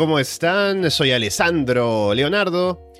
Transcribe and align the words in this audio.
¿cómo 0.00 0.18
están? 0.18 0.90
Soy 0.90 1.12
Alessandro 1.12 2.12
Leonardo 2.14 2.90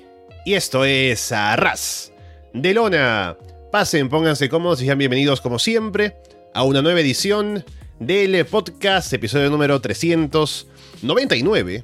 y 0.45 0.53
esto 0.53 0.85
es 0.85 1.31
Arras 1.31 2.13
de 2.53 2.75
Lona. 2.75 3.35
Pasen, 3.71 4.07
pónganse 4.07 4.49
cómodos 4.49 4.83
y 4.83 4.85
sean 4.85 4.99
bienvenidos 4.99 5.41
como 5.41 5.57
siempre 5.57 6.17
a 6.53 6.61
una 6.61 6.83
nueva 6.83 6.99
edición 6.99 7.65
del 7.97 8.45
podcast, 8.45 9.11
episodio 9.13 9.49
número 9.49 9.81
399. 9.81 11.83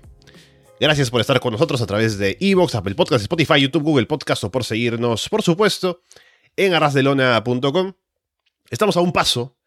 Gracias 0.80 1.10
por 1.10 1.20
estar 1.20 1.40
con 1.40 1.54
nosotros 1.54 1.82
a 1.82 1.88
través 1.88 2.20
de 2.20 2.38
Evox, 2.40 2.76
Apple 2.76 2.94
Podcasts, 2.94 3.24
Spotify, 3.24 3.60
YouTube, 3.60 3.86
Google 3.86 4.06
Podcasts 4.06 4.44
o 4.44 4.52
por 4.52 4.66
seguirnos, 4.66 5.30
por 5.30 5.42
supuesto, 5.42 6.04
en 6.56 6.76
arrasdelona.com. 6.76 7.94
Estamos 8.70 8.96
a 8.96 9.02
un 9.02 9.12
paso 9.12 9.58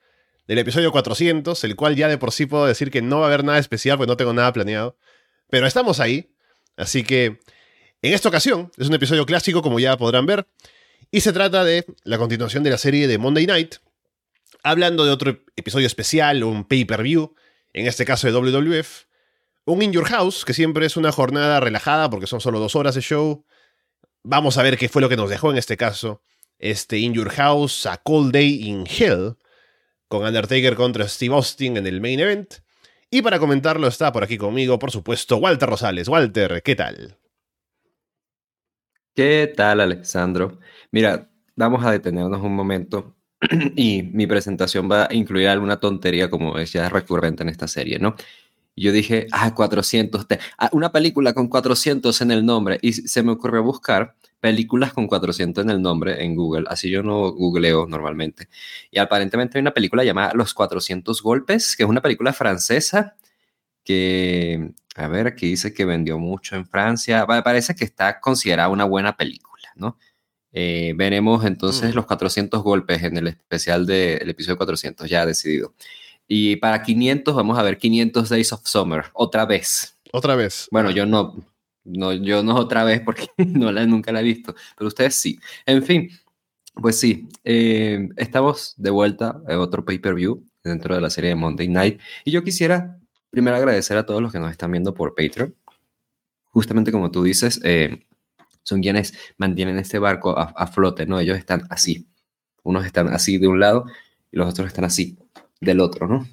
del 0.47 0.59
episodio 0.59 0.93
400, 0.93 1.65
el 1.65 1.75
cual 1.75 1.97
ya 1.97 2.07
de 2.07 2.19
por 2.19 2.31
sí 2.31 2.47
puedo 2.47 2.67
decir 2.67 2.93
que 2.93 3.03
no 3.03 3.19
va 3.19 3.25
a 3.25 3.29
haber 3.31 3.43
nada 3.43 3.59
especial 3.59 3.97
porque 3.97 4.11
no 4.11 4.17
tengo 4.17 4.33
nada 4.33 4.53
planeado. 4.53 4.97
Pero 5.51 5.67
estamos 5.67 6.01
ahí, 6.01 6.31
así 6.77 7.03
que 7.03 7.41
en 8.03 8.15
esta 8.15 8.29
ocasión 8.29 8.71
es 8.79 8.89
un 8.89 8.95
episodio 8.95 9.27
clásico 9.27 9.63
como 9.63 9.79
ya 9.79 9.97
podrán 9.97 10.27
ver, 10.27 10.47
y 11.11 11.21
se 11.21 11.33
trata 11.33 11.65
de 11.65 11.85
la 12.05 12.19
continuación 12.19 12.63
de 12.63 12.71
la 12.71 12.79
serie 12.79 13.09
de 13.09 13.19
Monday 13.19 13.47
Night, 13.47 13.77
hablando 14.63 15.05
de 15.05 15.11
otro 15.11 15.41
episodio 15.57 15.87
especial, 15.87 16.45
un 16.45 16.65
pay-per-view, 16.65 17.35
en 17.73 17.87
este 17.87 18.05
caso 18.05 18.27
de 18.27 18.33
WWF, 18.33 19.05
un 19.65 19.83
In 19.83 19.93
Your 19.93 20.07
House, 20.07 20.45
que 20.45 20.55
siempre 20.55 20.87
es 20.87 20.97
una 20.97 21.13
jornada 21.13 21.61
relajada 21.61 22.11
porque 22.11 22.27
son 22.27 22.41
solo 22.41 22.59
dos 22.59 22.75
horas 22.77 22.95
de 22.95 23.03
show. 23.03 23.45
Vamos 24.23 24.59
a 24.59 24.63
ver 24.63 24.77
qué 24.77 24.89
fue 24.89 25.03
lo 25.03 25.09
que 25.09 25.17
nos 25.17 25.31
dejó 25.31 25.51
en 25.51 25.59
este 25.59 25.77
caso 25.77 26.23
este 26.59 26.99
In 26.99 27.15
Your 27.15 27.31
House, 27.31 27.87
A 27.87 27.97
Cold 27.99 28.33
Day 28.33 28.69
in 28.69 28.87
Hell, 28.87 29.37
con 30.09 30.25
Undertaker 30.25 30.75
contra 30.75 31.09
Steve 31.09 31.35
Austin 31.35 31.77
en 31.77 31.87
el 31.87 32.01
main 32.01 32.21
event. 32.21 32.57
Y 33.13 33.23
para 33.23 33.41
comentarlo 33.41 33.89
está 33.89 34.13
por 34.13 34.23
aquí 34.23 34.39
conmigo, 34.39 34.79
por 34.79 34.93
supuesto, 34.93 35.39
Walter 35.39 35.69
Rosales. 35.69 36.07
Walter, 36.07 36.63
¿qué 36.63 36.77
tal? 36.77 37.19
¿Qué 39.17 39.53
tal, 39.57 39.81
Alexandro? 39.81 40.61
Mira, 40.93 41.29
vamos 41.57 41.85
a 41.85 41.91
detenernos 41.91 42.41
un 42.41 42.55
momento 42.55 43.17
y 43.77 44.05
mi 44.05 44.29
presentación 44.29 44.89
va 44.89 45.09
a 45.11 45.15
incluir 45.15 45.49
alguna 45.49 45.81
tontería 45.81 46.31
como 46.31 46.57
es 46.59 46.73
ya 46.73 46.89
recurrente 46.89 47.43
en 47.43 47.49
esta 47.49 47.67
serie, 47.67 47.99
¿no? 47.99 48.15
Yo 48.77 48.93
dije, 48.93 49.27
ah, 49.33 49.57
400, 49.57 50.27
ah, 50.59 50.71
una 50.73 50.93
película 50.93 51.35
con 51.35 51.49
400 51.49 52.21
en 52.21 52.31
el 52.31 52.47
nombre 52.47 52.79
y 52.81 52.93
se 52.93 53.25
me 53.25 53.33
ocurrió 53.33 53.65
buscar 53.65 54.15
películas 54.41 54.93
con 54.93 55.07
400 55.07 55.65
en 55.65 55.71
el 55.71 55.83
nombre 55.83 56.25
en 56.25 56.35
Google, 56.35 56.65
así 56.69 56.91
yo 56.91 57.03
no 57.03 57.33
googleo 57.33 57.87
normalmente. 57.87 58.49
Y 58.91 58.99
aparentemente 58.99 59.59
hay 59.59 59.61
una 59.63 59.75
película 59.75 60.03
llamada 60.05 60.33
Los 60.35 60.55
400 60.55 61.23
Golpes, 61.23 61.77
que 61.77 61.83
es 61.85 61.89
una 61.89 62.01
película 62.01 62.33
francesa 62.33 63.17
que, 63.85 64.73
a 64.97 65.09
ver, 65.09 65.27
aquí 65.27 65.47
dice 65.49 65.73
que 65.73 65.85
vendió 65.85 66.19
mucho 66.19 66.57
en 66.57 66.67
Francia, 66.67 67.27
parece 67.27 67.75
que 67.75 67.85
está 67.85 68.21
considerada 68.21 68.69
una 68.69 68.85
buena 68.85 69.17
película, 69.17 69.69
¿no? 69.75 69.99
Eh, 70.53 70.95
veremos 70.97 71.45
entonces 71.45 71.93
mm. 71.93 71.97
los 71.97 72.07
400 72.07 72.63
golpes 72.63 73.03
en 73.05 73.17
el 73.17 73.29
especial 73.29 73.87
del 73.87 74.29
episodio 74.29 74.57
400, 74.57 75.09
ya 75.09 75.25
decidido. 75.25 75.75
Y 76.27 76.57
para 76.57 76.83
500 76.83 77.35
vamos 77.35 77.59
a 77.59 77.63
ver 77.63 77.79
500 77.79 78.29
Days 78.29 78.53
of 78.53 78.63
Summer, 78.65 79.07
otra 79.13 79.47
vez. 79.47 79.97
Otra 80.13 80.35
vez. 80.35 80.69
Bueno, 80.71 80.91
yo 80.91 81.07
no, 81.07 81.37
no, 81.85 82.13
yo 82.13 82.43
no 82.43 82.57
otra 82.57 82.85
vez 82.85 83.01
porque 83.01 83.27
no 83.39 83.73
la, 83.73 83.87
nunca 83.87 84.13
la 84.13 84.21
he 84.21 84.25
visto, 84.25 84.55
pero 84.77 84.89
ustedes 84.89 85.15
sí. 85.15 85.39
En 85.67 85.83
fin, 85.83 86.11
pues 86.75 86.99
sí, 86.99 87.29
eh, 87.45 88.09
estamos 88.17 88.75
de 88.77 88.91
vuelta 88.91 89.41
en 89.49 89.59
otro 89.59 89.85
pay-per-view 89.85 90.45
dentro 90.63 90.95
de 90.95 91.01
la 91.01 91.11
serie 91.11 91.31
de 91.31 91.37
Monday 91.37 91.69
Night. 91.69 92.01
Y 92.25 92.31
yo 92.31 92.45
quisiera 92.45 92.99
primero 93.31 93.57
agradecer 93.57 93.97
a 93.97 94.07
todos 94.07 94.23
los 94.23 94.33
que 94.33 94.39
nos 94.39 94.51
están 94.51 94.71
viendo 94.73 94.95
por 94.95 95.15
Patreon. 95.15 95.55
Justamente 96.51 96.93
como 96.93 97.11
tú 97.11 97.23
dices, 97.23 97.61
eh, 97.65 98.07
son 98.63 98.83
quienes 98.83 99.15
mantienen 99.39 99.79
este 99.79 99.99
barco 99.99 100.39
a, 100.39 100.53
a, 100.57 100.67
flote, 100.67 101.07
¿no? 101.07 101.21
Ellos 101.21 101.39
están 101.39 101.63
así. 101.71 102.09
Unos 102.63 102.85
están 102.85 103.09
así 103.09 103.39
de 103.39 103.49
un 103.49 103.61
lado 103.61 103.87
y 104.31 104.37
los 104.37 104.49
otros 104.51 104.67
están 104.67 104.85
así 104.85 105.17
del 105.61 105.81
otro, 105.81 106.07
¿no? 106.09 106.27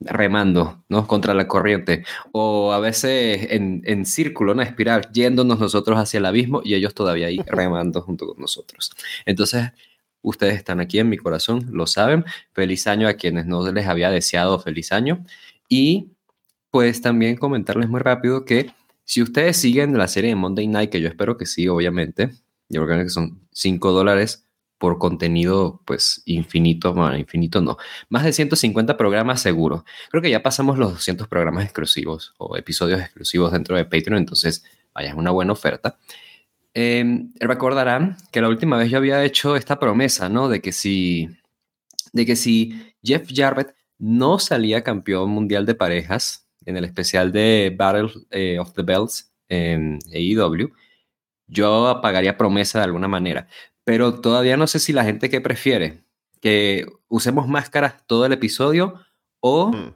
Remando, 0.00 0.84
¿no? 0.88 1.06
Contra 1.06 1.34
la 1.34 1.48
corriente. 1.48 2.04
O 2.32 2.72
a 2.72 2.80
veces 2.80 3.48
en, 3.50 3.82
en 3.84 4.06
círculo, 4.06 4.52
una 4.52 4.62
espiral, 4.62 5.08
yéndonos 5.12 5.58
nosotros 5.58 5.98
hacia 5.98 6.18
el 6.18 6.26
abismo 6.26 6.60
y 6.64 6.74
ellos 6.74 6.94
todavía 6.94 7.28
ahí 7.28 7.38
remando 7.46 8.02
junto 8.02 8.26
con 8.26 8.38
nosotros. 8.38 8.92
Entonces, 9.24 9.72
ustedes 10.22 10.56
están 10.56 10.80
aquí 10.80 10.98
en 10.98 11.08
mi 11.08 11.16
corazón, 11.16 11.66
lo 11.72 11.86
saben. 11.86 12.24
Feliz 12.52 12.86
año 12.86 13.08
a 13.08 13.14
quienes 13.14 13.46
no 13.46 13.70
les 13.70 13.86
había 13.86 14.10
deseado 14.10 14.58
feliz 14.58 14.92
año. 14.92 15.24
Y 15.68 16.10
pues 16.70 17.00
también 17.00 17.36
comentarles 17.36 17.88
muy 17.88 18.00
rápido 18.00 18.44
que 18.44 18.70
si 19.04 19.22
ustedes 19.22 19.56
siguen 19.56 19.96
la 19.96 20.08
serie 20.08 20.30
de 20.30 20.36
Monday 20.36 20.66
Night, 20.66 20.90
que 20.90 21.00
yo 21.00 21.08
espero 21.08 21.36
que 21.36 21.46
sí, 21.46 21.68
obviamente, 21.68 22.30
yo 22.68 22.84
creo 22.84 23.02
que 23.04 23.08
son 23.08 23.40
5 23.52 23.92
dólares 23.92 24.45
por 24.78 24.98
contenido, 24.98 25.80
pues 25.84 26.22
infinito, 26.26 26.92
bueno, 26.92 27.16
infinito 27.16 27.60
no, 27.60 27.76
más 28.08 28.24
de 28.24 28.32
150 28.32 28.96
programas 28.96 29.40
seguro. 29.40 29.84
Creo 30.10 30.22
que 30.22 30.30
ya 30.30 30.42
pasamos 30.42 30.78
los 30.78 30.92
200 30.92 31.28
programas 31.28 31.64
exclusivos 31.64 32.34
o 32.38 32.56
episodios 32.56 33.00
exclusivos 33.00 33.52
dentro 33.52 33.76
de 33.76 33.84
Patreon, 33.84 34.18
entonces 34.18 34.64
vaya, 34.94 35.10
es 35.10 35.14
una 35.14 35.30
buena 35.30 35.52
oferta. 35.52 35.98
Eh, 36.74 37.28
recordarán 37.40 38.16
que 38.30 38.40
la 38.42 38.48
última 38.48 38.76
vez 38.76 38.90
yo 38.90 38.98
había 38.98 39.24
hecho 39.24 39.56
esta 39.56 39.78
promesa, 39.78 40.28
¿no? 40.28 40.48
De 40.48 40.60
que 40.60 40.72
si, 40.72 41.30
de 42.12 42.26
que 42.26 42.36
si 42.36 42.94
Jeff 43.02 43.28
Jarrett 43.34 43.74
no 43.98 44.38
salía 44.38 44.84
campeón 44.84 45.30
mundial 45.30 45.64
de 45.64 45.74
parejas 45.74 46.46
en 46.66 46.76
el 46.76 46.84
especial 46.84 47.32
de 47.32 47.74
Battle 47.76 48.10
eh, 48.30 48.58
of 48.58 48.74
the 48.74 48.82
Bells 48.82 49.32
en 49.48 49.98
AEW, 50.12 50.70
yo 51.46 52.00
pagaría 52.02 52.36
promesa 52.36 52.80
de 52.80 52.84
alguna 52.84 53.08
manera 53.08 53.48
pero 53.86 54.20
todavía 54.20 54.56
no 54.56 54.66
sé 54.66 54.80
si 54.80 54.92
la 54.92 55.04
gente 55.04 55.30
que 55.30 55.40
prefiere 55.40 56.02
que 56.40 56.86
usemos 57.06 57.46
máscaras 57.46 58.04
todo 58.08 58.26
el 58.26 58.32
episodio 58.32 59.00
o 59.38 59.68
mm. 59.68 59.94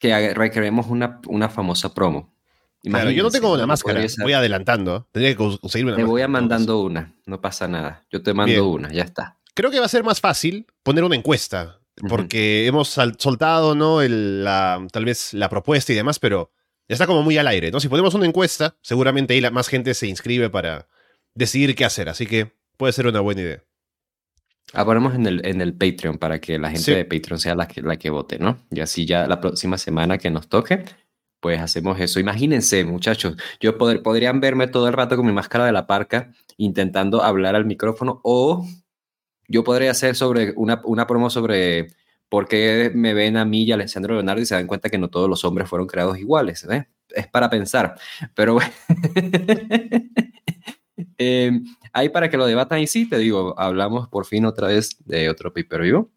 que 0.00 0.34
requeremos 0.34 0.88
una, 0.88 1.20
una 1.28 1.48
famosa 1.48 1.94
promo. 1.94 2.34
Claro, 2.82 3.12
yo 3.12 3.22
no 3.22 3.30
tengo 3.30 3.52
una 3.52 3.66
máscara, 3.66 4.04
voy 4.20 4.32
adelantando. 4.32 5.06
Tendría 5.12 5.32
que 5.32 5.36
conseguirme 5.36 5.92
una. 5.92 6.02
Te 6.02 6.04
voy 6.04 6.22
a 6.22 6.26
mandando 6.26 6.80
una, 6.80 7.14
no 7.26 7.40
pasa 7.40 7.68
nada. 7.68 8.04
Yo 8.10 8.22
te 8.22 8.34
mando 8.34 8.68
una, 8.68 8.92
ya 8.92 9.04
está. 9.04 9.38
Creo 9.54 9.70
que 9.70 9.78
va 9.78 9.86
a 9.86 9.88
ser 9.88 10.02
más 10.02 10.20
fácil 10.20 10.66
poner 10.82 11.04
una 11.04 11.14
encuesta, 11.14 11.80
porque 12.08 12.66
hemos 12.66 12.88
soltado, 12.88 13.76
¿no? 13.76 14.02
la, 14.02 14.84
tal 14.90 15.04
vez 15.04 15.32
la 15.32 15.48
propuesta 15.48 15.92
y 15.92 15.94
demás, 15.94 16.18
pero 16.18 16.50
está 16.88 17.06
como 17.06 17.22
muy 17.22 17.38
al 17.38 17.46
aire, 17.46 17.70
¿no? 17.70 17.78
Si 17.78 17.88
ponemos 17.88 18.14
una 18.14 18.26
encuesta, 18.26 18.76
seguramente 18.82 19.32
ahí 19.32 19.50
más 19.52 19.68
gente 19.68 19.94
se 19.94 20.08
inscribe 20.08 20.50
para 20.50 20.88
decidir 21.36 21.76
qué 21.76 21.84
hacer. 21.84 22.08
Así 22.08 22.26
que 22.26 22.63
Puede 22.76 22.92
ser 22.92 23.06
una 23.06 23.20
buena 23.20 23.40
idea. 23.42 23.64
Ah, 24.72 24.84
ponemos 24.84 25.14
en 25.14 25.26
el, 25.26 25.46
en 25.46 25.60
el 25.60 25.74
Patreon 25.74 26.18
para 26.18 26.40
que 26.40 26.58
la 26.58 26.70
gente 26.70 26.96
de 26.96 27.04
Patreon 27.04 27.38
sea 27.38 27.54
la 27.54 27.68
que, 27.68 27.80
la 27.82 27.96
que 27.96 28.10
vote, 28.10 28.38
¿no? 28.38 28.58
Y 28.70 28.80
así 28.80 29.06
ya 29.06 29.26
la 29.28 29.40
próxima 29.40 29.78
semana 29.78 30.18
que 30.18 30.30
nos 30.30 30.48
toque, 30.48 30.84
pues 31.38 31.60
hacemos 31.60 32.00
eso. 32.00 32.18
Imagínense, 32.18 32.84
muchachos, 32.84 33.36
yo 33.60 33.78
podrían 33.78 34.40
verme 34.40 34.66
todo 34.66 34.88
el 34.88 34.94
rato 34.94 35.16
con 35.16 35.26
mi 35.26 35.32
máscara 35.32 35.66
de 35.66 35.72
la 35.72 35.86
parca 35.86 36.32
intentando 36.56 37.22
hablar 37.22 37.54
al 37.54 37.66
micrófono 37.66 38.20
o 38.24 38.66
yo 39.46 39.62
podría 39.62 39.90
hacer 39.90 40.16
sobre 40.16 40.52
una, 40.56 40.80
una 40.84 41.06
promo 41.06 41.30
sobre 41.30 41.88
por 42.28 42.48
qué 42.48 42.90
me 42.94 43.14
ven 43.14 43.36
a 43.36 43.44
mí 43.44 43.62
y 43.62 43.72
a 43.72 43.74
Alessandro 43.76 44.14
Leonardo 44.14 44.42
y 44.42 44.46
se 44.46 44.54
dan 44.54 44.66
cuenta 44.66 44.88
que 44.88 44.98
no 44.98 45.08
todos 45.08 45.28
los 45.28 45.44
hombres 45.44 45.68
fueron 45.68 45.86
creados 45.86 46.18
iguales. 46.18 46.64
¿eh? 46.64 46.88
Es 47.10 47.28
para 47.28 47.48
pensar. 47.50 47.94
Pero 48.34 48.54
bueno. 48.54 48.72
Eh, 51.18 51.60
Ahí 51.92 52.08
para 52.08 52.28
que 52.28 52.36
lo 52.36 52.46
debatan 52.46 52.80
y 52.80 52.88
sí, 52.88 53.08
te 53.08 53.18
digo, 53.18 53.54
hablamos 53.56 54.08
por 54.08 54.26
fin 54.26 54.44
otra 54.46 54.66
vez 54.66 54.96
de 55.04 55.30
otro 55.30 55.52
pay-per-view. 55.52 56.10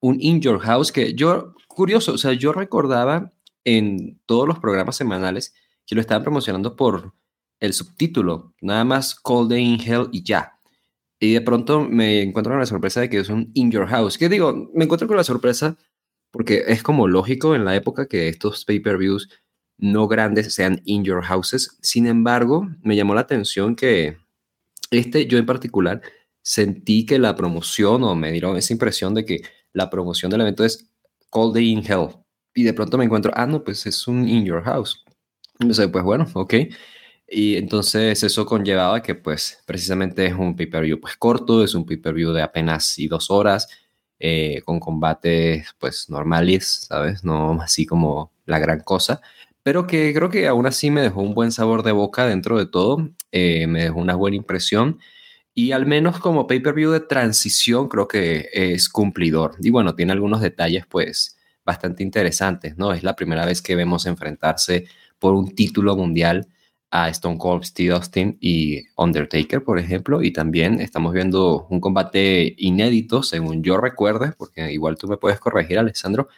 Un 0.00 0.16
In 0.20 0.40
Your 0.40 0.60
House 0.60 0.92
que 0.92 1.12
yo, 1.14 1.54
curioso, 1.66 2.12
o 2.12 2.18
sea, 2.18 2.34
yo 2.34 2.52
recordaba 2.52 3.32
en 3.64 4.20
todos 4.26 4.46
los 4.46 4.60
programas 4.60 4.94
semanales 4.94 5.54
que 5.84 5.96
lo 5.96 6.00
estaban 6.00 6.22
promocionando 6.22 6.76
por 6.76 7.14
el 7.58 7.72
subtítulo, 7.72 8.54
nada 8.60 8.84
más 8.84 9.16
Cold 9.16 9.50
Day 9.50 9.64
in 9.64 9.80
y 10.12 10.22
ya. 10.22 10.60
Y 11.18 11.32
de 11.32 11.40
pronto 11.40 11.80
me 11.80 12.22
encuentro 12.22 12.52
con 12.52 12.60
la 12.60 12.66
sorpresa 12.66 13.00
de 13.00 13.10
que 13.10 13.18
es 13.18 13.28
un 13.28 13.50
In 13.54 13.72
Your 13.72 13.88
House. 13.88 14.18
¿Qué 14.18 14.28
digo? 14.28 14.70
Me 14.72 14.84
encuentro 14.84 15.08
con 15.08 15.16
la 15.16 15.24
sorpresa 15.24 15.76
porque 16.30 16.62
es 16.68 16.84
como 16.84 17.08
lógico 17.08 17.56
en 17.56 17.64
la 17.64 17.74
época 17.74 18.06
que 18.06 18.28
estos 18.28 18.64
pay-per-views 18.64 19.28
no 19.78 20.06
grandes 20.06 20.54
sean 20.54 20.80
In 20.84 21.02
Your 21.02 21.24
Houses. 21.24 21.76
Sin 21.82 22.06
embargo, 22.06 22.68
me 22.82 22.94
llamó 22.94 23.16
la 23.16 23.22
atención 23.22 23.74
que 23.74 24.16
este, 24.90 25.26
yo 25.26 25.38
en 25.38 25.46
particular, 25.46 26.02
sentí 26.42 27.06
que 27.06 27.18
la 27.18 27.34
promoción, 27.34 28.02
o 28.04 28.14
me 28.14 28.32
dieron 28.32 28.56
esa 28.56 28.72
impresión 28.72 29.14
de 29.14 29.24
que 29.24 29.42
la 29.72 29.90
promoción 29.90 30.30
del 30.30 30.40
evento 30.42 30.64
es 30.64 30.88
Cold 31.30 31.54
Day 31.54 31.70
in 31.70 31.84
Hell. 31.84 32.08
Y 32.54 32.64
de 32.64 32.74
pronto 32.74 32.98
me 32.98 33.04
encuentro, 33.04 33.32
ah, 33.34 33.46
no, 33.46 33.62
pues 33.62 33.86
es 33.86 34.08
un 34.08 34.28
In 34.28 34.44
Your 34.44 34.62
House. 34.64 35.04
Entonces, 35.60 35.88
pues 35.88 36.04
bueno, 36.04 36.26
ok. 36.34 36.54
Y 37.28 37.56
entonces 37.56 38.22
eso 38.22 38.46
conllevaba 38.46 39.02
que 39.02 39.14
pues 39.14 39.62
precisamente 39.66 40.26
es 40.26 40.34
un 40.34 40.56
pay-per-view 40.56 40.98
pues 41.00 41.16
corto, 41.16 41.62
es 41.62 41.74
un 41.74 41.84
pay-per-view 41.84 42.32
de 42.32 42.42
apenas 42.42 42.98
y 42.98 43.06
dos 43.06 43.30
horas, 43.30 43.68
eh, 44.18 44.62
con 44.64 44.80
combates 44.80 45.68
pues 45.78 46.08
normales, 46.08 46.86
¿sabes? 46.88 47.24
No 47.24 47.60
así 47.60 47.84
como 47.86 48.32
la 48.46 48.58
gran 48.58 48.80
cosa 48.80 49.20
pero 49.68 49.86
que 49.86 50.14
creo 50.14 50.30
que 50.30 50.48
aún 50.48 50.64
así 50.64 50.90
me 50.90 51.02
dejó 51.02 51.20
un 51.20 51.34
buen 51.34 51.52
sabor 51.52 51.82
de 51.82 51.92
boca 51.92 52.26
dentro 52.26 52.56
de 52.56 52.64
todo, 52.64 53.10
eh, 53.32 53.66
me 53.66 53.82
dejó 53.82 53.98
una 53.98 54.14
buena 54.14 54.38
impresión 54.38 54.98
y 55.52 55.72
al 55.72 55.84
menos 55.84 56.20
como 56.20 56.46
pay-per-view 56.46 56.90
de 56.90 57.00
transición 57.00 57.86
creo 57.86 58.08
que 58.08 58.48
es 58.50 58.88
cumplidor. 58.88 59.56
Y 59.60 59.68
bueno, 59.68 59.94
tiene 59.94 60.12
algunos 60.12 60.40
detalles 60.40 60.86
pues 60.86 61.36
bastante 61.66 62.02
interesantes, 62.02 62.78
¿no? 62.78 62.94
Es 62.94 63.02
la 63.02 63.14
primera 63.14 63.44
vez 63.44 63.60
que 63.60 63.76
vemos 63.76 64.06
enfrentarse 64.06 64.86
por 65.18 65.34
un 65.34 65.54
título 65.54 65.94
mundial 65.96 66.48
a 66.90 67.10
Stone 67.10 67.36
Cold 67.36 67.64
Steve 67.64 67.92
Austin 67.92 68.38
y 68.40 68.84
Undertaker, 68.96 69.62
por 69.62 69.78
ejemplo, 69.78 70.22
y 70.22 70.32
también 70.32 70.80
estamos 70.80 71.12
viendo 71.12 71.66
un 71.68 71.78
combate 71.78 72.54
inédito, 72.56 73.22
según 73.22 73.62
yo 73.62 73.76
recuerde, 73.76 74.32
porque 74.32 74.72
igual 74.72 74.96
tú 74.96 75.08
me 75.08 75.18
puedes 75.18 75.38
corregir, 75.38 75.78
Alessandro, 75.78 76.28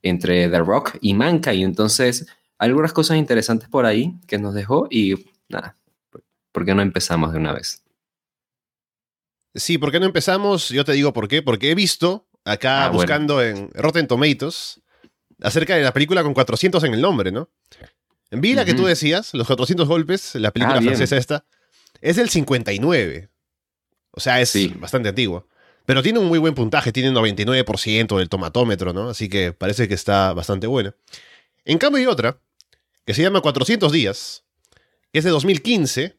entre 0.00 0.48
The 0.48 0.60
Rock 0.60 0.96
y 1.00 1.12
y 1.12 1.62
Entonces, 1.64 2.24
algunas 2.58 2.92
cosas 2.92 3.16
interesantes 3.16 3.68
por 3.68 3.86
ahí 3.86 4.18
que 4.26 4.38
nos 4.38 4.54
dejó 4.54 4.88
y 4.90 5.14
nada, 5.48 5.76
¿por 6.52 6.64
qué 6.64 6.74
no 6.74 6.82
empezamos 6.82 7.32
de 7.32 7.38
una 7.38 7.52
vez? 7.52 7.82
Sí, 9.54 9.78
¿por 9.78 9.90
qué 9.90 10.00
no 10.00 10.06
empezamos? 10.06 10.68
Yo 10.68 10.84
te 10.84 10.92
digo 10.92 11.12
por 11.12 11.28
qué. 11.28 11.42
Porque 11.42 11.70
he 11.70 11.74
visto 11.74 12.28
acá 12.44 12.86
ah, 12.86 12.88
buscando 12.90 13.42
en 13.42 13.70
Rotten 13.74 14.06
Tomatoes 14.06 14.80
acerca 15.40 15.76
de 15.76 15.82
la 15.82 15.92
película 15.92 16.22
con 16.22 16.34
400 16.34 16.82
en 16.84 16.94
el 16.94 17.00
nombre, 17.00 17.32
¿no? 17.32 17.48
Vi 18.30 18.54
la 18.54 18.64
que 18.64 18.74
tú 18.74 18.84
decías, 18.84 19.32
los 19.32 19.46
400 19.46 19.88
golpes, 19.88 20.34
la 20.34 20.50
película 20.50 20.78
ah, 20.78 20.82
francesa 20.82 21.16
esta, 21.16 21.44
es 22.00 22.16
del 22.16 22.28
59. 22.28 23.30
O 24.10 24.20
sea, 24.20 24.40
es 24.40 24.54
bastante 24.78 25.08
antiguo. 25.08 25.46
Pero 25.86 26.02
tiene 26.02 26.18
un 26.18 26.26
muy 26.26 26.38
buen 26.38 26.54
puntaje, 26.54 26.92
tiene 26.92 27.08
un 27.08 27.16
99% 27.16 28.18
del 28.18 28.28
tomatómetro, 28.28 28.92
¿no? 28.92 29.08
Así 29.08 29.30
que 29.30 29.52
parece 29.52 29.88
que 29.88 29.94
está 29.94 30.34
bastante 30.34 30.66
buena. 30.66 30.94
En 31.64 31.78
cambio 31.78 32.00
hay 32.00 32.06
otra, 32.06 32.38
que 33.08 33.14
se 33.14 33.22
llama 33.22 33.40
400 33.40 33.90
días, 33.90 34.44
que 35.10 35.20
es 35.20 35.24
de 35.24 35.30
2015 35.30 36.18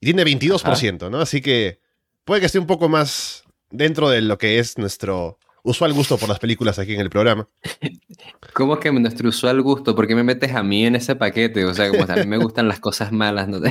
y 0.00 0.04
tiene 0.04 0.24
22%, 0.24 1.08
¿no? 1.12 1.20
Así 1.20 1.40
que 1.40 1.80
puede 2.24 2.40
que 2.40 2.46
esté 2.46 2.58
un 2.58 2.66
poco 2.66 2.88
más 2.88 3.44
dentro 3.70 4.10
de 4.10 4.20
lo 4.20 4.36
que 4.36 4.58
es 4.58 4.78
nuestro 4.78 5.38
usual 5.62 5.92
gusto 5.92 6.18
por 6.18 6.28
las 6.28 6.40
películas 6.40 6.80
aquí 6.80 6.94
en 6.94 7.02
el 7.02 7.08
programa. 7.08 7.48
¿Cómo 8.52 8.80
que 8.80 8.90
nuestro 8.90 9.28
usual 9.28 9.62
gusto? 9.62 9.94
¿Por 9.94 10.08
qué 10.08 10.16
me 10.16 10.24
metes 10.24 10.56
a 10.56 10.64
mí 10.64 10.84
en 10.86 10.96
ese 10.96 11.14
paquete? 11.14 11.64
O 11.64 11.72
sea, 11.72 11.88
como 11.88 12.02
a 12.02 12.16
mí 12.16 12.26
me 12.26 12.38
gustan 12.38 12.66
las 12.66 12.80
cosas 12.80 13.12
malas, 13.12 13.46
¿no? 13.46 13.60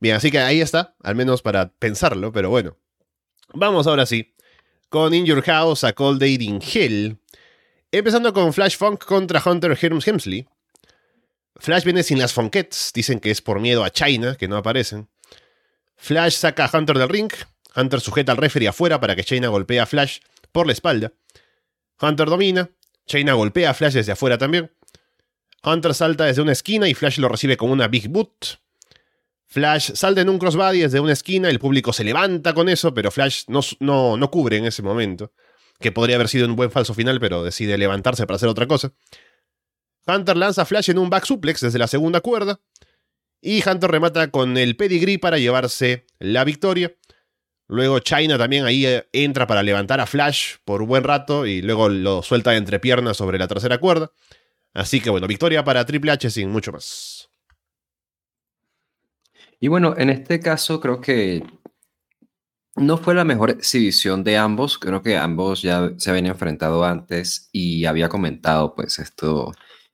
Bien, 0.00 0.16
así 0.16 0.32
que 0.32 0.40
ahí 0.40 0.60
está, 0.60 0.96
al 1.00 1.14
menos 1.14 1.42
para 1.42 1.72
pensarlo, 1.74 2.32
pero 2.32 2.50
bueno. 2.50 2.76
Vamos 3.54 3.86
ahora 3.86 4.04
sí, 4.04 4.34
con 4.88 5.14
In 5.14 5.26
Your 5.26 5.42
House 5.42 5.84
a 5.84 5.92
Cold 5.92 6.18
Day 6.18 6.36
in 6.40 6.58
Hell. 6.60 7.20
Empezando 7.90 8.34
con 8.34 8.52
Flash 8.52 8.76
Funk 8.76 9.02
contra 9.06 9.42
Hunter 9.42 9.76
Helms 9.80 10.06
Hemsley. 10.06 10.46
Flash 11.56 11.84
viene 11.84 12.02
sin 12.02 12.18
las 12.18 12.34
Funkets, 12.34 12.92
dicen 12.92 13.18
que 13.18 13.30
es 13.30 13.40
por 13.40 13.60
miedo 13.60 13.82
a 13.82 13.88
China, 13.88 14.36
que 14.36 14.46
no 14.46 14.58
aparecen. 14.58 15.08
Flash 15.96 16.34
saca 16.34 16.66
a 16.66 16.78
Hunter 16.78 16.98
del 16.98 17.08
ring. 17.08 17.32
Hunter 17.74 18.02
sujeta 18.02 18.32
al 18.32 18.38
referee 18.38 18.68
afuera 18.68 19.00
para 19.00 19.16
que 19.16 19.24
China 19.24 19.48
golpee 19.48 19.80
a 19.80 19.86
Flash 19.86 20.18
por 20.52 20.66
la 20.66 20.74
espalda. 20.74 21.14
Hunter 21.98 22.28
domina. 22.28 22.70
China 23.06 23.32
golpea 23.32 23.70
a 23.70 23.74
Flash 23.74 23.94
desde 23.94 24.12
afuera 24.12 24.36
también. 24.36 24.70
Hunter 25.64 25.94
salta 25.94 26.26
desde 26.26 26.42
una 26.42 26.52
esquina 26.52 26.90
y 26.90 26.94
Flash 26.94 27.18
lo 27.18 27.30
recibe 27.30 27.56
con 27.56 27.70
una 27.70 27.88
Big 27.88 28.08
Boot. 28.08 28.60
Flash 29.46 29.92
salta 29.94 30.20
en 30.20 30.28
un 30.28 30.38
crossbody 30.38 30.80
desde 30.80 31.00
una 31.00 31.14
esquina, 31.14 31.48
el 31.48 31.58
público 31.58 31.94
se 31.94 32.04
levanta 32.04 32.52
con 32.52 32.68
eso, 32.68 32.92
pero 32.92 33.10
Flash 33.10 33.44
no, 33.48 33.60
no, 33.80 34.18
no 34.18 34.30
cubre 34.30 34.58
en 34.58 34.66
ese 34.66 34.82
momento. 34.82 35.32
Que 35.80 35.92
podría 35.92 36.16
haber 36.16 36.28
sido 36.28 36.46
un 36.46 36.56
buen 36.56 36.70
falso 36.70 36.94
final, 36.94 37.20
pero 37.20 37.42
decide 37.42 37.78
levantarse 37.78 38.26
para 38.26 38.36
hacer 38.36 38.48
otra 38.48 38.66
cosa. 38.66 38.92
Hunter 40.06 40.36
lanza 40.36 40.64
Flash 40.64 40.90
en 40.90 40.98
un 40.98 41.10
back 41.10 41.24
suplex 41.24 41.60
desde 41.60 41.78
la 41.78 41.86
segunda 41.86 42.20
cuerda. 42.20 42.60
Y 43.40 43.62
Hunter 43.68 43.90
remata 43.90 44.30
con 44.30 44.56
el 44.56 44.76
pedigree 44.76 45.18
para 45.18 45.38
llevarse 45.38 46.06
la 46.18 46.44
victoria. 46.44 46.94
Luego 47.68 47.98
China 47.98 48.38
también 48.38 48.64
ahí 48.64 48.86
eh, 48.86 49.08
entra 49.12 49.46
para 49.46 49.62
levantar 49.62 50.00
a 50.00 50.06
Flash 50.06 50.56
por 50.64 50.82
un 50.82 50.88
buen 50.88 51.04
rato 51.04 51.46
y 51.46 51.60
luego 51.60 51.88
lo 51.90 52.22
suelta 52.22 52.56
entre 52.56 52.80
piernas 52.80 53.18
sobre 53.18 53.38
la 53.38 53.46
tercera 53.46 53.78
cuerda. 53.78 54.10
Así 54.72 55.00
que 55.00 55.10
bueno, 55.10 55.26
victoria 55.26 55.62
para 55.62 55.84
Triple 55.84 56.12
H 56.12 56.30
sin 56.30 56.50
mucho 56.50 56.72
más. 56.72 57.28
Y 59.60 59.68
bueno, 59.68 59.94
en 59.98 60.08
este 60.08 60.40
caso 60.40 60.80
creo 60.80 61.00
que 61.00 61.42
no 62.78 62.98
fue 62.98 63.14
la 63.14 63.24
mejor 63.24 63.50
exhibición 63.50 64.24
de 64.24 64.36
ambos. 64.36 64.78
Creo 64.78 65.02
que 65.02 65.16
ambos 65.16 65.62
ya 65.62 65.92
se 65.96 66.10
habían 66.10 66.26
enfrentado 66.26 66.84
antes 66.84 67.48
y 67.52 67.84
había 67.84 68.08
comentado 68.08 68.74
pues 68.74 68.98
esto, 68.98 69.52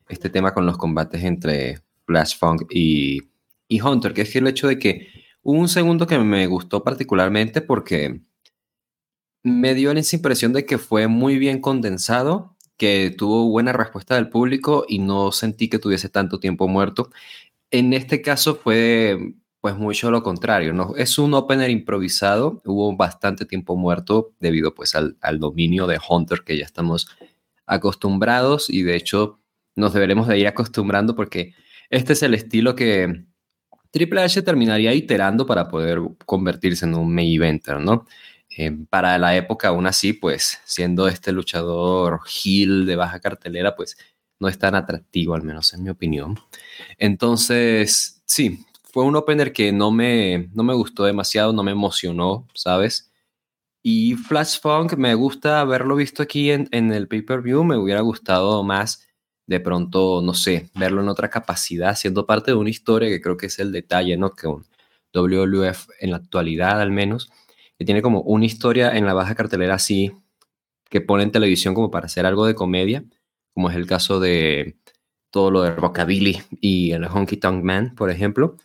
este 0.08 0.30
tema 0.30 0.54
con 0.54 0.66
los 0.66 0.76
combates 0.76 1.22
entre 1.24 1.80
Flash 2.06 2.38
Funk 2.38 2.66
y 2.70 3.22
y 3.68 3.80
Hunter, 3.80 4.14
que 4.14 4.22
es 4.22 4.36
el 4.36 4.46
hecho 4.46 4.68
de 4.68 4.78
que 4.78 5.08
hubo 5.42 5.58
un 5.58 5.68
segundo 5.68 6.06
que 6.06 6.18
me 6.18 6.46
gustó 6.46 6.84
particularmente 6.84 7.60
porque 7.60 8.20
me 9.42 9.74
dio 9.74 9.92
esa 9.92 10.16
impresión 10.16 10.52
de 10.52 10.66
que 10.66 10.78
fue 10.78 11.08
muy 11.08 11.38
bien 11.38 11.60
condensado, 11.60 12.56
que 12.76 13.14
tuvo 13.16 13.48
buena 13.48 13.72
respuesta 13.72 14.16
del 14.16 14.28
público 14.30 14.84
y 14.88 14.98
no 14.98 15.32
sentí 15.32 15.68
que 15.68 15.78
tuviese 15.78 16.08
tanto 16.08 16.40
tiempo 16.40 16.68
muerto. 16.68 17.10
En 17.70 17.92
este 17.92 18.22
caso 18.22 18.56
fue 18.56 19.34
pues 19.64 19.78
mucho 19.78 20.10
lo 20.10 20.22
contrario, 20.22 20.74
¿no? 20.74 20.92
Es 20.94 21.18
un 21.18 21.32
opener 21.32 21.70
improvisado, 21.70 22.60
hubo 22.66 22.94
bastante 22.94 23.46
tiempo 23.46 23.76
muerto 23.76 24.34
debido 24.38 24.74
pues 24.74 24.94
al, 24.94 25.16
al 25.22 25.38
dominio 25.38 25.86
de 25.86 25.98
Hunter 26.06 26.42
que 26.44 26.58
ya 26.58 26.66
estamos 26.66 27.08
acostumbrados 27.64 28.68
y 28.68 28.82
de 28.82 28.94
hecho 28.94 29.40
nos 29.74 29.94
deberemos 29.94 30.28
de 30.28 30.38
ir 30.38 30.46
acostumbrando 30.48 31.16
porque 31.16 31.54
este 31.88 32.12
es 32.12 32.22
el 32.22 32.34
estilo 32.34 32.74
que 32.74 33.24
Triple 33.90 34.20
H 34.20 34.42
terminaría 34.42 34.92
iterando 34.92 35.46
para 35.46 35.66
poder 35.66 35.98
convertirse 36.26 36.84
en 36.84 36.94
un 36.96 37.14
main 37.14 37.34
eventer, 37.34 37.80
¿no? 37.80 38.04
Eh, 38.58 38.70
para 38.90 39.16
la 39.16 39.34
época, 39.34 39.68
aún 39.68 39.86
así, 39.86 40.12
pues 40.12 40.60
siendo 40.66 41.08
este 41.08 41.32
luchador 41.32 42.20
heel 42.26 42.84
de 42.84 42.96
baja 42.96 43.18
cartelera, 43.18 43.74
pues 43.74 43.96
no 44.38 44.48
es 44.48 44.58
tan 44.58 44.74
atractivo, 44.74 45.34
al 45.34 45.42
menos 45.42 45.72
en 45.72 45.84
mi 45.84 45.88
opinión. 45.88 46.38
Entonces, 46.98 48.22
sí, 48.26 48.66
fue 48.94 49.02
un 49.02 49.16
opener 49.16 49.52
que 49.52 49.72
no 49.72 49.90
me, 49.90 50.50
no 50.54 50.62
me 50.62 50.72
gustó 50.72 51.02
demasiado, 51.02 51.52
no 51.52 51.64
me 51.64 51.72
emocionó, 51.72 52.46
¿sabes? 52.54 53.12
Y 53.82 54.14
Flash 54.14 54.60
Funk 54.60 54.94
me 54.94 55.16
gusta 55.16 55.58
haberlo 55.58 55.96
visto 55.96 56.22
aquí 56.22 56.52
en, 56.52 56.68
en 56.70 56.92
el 56.92 57.08
pay-per-view, 57.08 57.64
me 57.64 57.76
hubiera 57.76 58.02
gustado 58.02 58.62
más 58.62 59.04
de 59.48 59.58
pronto, 59.58 60.22
no 60.22 60.32
sé, 60.32 60.70
verlo 60.76 61.02
en 61.02 61.08
otra 61.08 61.28
capacidad, 61.28 61.96
siendo 61.96 62.24
parte 62.24 62.52
de 62.52 62.56
una 62.56 62.70
historia 62.70 63.08
que 63.08 63.20
creo 63.20 63.36
que 63.36 63.46
es 63.46 63.58
el 63.58 63.72
detalle, 63.72 64.16
¿no? 64.16 64.30
Que 64.30 64.46
un 64.46 64.64
WWF 65.12 65.88
en 65.98 66.12
la 66.12 66.18
actualidad 66.18 66.80
al 66.80 66.92
menos, 66.92 67.32
que 67.76 67.84
tiene 67.84 68.00
como 68.00 68.20
una 68.20 68.44
historia 68.44 68.96
en 68.96 69.06
la 69.06 69.14
baja 69.14 69.34
cartelera 69.34 69.74
así, 69.74 70.12
que 70.88 71.00
pone 71.00 71.24
en 71.24 71.32
televisión 71.32 71.74
como 71.74 71.90
para 71.90 72.06
hacer 72.06 72.26
algo 72.26 72.46
de 72.46 72.54
comedia, 72.54 73.02
como 73.54 73.70
es 73.70 73.74
el 73.74 73.88
caso 73.88 74.20
de 74.20 74.78
todo 75.30 75.50
lo 75.50 75.62
de 75.62 75.72
Rockabilly 75.72 76.42
y 76.60 76.92
el 76.92 77.06
Honky 77.06 77.38
Tonk 77.38 77.64
Man, 77.64 77.96
por 77.96 78.08
ejemplo, 78.08 78.56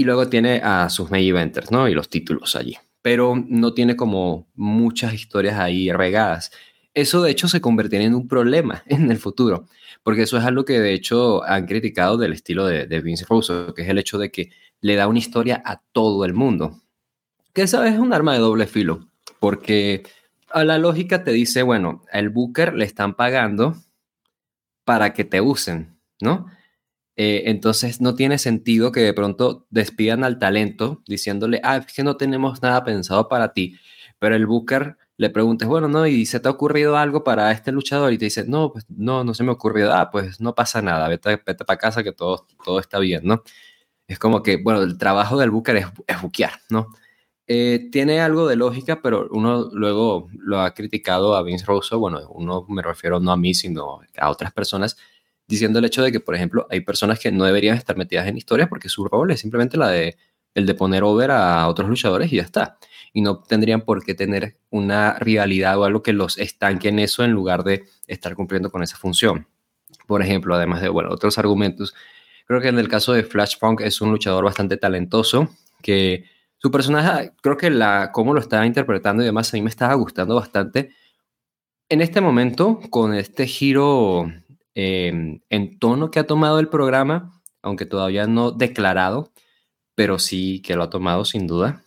y 0.00 0.04
luego 0.04 0.30
tiene 0.30 0.62
a 0.64 0.88
sus 0.88 1.10
main 1.10 1.28
eventers, 1.28 1.70
¿no? 1.70 1.86
Y 1.86 1.92
los 1.92 2.08
títulos 2.08 2.56
allí, 2.56 2.74
pero 3.02 3.34
no 3.36 3.74
tiene 3.74 3.96
como 3.96 4.48
muchas 4.54 5.12
historias 5.12 5.58
ahí 5.58 5.92
regadas. 5.92 6.52
Eso 6.94 7.20
de 7.20 7.30
hecho 7.30 7.48
se 7.48 7.60
convertiría 7.60 8.06
en 8.06 8.14
un 8.14 8.26
problema 8.26 8.82
en 8.86 9.10
el 9.10 9.18
futuro, 9.18 9.66
porque 10.02 10.22
eso 10.22 10.38
es 10.38 10.44
algo 10.44 10.64
que 10.64 10.80
de 10.80 10.94
hecho 10.94 11.44
han 11.44 11.66
criticado 11.66 12.16
del 12.16 12.32
estilo 12.32 12.64
de, 12.64 13.00
Vince 13.02 13.26
Russo, 13.28 13.74
que 13.74 13.82
es 13.82 13.90
el 13.90 13.98
hecho 13.98 14.16
de 14.16 14.30
que 14.30 14.48
le 14.80 14.96
da 14.96 15.06
una 15.06 15.18
historia 15.18 15.62
a 15.66 15.82
todo 15.92 16.24
el 16.24 16.32
mundo. 16.32 16.80
Que 17.52 17.60
esa 17.60 17.86
es 17.86 17.98
un 17.98 18.14
arma 18.14 18.32
de 18.32 18.38
doble 18.38 18.66
filo, 18.66 19.06
porque 19.38 20.04
a 20.48 20.64
la 20.64 20.78
lógica 20.78 21.24
te 21.24 21.32
dice, 21.32 21.62
bueno, 21.62 22.04
el 22.10 22.30
Booker 22.30 22.72
le 22.72 22.86
están 22.86 23.12
pagando 23.12 23.76
para 24.86 25.12
que 25.12 25.24
te 25.24 25.42
usen, 25.42 26.00
¿no? 26.22 26.46
Eh, 27.16 27.44
entonces 27.46 28.00
no 28.00 28.14
tiene 28.14 28.38
sentido 28.38 28.92
que 28.92 29.00
de 29.00 29.12
pronto 29.12 29.66
despidan 29.70 30.24
al 30.24 30.38
talento 30.38 31.02
diciéndole, 31.06 31.60
ah, 31.64 31.76
es 31.78 31.92
que 31.92 32.02
no 32.02 32.16
tenemos 32.16 32.62
nada 32.62 32.82
pensado 32.84 33.28
para 33.28 33.52
ti, 33.52 33.76
pero 34.18 34.34
el 34.36 34.46
Booker 34.46 34.96
le 35.16 35.28
preguntes, 35.30 35.68
bueno, 35.68 35.86
no, 35.88 36.06
¿y 36.06 36.24
se 36.24 36.40
te 36.40 36.48
ha 36.48 36.50
ocurrido 36.50 36.96
algo 36.96 37.22
para 37.24 37.52
este 37.52 37.72
luchador? 37.72 38.12
Y 38.12 38.18
te 38.18 38.24
dice, 38.26 38.44
no, 38.46 38.72
pues 38.72 38.86
no, 38.88 39.22
no 39.22 39.34
se 39.34 39.44
me 39.44 39.50
ha 39.50 39.52
ocurrido. 39.52 39.92
Ah, 39.92 40.10
pues 40.10 40.40
no 40.40 40.54
pasa 40.54 40.80
nada, 40.80 41.08
vete, 41.08 41.42
vete 41.46 41.64
para 41.64 41.78
casa 41.78 42.02
que 42.02 42.12
todo, 42.12 42.46
todo 42.64 42.80
está 42.80 42.98
bien, 42.98 43.22
¿no? 43.24 43.42
Es 44.08 44.18
como 44.18 44.42
que, 44.42 44.56
bueno, 44.56 44.82
el 44.82 44.98
trabajo 44.98 45.38
del 45.38 45.50
Booker 45.50 45.76
es, 45.76 45.86
es 46.06 46.22
buquear, 46.22 46.52
¿no? 46.70 46.88
Eh, 47.46 47.88
tiene 47.90 48.20
algo 48.20 48.46
de 48.46 48.56
lógica, 48.56 49.02
pero 49.02 49.28
uno 49.32 49.68
luego 49.72 50.28
lo 50.38 50.60
ha 50.60 50.72
criticado 50.72 51.34
a 51.34 51.42
Vince 51.42 51.66
Russo, 51.66 51.98
bueno, 51.98 52.20
uno 52.30 52.64
me 52.68 52.80
refiero 52.80 53.18
no 53.18 53.32
a 53.32 53.36
mí, 53.36 53.54
sino 53.54 54.00
a 54.16 54.30
otras 54.30 54.52
personas, 54.52 54.96
diciendo 55.50 55.78
el 55.80 55.84
hecho 55.84 56.02
de 56.02 56.12
que, 56.12 56.20
por 56.20 56.34
ejemplo, 56.34 56.66
hay 56.70 56.80
personas 56.80 57.18
que 57.18 57.30
no 57.30 57.44
deberían 57.44 57.76
estar 57.76 57.96
metidas 57.96 58.26
en 58.26 58.38
historias 58.38 58.68
porque 58.68 58.88
su 58.88 59.04
rol 59.04 59.30
es 59.32 59.40
simplemente 59.40 59.76
la 59.76 59.88
de 59.88 60.16
el 60.54 60.66
de 60.66 60.74
poner 60.74 61.02
over 61.04 61.30
a 61.30 61.68
otros 61.68 61.88
luchadores 61.88 62.32
y 62.32 62.36
ya 62.36 62.42
está 62.42 62.78
y 63.12 63.22
no 63.22 63.40
tendrían 63.40 63.82
por 63.82 64.04
qué 64.04 64.14
tener 64.14 64.56
una 64.70 65.14
rivalidad 65.14 65.78
o 65.78 65.84
algo 65.84 66.02
que 66.02 66.12
los 66.12 66.38
estanque 66.38 66.88
en 66.88 66.98
eso 66.98 67.24
en 67.24 67.32
lugar 67.32 67.64
de 67.64 67.84
estar 68.06 68.34
cumpliendo 68.34 68.70
con 68.70 68.82
esa 68.82 68.96
función. 68.96 69.46
Por 70.06 70.22
ejemplo, 70.22 70.54
además 70.54 70.80
de 70.80 70.88
bueno, 70.88 71.10
otros 71.10 71.38
argumentos, 71.38 71.94
creo 72.46 72.60
que 72.60 72.68
en 72.68 72.78
el 72.78 72.88
caso 72.88 73.12
de 73.12 73.24
Flash 73.24 73.58
Funk 73.58 73.80
es 73.80 74.00
un 74.00 74.10
luchador 74.10 74.44
bastante 74.44 74.76
talentoso 74.76 75.48
que 75.82 76.24
su 76.58 76.70
personaje, 76.70 77.32
creo 77.40 77.56
que 77.56 77.70
la 77.70 78.10
cómo 78.12 78.34
lo 78.34 78.40
estaba 78.40 78.66
interpretando 78.66 79.22
y 79.22 79.26
demás 79.26 79.52
a 79.52 79.56
mí 79.56 79.62
me 79.62 79.70
estaba 79.70 79.94
gustando 79.94 80.34
bastante. 80.34 80.90
En 81.88 82.00
este 82.00 82.20
momento, 82.20 82.80
con 82.90 83.14
este 83.14 83.46
giro 83.46 84.30
em, 84.74 85.40
en 85.48 85.78
tono 85.78 86.10
que 86.10 86.18
ha 86.20 86.26
tomado 86.26 86.58
el 86.60 86.68
programa, 86.68 87.32
aunque 87.62 87.86
todavía 87.86 88.26
no 88.26 88.52
declarado, 88.52 89.32
pero 89.94 90.18
sí 90.18 90.62
que 90.62 90.76
lo 90.76 90.84
ha 90.84 90.90
tomado 90.90 91.24
sin 91.24 91.46
duda, 91.46 91.84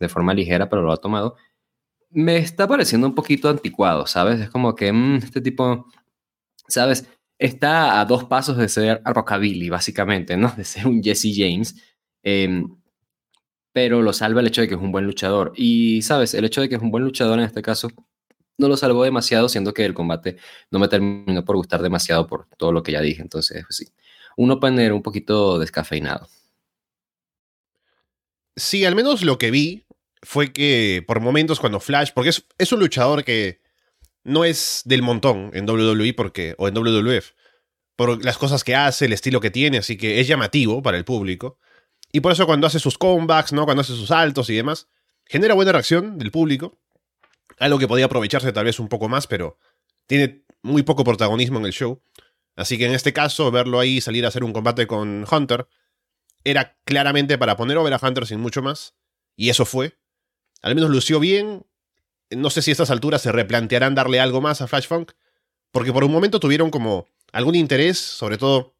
de 0.00 0.08
forma 0.08 0.34
ligera, 0.34 0.68
pero 0.68 0.82
lo 0.82 0.92
ha 0.92 0.98
tomado, 0.98 1.36
me 2.10 2.38
está 2.38 2.68
pareciendo 2.68 3.06
un 3.06 3.14
poquito 3.14 3.48
anticuado, 3.48 4.06
¿sabes? 4.06 4.40
Es 4.40 4.50
como 4.50 4.74
que 4.74 4.92
mm, 4.92 5.16
este 5.16 5.40
tipo, 5.40 5.86
¿sabes? 6.68 7.08
Está 7.38 8.00
a 8.00 8.04
dos 8.06 8.24
pasos 8.24 8.56
de 8.56 8.68
ser 8.68 9.02
Rockabilly, 9.04 9.68
básicamente, 9.68 10.36
¿no? 10.36 10.50
De 10.56 10.64
ser 10.64 10.86
un 10.86 11.02
Jesse 11.02 11.32
James. 11.34 11.74
Em, 12.22 12.76
pero 13.72 14.00
lo 14.02 14.12
salva 14.14 14.40
el 14.40 14.46
hecho 14.46 14.62
de 14.62 14.68
que 14.68 14.74
es 14.74 14.80
un 14.80 14.92
buen 14.92 15.04
luchador. 15.04 15.52
Y, 15.56 16.02
¿sabes? 16.02 16.32
El 16.34 16.46
hecho 16.46 16.62
de 16.62 16.68
que 16.68 16.76
es 16.76 16.82
un 16.82 16.90
buen 16.90 17.04
luchador 17.04 17.38
en 17.38 17.44
este 17.44 17.62
caso 17.62 17.90
no 18.58 18.68
lo 18.68 18.76
salvó 18.76 19.04
demasiado, 19.04 19.48
siendo 19.48 19.74
que 19.74 19.84
el 19.84 19.94
combate 19.94 20.36
no 20.70 20.78
me 20.78 20.88
terminó 20.88 21.44
por 21.44 21.56
gustar 21.56 21.82
demasiado 21.82 22.26
por 22.26 22.46
todo 22.56 22.72
lo 22.72 22.82
que 22.82 22.92
ya 22.92 23.00
dije. 23.00 23.22
Entonces, 23.22 23.64
pues 23.66 23.76
sí, 23.76 23.88
un 24.36 24.50
opener 24.50 24.92
un 24.92 25.02
poquito 25.02 25.58
descafeinado. 25.58 26.28
Sí, 28.56 28.84
al 28.84 28.94
menos 28.94 29.22
lo 29.22 29.38
que 29.38 29.50
vi 29.50 29.86
fue 30.22 30.52
que 30.52 31.04
por 31.06 31.20
momentos 31.20 31.60
cuando 31.60 31.80
Flash, 31.80 32.10
porque 32.14 32.30
es, 32.30 32.72
un 32.72 32.80
luchador 32.80 33.24
que 33.24 33.60
no 34.24 34.44
es 34.44 34.82
del 34.84 35.02
montón 35.02 35.50
en 35.52 35.68
WWE 35.68 36.14
porque, 36.14 36.54
o 36.58 36.68
en 36.68 36.74
WWF, 36.74 37.32
por 37.96 38.24
las 38.24 38.38
cosas 38.38 38.64
que 38.64 38.74
hace, 38.74 39.04
el 39.06 39.12
estilo 39.12 39.40
que 39.40 39.50
tiene, 39.50 39.78
así 39.78 39.96
que 39.96 40.20
es 40.20 40.26
llamativo 40.26 40.82
para 40.82 40.96
el 40.96 41.04
público. 41.04 41.58
Y 42.12 42.20
por 42.20 42.32
eso 42.32 42.46
cuando 42.46 42.66
hace 42.66 42.78
sus 42.78 42.98
comebacks, 42.98 43.52
¿no? 43.52 43.64
Cuando 43.66 43.82
hace 43.82 43.94
sus 43.94 44.08
saltos 44.08 44.48
y 44.50 44.56
demás, 44.56 44.88
genera 45.26 45.54
buena 45.54 45.72
reacción 45.72 46.18
del 46.18 46.30
público. 46.30 46.78
Algo 47.58 47.78
que 47.78 47.88
podía 47.88 48.06
aprovecharse 48.06 48.52
tal 48.52 48.64
vez 48.64 48.78
un 48.78 48.88
poco 48.88 49.08
más, 49.08 49.26
pero 49.26 49.58
tiene 50.06 50.44
muy 50.62 50.82
poco 50.82 51.04
protagonismo 51.04 51.58
en 51.58 51.66
el 51.66 51.72
show. 51.72 52.02
Así 52.54 52.78
que 52.78 52.86
en 52.86 52.94
este 52.94 53.12
caso, 53.12 53.50
verlo 53.50 53.78
ahí 53.80 54.00
salir 54.00 54.24
a 54.24 54.28
hacer 54.28 54.44
un 54.44 54.52
combate 54.52 54.86
con 54.86 55.26
Hunter 55.30 55.68
era 56.44 56.78
claramente 56.84 57.38
para 57.38 57.56
poner 57.56 57.76
over 57.76 57.92
a 57.92 58.00
Hunter 58.00 58.26
sin 58.26 58.40
mucho 58.40 58.62
más. 58.62 58.94
Y 59.36 59.50
eso 59.50 59.66
fue. 59.66 59.98
Al 60.62 60.74
menos 60.74 60.90
lució 60.90 61.20
bien. 61.20 61.66
No 62.30 62.50
sé 62.50 62.62
si 62.62 62.70
a 62.70 62.72
estas 62.72 62.90
alturas 62.90 63.22
se 63.22 63.32
replantearán 63.32 63.94
darle 63.94 64.20
algo 64.20 64.40
más 64.40 64.62
a 64.62 64.66
Flash 64.66 64.86
Funk. 64.86 65.12
Porque 65.72 65.92
por 65.92 66.04
un 66.04 66.12
momento 66.12 66.40
tuvieron 66.40 66.70
como 66.70 67.08
algún 67.32 67.54
interés, 67.54 67.98
sobre 67.98 68.38
todo 68.38 68.76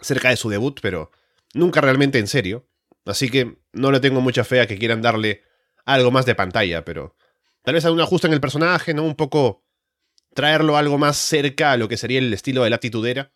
cerca 0.00 0.30
de 0.30 0.36
su 0.36 0.50
debut, 0.50 0.80
pero 0.82 1.10
nunca 1.54 1.80
realmente 1.80 2.18
en 2.18 2.26
serio. 2.26 2.68
Así 3.04 3.30
que 3.30 3.56
no 3.72 3.92
le 3.92 4.00
tengo 4.00 4.20
mucha 4.20 4.44
fe 4.44 4.60
a 4.60 4.66
que 4.66 4.76
quieran 4.76 5.00
darle 5.00 5.42
algo 5.84 6.10
más 6.10 6.26
de 6.26 6.34
pantalla, 6.34 6.84
pero 6.84 7.16
tal 7.66 7.74
vez 7.74 7.84
algún 7.84 8.00
ajuste 8.00 8.28
en 8.28 8.32
el 8.32 8.40
personaje, 8.40 8.94
¿no? 8.94 9.02
Un 9.02 9.16
poco 9.16 9.64
traerlo 10.34 10.76
algo 10.76 10.98
más 10.98 11.16
cerca 11.16 11.72
a 11.72 11.76
lo 11.76 11.88
que 11.88 11.96
sería 11.96 12.20
el 12.20 12.32
estilo 12.32 12.62
de 12.62 12.70
la 12.70 12.76
actitudera. 12.76 13.32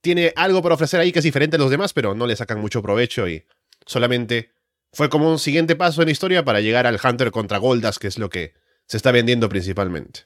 Tiene 0.00 0.32
algo 0.34 0.60
por 0.60 0.72
ofrecer 0.72 0.98
ahí 0.98 1.12
que 1.12 1.20
es 1.20 1.24
diferente 1.24 1.54
a 1.54 1.60
los 1.60 1.70
demás, 1.70 1.92
pero 1.92 2.16
no 2.16 2.26
le 2.26 2.34
sacan 2.34 2.60
mucho 2.60 2.82
provecho 2.82 3.28
y 3.28 3.46
solamente 3.86 4.50
fue 4.92 5.08
como 5.08 5.30
un 5.30 5.38
siguiente 5.38 5.76
paso 5.76 6.02
en 6.02 6.06
la 6.06 6.12
historia 6.12 6.44
para 6.44 6.60
llegar 6.62 6.88
al 6.88 6.98
Hunter 7.00 7.30
contra 7.30 7.58
Goldas, 7.58 8.00
que 8.00 8.08
es 8.08 8.18
lo 8.18 8.28
que 8.28 8.54
se 8.88 8.96
está 8.96 9.12
vendiendo 9.12 9.48
principalmente. 9.48 10.22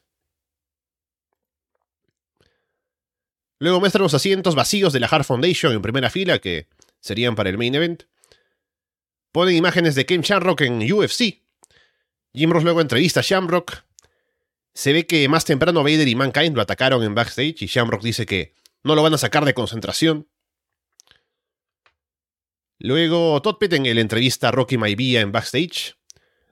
Luego 3.58 3.78
muestran 3.78 4.04
los 4.04 4.14
asientos 4.14 4.54
vacíos 4.54 4.94
de 4.94 5.00
la 5.00 5.06
Hard 5.06 5.24
Foundation 5.24 5.74
en 5.74 5.82
primera 5.82 6.08
fila, 6.08 6.38
que 6.38 6.66
serían 7.00 7.34
para 7.34 7.50
el 7.50 7.58
main 7.58 7.74
event. 7.74 8.04
Ponen 9.32 9.54
imágenes 9.54 9.94
de 9.96 10.06
Ken 10.06 10.22
Shamrock 10.22 10.62
en 10.62 10.90
UFC. 10.90 11.46
Jim 12.32 12.50
Ross 12.50 12.64
luego 12.64 12.80
entrevista 12.80 13.20
a 13.20 13.22
Shamrock. 13.22 13.84
Se 14.74 14.92
ve 14.92 15.06
que 15.06 15.28
más 15.28 15.44
temprano 15.44 15.82
Vader 15.82 16.06
y 16.06 16.14
Mankind 16.14 16.54
lo 16.54 16.62
atacaron 16.62 17.02
en 17.02 17.14
backstage 17.14 17.62
y 17.62 17.66
Shamrock 17.66 18.02
dice 18.02 18.26
que 18.26 18.54
no 18.84 18.94
lo 18.94 19.02
van 19.02 19.14
a 19.14 19.18
sacar 19.18 19.44
de 19.44 19.54
concentración. 19.54 20.28
Luego 22.78 23.42
Todd 23.42 23.58
Pettengill 23.58 23.96
le 23.96 24.00
entrevista 24.00 24.48
a 24.48 24.52
Rocky 24.52 24.78
Maivia 24.78 25.20
en 25.20 25.32
backstage. 25.32 25.96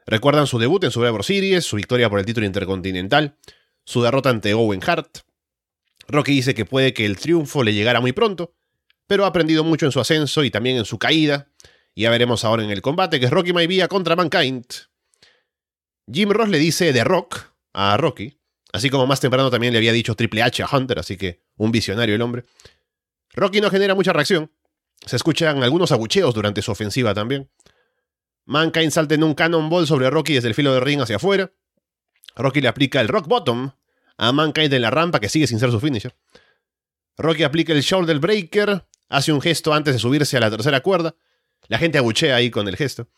Recuerdan 0.07 0.47
su 0.47 0.59
debut 0.59 0.83
en 0.85 0.91
Survivor 0.91 1.25
Series, 1.25 1.65
su 1.65 1.77
victoria 1.77 2.11
por 2.11 2.19
el 2.19 2.27
título 2.27 2.47
intercontinental, 2.47 3.37
su 3.85 4.03
derrota 4.03 4.31
ante 4.31 4.55
Owen 4.55 4.81
Hart. 4.85 5.19
Rocky 6.09 6.33
dice 6.33 6.55
que 6.55 6.65
puede 6.65 6.95
que 6.95 7.05
el 7.05 7.17
triunfo 7.17 7.63
le 7.63 7.75
llegara 7.75 8.01
muy 8.01 8.13
pronto, 8.13 8.55
pero 9.07 9.25
ha 9.25 9.29
aprendido 9.29 9.63
mucho 9.63 9.87
en 9.87 9.93
su 9.93 10.01
ascenso 10.01 10.43
y 10.45 10.51
también 10.51 10.77
en 10.77 10.85
su 10.85 10.99
caída. 10.99 11.53
Ya 11.95 12.11
veremos 12.11 12.45
ahora 12.45 12.65
en 12.65 12.71
el 12.71 12.83
combate 12.83 13.21
que 13.21 13.27
es 13.27 13.33
Rocky 13.33 13.53
Maivia 13.53 13.89
contra 13.89 14.17
Mankind. 14.17 14.67
Jim 16.11 16.31
Ross 16.31 16.49
le 16.49 16.59
dice 16.59 16.93
The 16.93 17.05
Rock 17.05 17.53
a 17.73 17.97
Rocky, 17.97 18.39
así 18.73 18.91
como 18.91 19.07
más 19.07 19.21
temprano 19.21 19.51
también 19.51 19.73
le 19.73 19.79
había 19.79 19.93
dicho 19.93 20.15
Triple 20.15 20.43
H 20.43 20.63
a 20.63 20.69
Hunter, 20.71 20.99
así 20.99 21.17
que 21.17 21.43
un 21.57 21.73
visionario 21.73 22.15
el 22.15 22.23
hombre. 22.23 22.45
Rocky 23.35 23.61
no 23.61 23.71
genera 23.71 23.95
mucha 23.95 24.13
reacción. 24.13 24.51
Se 25.05 25.17
escuchan 25.17 25.63
algunos 25.63 25.93
abucheos 25.93 26.35
durante 26.35 26.63
su 26.63 26.73
ofensiva 26.73 27.13
también. 27.13 27.51
Mankind 28.47 28.93
salta 28.93 29.15
en 29.15 29.25
un 29.25 29.35
cannonball 29.35 29.87
sobre 29.87 30.09
Rocky 30.09 30.35
desde 30.35 30.49
el 30.49 30.55
filo 30.55 30.73
de 30.73 30.81
ring 30.81 31.01
hacia 31.01 31.17
afuera. 31.17 31.53
Rocky 32.37 32.61
le 32.61 32.69
aplica 32.69 33.01
el 33.01 33.09
rock 33.09 33.27
bottom 33.27 33.73
a 34.17 34.33
Mankind 34.33 34.73
en 34.73 34.83
la 34.83 34.91
rampa 34.91 35.21
que 35.21 35.29
sigue 35.29 35.47
sin 35.47 35.59
ser 35.59 35.71
su 35.71 35.81
finisher. 35.81 36.15
Rocky 37.19 37.43
aplica 37.43 37.73
el 37.73 37.83
shoulder 37.83 38.19
breaker 38.19 38.87
Hace 39.09 39.33
un 39.33 39.41
gesto 39.41 39.73
antes 39.73 39.95
de 39.95 40.01
subirse 40.01 40.37
a 40.37 40.41
la 40.41 40.51
tercera 40.51 40.81
cuerda. 40.81 41.15
La 41.69 41.79
gente 41.79 41.99
abuchea 41.99 42.37
ahí 42.37 42.51
con 42.51 42.69
el 42.69 42.77
gesto. 42.77 43.09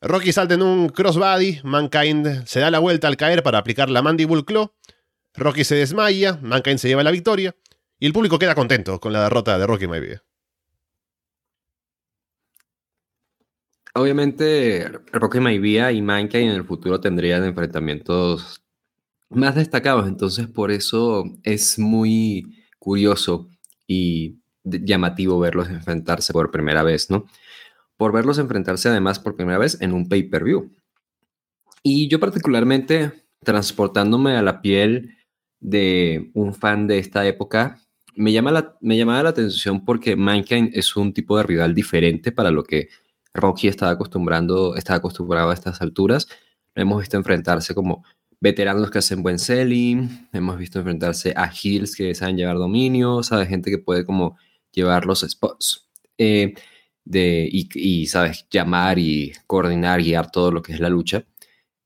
Rocky 0.00 0.32
salta 0.32 0.54
en 0.54 0.62
un 0.62 0.88
crossbody. 0.88 1.60
Mankind 1.64 2.44
se 2.46 2.60
da 2.60 2.70
la 2.70 2.78
vuelta 2.78 3.08
al 3.08 3.16
caer 3.16 3.42
para 3.42 3.58
aplicar 3.58 3.90
la 3.90 4.02
mandible 4.02 4.44
claw. 4.44 4.72
Rocky 5.34 5.64
se 5.64 5.74
desmaya. 5.74 6.38
Mankind 6.42 6.78
se 6.78 6.88
lleva 6.88 7.02
la 7.02 7.10
victoria. 7.10 7.54
Y 7.98 8.06
el 8.06 8.12
público 8.12 8.38
queda 8.38 8.54
contento 8.54 9.00
con 9.00 9.12
la 9.12 9.22
derrota 9.22 9.58
de 9.58 9.66
Rocky 9.66 9.86
Maybe. 9.86 10.20
Obviamente, 13.94 14.90
Rocky 15.12 15.40
Maivia 15.40 15.90
y 15.90 16.02
Mankind 16.02 16.50
en 16.50 16.56
el 16.56 16.64
futuro 16.64 17.00
tendrían 17.00 17.44
enfrentamientos 17.44 18.62
más 19.30 19.54
destacados, 19.54 20.06
entonces 20.06 20.46
por 20.48 20.70
eso 20.70 21.24
es 21.42 21.78
muy 21.78 22.62
curioso 22.78 23.48
y 23.86 24.38
llamativo 24.64 25.38
verlos 25.38 25.70
enfrentarse 25.70 26.34
por 26.34 26.50
primera 26.50 26.82
vez, 26.82 27.08
¿no? 27.08 27.26
Por 27.96 28.12
verlos 28.12 28.38
enfrentarse 28.38 28.88
además 28.88 29.18
por 29.18 29.36
primera 29.36 29.58
vez 29.58 29.80
en 29.80 29.92
un 29.92 30.08
pay-per-view. 30.08 30.70
Y 31.82 32.08
yo 32.08 32.20
particularmente, 32.20 33.26
transportándome 33.42 34.36
a 34.36 34.42
la 34.42 34.60
piel 34.60 35.16
de 35.60 36.30
un 36.34 36.54
fan 36.54 36.86
de 36.86 36.98
esta 36.98 37.26
época, 37.26 37.80
me, 38.14 38.32
llama 38.32 38.50
la, 38.50 38.76
me 38.80 38.96
llamaba 38.96 39.22
la 39.22 39.28
atención 39.30 39.84
porque 39.84 40.16
Mankind 40.16 40.70
es 40.74 40.96
un 40.96 41.12
tipo 41.12 41.36
de 41.36 41.44
rival 41.44 41.74
diferente 41.74 42.32
para 42.32 42.50
lo 42.50 42.64
que 42.64 42.88
Rocky 43.34 43.68
estaba 43.68 43.92
acostumbrando, 43.92 44.74
estaba 44.74 44.98
acostumbrado 44.98 45.50
a 45.50 45.54
estas 45.54 45.80
alturas. 45.80 46.26
hemos 46.74 47.00
visto 47.00 47.16
enfrentarse 47.16 47.74
como 47.74 48.04
veteranos 48.40 48.90
que 48.90 48.98
hacen 48.98 49.22
buen 49.22 49.38
selling, 49.38 50.28
hemos 50.32 50.58
visto 50.58 50.78
enfrentarse 50.78 51.32
a 51.36 51.50
heels 51.50 51.96
que 51.96 52.14
saben 52.14 52.36
llevar 52.36 52.56
dominio, 52.56 53.22
¿sabes? 53.22 53.48
Gente 53.48 53.70
que 53.70 53.78
puede 53.78 54.04
como 54.04 54.36
llevar 54.72 55.06
los 55.06 55.20
spots. 55.20 55.88
Eh, 56.18 56.54
de, 57.06 57.48
y, 57.50 58.06
sabes, 58.06 58.46
llamar 58.50 58.98
y 58.98 59.32
coordinar, 59.46 60.02
guiar 60.02 60.30
todo 60.30 60.50
lo 60.50 60.60
que 60.60 60.72
es 60.72 60.80
la 60.80 60.90
lucha. 60.90 61.24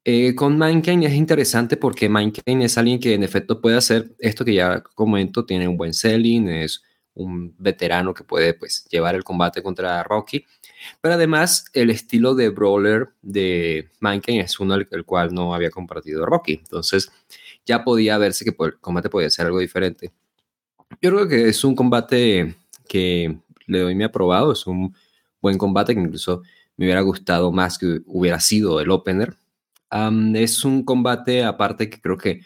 Eh, 0.02 0.34
con 0.34 0.58
Mankind 0.58 1.04
es 1.04 1.12
interesante 1.14 1.76
porque 1.76 2.08
Mankind 2.08 2.62
es 2.62 2.78
alguien 2.78 2.98
que 2.98 3.14
en 3.14 3.22
efecto 3.22 3.60
puede 3.60 3.76
hacer 3.76 4.14
esto 4.18 4.44
que 4.44 4.54
ya 4.54 4.82
comento, 4.82 5.44
tiene 5.44 5.68
un 5.68 5.76
buen 5.76 5.92
selling, 5.92 6.48
es 6.48 6.82
un 7.12 7.54
veterano 7.58 8.14
que 8.14 8.24
puede 8.24 8.54
pues 8.54 8.86
llevar 8.90 9.14
el 9.14 9.22
combate 9.22 9.62
contra 9.62 10.02
Rocky, 10.02 10.46
pero 11.02 11.14
además 11.14 11.66
el 11.74 11.90
estilo 11.90 12.34
de 12.34 12.48
brawler 12.48 13.10
de 13.20 13.90
Mankind 14.00 14.40
es 14.40 14.58
uno 14.58 14.74
el 14.76 15.04
cual 15.04 15.34
no 15.34 15.54
había 15.54 15.70
compartido 15.70 16.24
Rocky, 16.24 16.54
entonces 16.54 17.12
ya 17.66 17.84
podía 17.84 18.16
verse 18.16 18.44
que 18.44 18.54
el 18.58 18.78
combate 18.80 19.10
podía 19.10 19.28
ser 19.28 19.46
algo 19.46 19.58
diferente. 19.58 20.12
Yo 21.02 21.10
creo 21.10 21.28
que 21.28 21.48
es 21.48 21.62
un 21.62 21.74
combate 21.74 22.56
que 22.88 23.38
le 23.70 23.78
doy 23.78 23.94
mi 23.94 24.04
aprobado. 24.04 24.52
Es 24.52 24.66
un 24.66 24.94
buen 25.40 25.58
combate 25.58 25.94
que 25.94 26.00
incluso 26.00 26.42
me 26.76 26.86
hubiera 26.86 27.00
gustado 27.02 27.52
más 27.52 27.78
que 27.78 28.00
hubiera 28.06 28.40
sido 28.40 28.80
el 28.80 28.90
opener. 28.90 29.36
es 30.34 30.64
un 30.64 30.84
combate 30.84 31.44
aparte 31.44 31.90
que 31.90 32.00
creo 32.00 32.16
que 32.16 32.40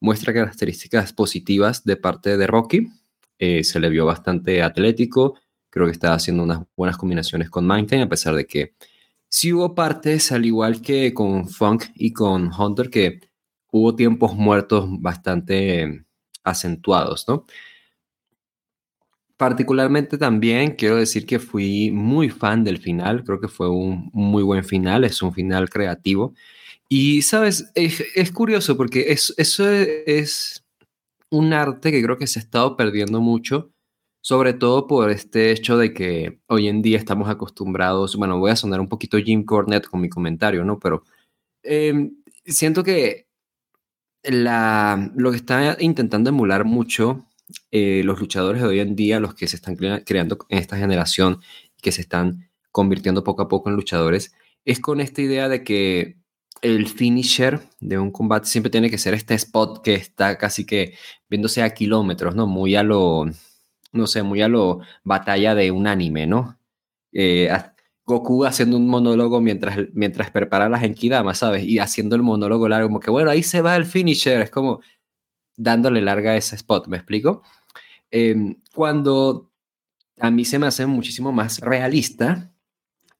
muestra 0.00 0.32
características 0.32 1.12
positivas 1.12 1.84
de 1.84 1.96
parte 1.96 2.36
de 2.36 2.46
Rocky. 2.46 2.88
Eh, 3.38 3.64
se 3.64 3.80
le 3.80 3.88
vio 3.88 4.06
bastante 4.06 4.62
atlético. 4.62 5.38
Creo 5.70 5.86
que 5.86 5.92
estaba 5.92 6.14
haciendo 6.14 6.42
unas 6.42 6.62
buenas 6.76 6.96
combinaciones 6.96 7.50
con 7.50 7.66
Mankind, 7.66 8.02
a 8.02 8.08
pesar 8.08 8.34
de 8.34 8.46
que 8.46 8.74
sí 9.28 9.52
hubo 9.52 9.74
partes, 9.74 10.32
al 10.32 10.44
igual 10.46 10.80
que 10.82 11.14
con 11.14 11.48
Funk 11.48 11.84
y 11.94 12.12
con 12.12 12.50
Hunter, 12.52 12.90
que 12.90 13.20
hubo 13.70 13.94
tiempos 13.94 14.34
muertos 14.34 14.86
bastante 15.00 16.04
acentuados, 16.42 17.26
¿no? 17.28 17.44
Particularmente 19.38 20.18
también 20.18 20.72
quiero 20.72 20.96
decir 20.96 21.24
que 21.24 21.38
fui 21.38 21.90
muy 21.92 22.28
fan 22.28 22.64
del 22.64 22.78
final, 22.78 23.24
creo 23.24 23.40
que 23.40 23.48
fue 23.48 23.70
un 23.70 24.10
muy 24.12 24.42
buen 24.42 24.64
final, 24.64 25.04
es 25.04 25.22
un 25.22 25.32
final 25.32 25.70
creativo. 25.70 26.34
Y, 26.88 27.22
sabes, 27.22 27.70
es, 27.74 28.32
curioso 28.32 28.76
porque 28.76 29.06
es, 29.12 29.34
eso 29.38 29.68
es 29.70 30.64
un 31.30 31.52
arte 31.52 31.92
que 31.92 32.02
creo 32.02 32.18
que 32.18 32.26
se 32.26 32.40
ha 32.40 32.42
estado 32.42 32.76
perdiendo 32.76 33.20
mucho, 33.20 33.70
sobre 34.22 34.54
todo 34.54 34.86
por 34.88 35.10
este 35.10 35.52
hecho 35.52 35.78
de 35.78 35.94
que 35.94 36.40
hoy 36.48 36.68
en 36.68 36.82
día 36.82 36.98
estamos 36.98 37.28
acostumbrados, 37.28 38.16
bueno, 38.16 38.38
voy 38.38 38.50
a 38.50 38.56
sonar 38.56 38.80
un 38.80 38.88
poquito 38.88 39.18
Jim 39.18 39.44
Cornette 39.44 39.86
con 39.88 40.00
mi 40.00 40.08
comentario, 40.08 40.64
¿no? 40.64 40.80
Pero 40.80 41.04
em, 41.62 42.16
siento 42.44 42.82
que 42.84 43.28
la, 44.24 45.12
lo 45.16 45.30
que 45.30 45.36
está 45.36 45.76
intentando 45.80 46.30
emular 46.30 46.64
mucho 46.64 47.27
eh, 47.70 48.02
los 48.04 48.20
luchadores 48.20 48.62
de 48.62 48.68
hoy 48.68 48.80
en 48.80 48.96
día, 48.96 49.20
los 49.20 49.34
que 49.34 49.48
se 49.48 49.56
están 49.56 49.76
creando 49.76 50.38
en 50.48 50.58
esta 50.58 50.76
generación, 50.76 51.40
que 51.82 51.92
se 51.92 52.00
están 52.00 52.50
convirtiendo 52.70 53.24
poco 53.24 53.42
a 53.42 53.48
poco 53.48 53.70
en 53.70 53.76
luchadores, 53.76 54.34
es 54.64 54.80
con 54.80 55.00
esta 55.00 55.22
idea 55.22 55.48
de 55.48 55.64
que 55.64 56.18
el 56.62 56.88
finisher 56.88 57.60
de 57.80 57.98
un 57.98 58.10
combate 58.10 58.46
siempre 58.46 58.70
tiene 58.70 58.90
que 58.90 58.98
ser 58.98 59.14
este 59.14 59.34
spot 59.34 59.82
que 59.82 59.94
está 59.94 60.38
casi 60.38 60.66
que 60.66 60.94
viéndose 61.28 61.62
a 61.62 61.70
kilómetros, 61.74 62.34
¿no? 62.34 62.46
Muy 62.46 62.74
a 62.76 62.82
lo, 62.82 63.26
no 63.92 64.06
sé, 64.06 64.22
muy 64.22 64.42
a 64.42 64.48
lo 64.48 64.80
batalla 65.04 65.54
de 65.54 65.70
un 65.70 65.86
anime, 65.86 66.26
¿no? 66.26 66.58
Eh, 67.12 67.50
Goku 68.04 68.44
haciendo 68.44 68.78
un 68.78 68.88
monólogo 68.88 69.40
mientras, 69.40 69.78
mientras 69.92 70.30
prepara 70.30 70.68
las 70.68 70.82
Enkidamas, 70.82 71.38
¿sabes? 71.38 71.64
Y 71.64 71.78
haciendo 71.78 72.16
el 72.16 72.22
monólogo 72.22 72.68
largo, 72.68 72.88
como 72.88 73.00
que 73.00 73.10
bueno, 73.10 73.30
ahí 73.30 73.42
se 73.42 73.60
va 73.60 73.76
el 73.76 73.84
finisher, 73.84 74.40
es 74.40 74.50
como 74.50 74.80
dándole 75.58 76.00
larga 76.00 76.30
a 76.30 76.36
ese 76.36 76.56
spot, 76.56 76.86
¿me 76.86 76.96
explico? 76.96 77.42
Em, 78.10 78.62
cuando 78.74 79.52
a 80.18 80.30
mí 80.30 80.44
se 80.44 80.58
me 80.58 80.66
hace 80.66 80.86
muchísimo 80.86 81.32
más 81.32 81.58
realista 81.60 82.50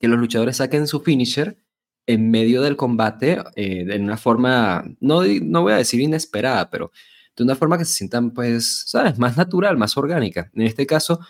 que 0.00 0.08
los 0.08 0.18
luchadores 0.18 0.56
saquen 0.56 0.86
su 0.86 1.00
finisher 1.00 1.58
en 2.06 2.30
medio 2.30 2.62
del 2.62 2.76
combate 2.76 3.42
eh, 3.56 3.84
de 3.84 3.96
una 3.98 4.16
forma, 4.16 4.84
no, 5.00 5.22
no 5.42 5.62
voy 5.62 5.72
a 5.74 5.76
decir 5.76 6.00
inesperada, 6.00 6.70
pero 6.70 6.90
de 7.36 7.44
una 7.44 7.54
forma 7.54 7.76
que 7.76 7.84
se 7.84 7.92
sientan, 7.92 8.32
pues, 8.32 8.84
¿sabes? 8.86 9.18
Más 9.18 9.36
natural, 9.36 9.76
más 9.76 9.96
orgánica. 9.96 10.50
En 10.54 10.62
este 10.62 10.86
caso, 10.86 11.20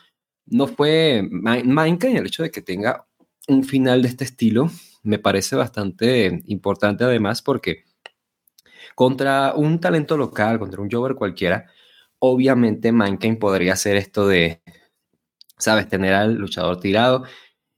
no 0.46 0.68
fue 0.68 1.26
Minecraft 1.30 2.16
el 2.16 2.26
hecho 2.26 2.42
de 2.44 2.50
que 2.50 2.62
tenga 2.62 3.06
un 3.48 3.64
final 3.64 4.02
de 4.02 4.08
este 4.08 4.24
estilo 4.24 4.70
me 5.02 5.18
parece 5.18 5.56
bastante 5.56 6.42
importante 6.46 7.04
además 7.04 7.42
porque 7.42 7.84
contra 8.98 9.54
un 9.54 9.78
talento 9.78 10.16
local, 10.16 10.58
contra 10.58 10.82
un 10.82 10.90
Jover 10.90 11.14
cualquiera, 11.14 11.70
obviamente 12.18 12.90
Mankind 12.90 13.38
podría 13.38 13.74
hacer 13.74 13.96
esto 13.96 14.26
de, 14.26 14.60
¿sabes? 15.56 15.88
Tener 15.88 16.14
al 16.14 16.34
luchador 16.34 16.80
tirado 16.80 17.22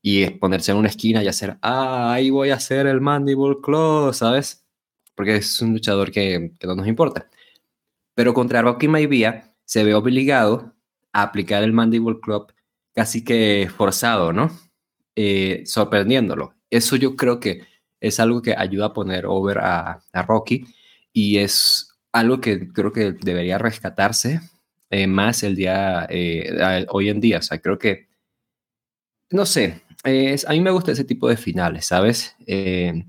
y 0.01 0.31
ponerse 0.31 0.73
en 0.73 0.79
una 0.79 0.89
esquina 0.89 1.23
y 1.23 1.29
hacer, 1.29 1.59
ah, 1.61 2.15
ahí 2.15 2.31
voy 2.31 2.49
a 2.49 2.55
hacer 2.55 2.87
el 2.87 3.03
Mandible 3.03 3.59
Claw, 3.63 4.15
¿sabes? 4.15 4.65
Porque 5.15 5.37
es 5.37 5.61
un 5.61 5.75
luchador 5.75 6.11
que, 6.11 6.53
no 6.65 6.75
nos 6.75 6.87
importa. 6.87 7.29
Pero 8.15 8.33
contra 8.33 8.63
Rocky 8.63 8.89
Maivia 8.89 9.55
se 9.67 9.85
ve 9.85 9.95
obligado 9.95 10.75
a 11.13 11.21
aplicar 11.25 11.63
el 11.63 11.75
Mandible 11.75 12.19
Club 12.21 12.51
casi 12.95 13.23
que 13.23 13.71
forzado, 13.77 14.33
¿no? 14.33 14.51
Eh, 15.17 15.65
sorprendiéndolo. 15.67 16.55
Eso 16.71 16.97
yo 16.97 17.15
creo 17.15 17.41
que 17.41 17.67
es 18.01 18.19
algo 18.21 18.41
que 18.41 18.55
ayuda 18.57 18.87
a 18.87 18.93
poner 18.95 19.27
over 19.27 19.59
a, 19.59 20.03
Rocky 20.27 20.65
y 21.13 21.39
es 21.39 21.89
algo 22.13 22.41
que 22.41 22.69
creo 22.73 22.93
que 22.93 23.13
debería 23.13 23.59
rescatarse 23.59 24.41
eh, 24.91 25.07
más 25.07 25.43
el 25.43 25.57
día, 25.57 26.07
eh, 26.11 26.87
hoy 26.91 27.09
en 27.09 27.21
día. 27.21 27.39
O 27.39 27.43
sea, 27.43 27.61
creo 27.61 27.79
que, 27.79 28.09
no 29.31 29.47
sé, 29.47 29.83
a 30.05 30.53
mí 30.53 30.61
me 30.61 30.71
gusta 30.71 30.93
ese 30.93 31.05
tipo 31.05 31.29
de 31.29 31.37
finales, 31.37 31.87
¿sabes? 31.87 32.35
Eh, 32.47 33.05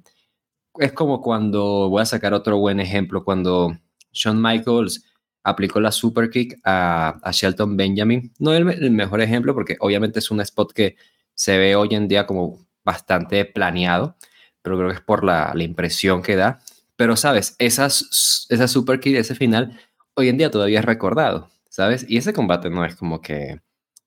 es 0.75 0.93
como 0.93 1.21
cuando, 1.21 1.89
voy 1.89 2.01
a 2.01 2.05
sacar 2.05 2.33
otro 2.33 2.57
buen 2.57 2.79
ejemplo, 2.79 3.23
cuando 3.23 3.77
Shawn 4.11 4.41
Michaels 4.41 5.05
aplicó 5.43 5.79
la 5.79 5.91
super 5.91 6.29
kick 6.29 6.59
a, 6.63 7.19
Shelton 7.31 7.75
Benjamin. 7.77 8.31
No 8.39 8.53
es 8.53 8.59
el, 8.59 8.91
mejor 8.91 9.21
ejemplo 9.21 9.53
porque 9.53 9.77
obviamente 9.79 10.19
es 10.19 10.31
un 10.31 10.41
spot 10.41 10.73
que 10.73 10.95
se 11.33 11.57
ve 11.57 11.75
hoy 11.75 11.89
en 11.91 12.07
día 12.07 12.27
como 12.27 12.65
bastante 12.83 13.45
planeado, 13.45 14.15
pero 14.61 14.77
creo 14.77 14.89
que 14.89 14.95
es 14.95 15.01
por 15.01 15.23
la, 15.23 15.53
impresión 15.57 16.21
que 16.21 16.35
da. 16.35 16.61
Pero, 17.01 17.15
¿sabes? 17.15 17.55
Esas, 17.57 18.45
esa 18.49 18.67
super 18.67 18.99
kick, 18.99 19.15
ese 19.15 19.33
final, 19.33 19.75
hoy 20.13 20.29
en 20.29 20.37
día 20.37 20.51
todavía 20.51 20.81
es 20.81 20.85
recordado, 20.85 21.49
¿sabes? 21.67 22.05
Y 22.07 22.17
ese 22.17 22.31
combate 22.31 22.69
no 22.69 22.85
es 22.85 22.95
como 22.95 23.21
que 23.21 23.59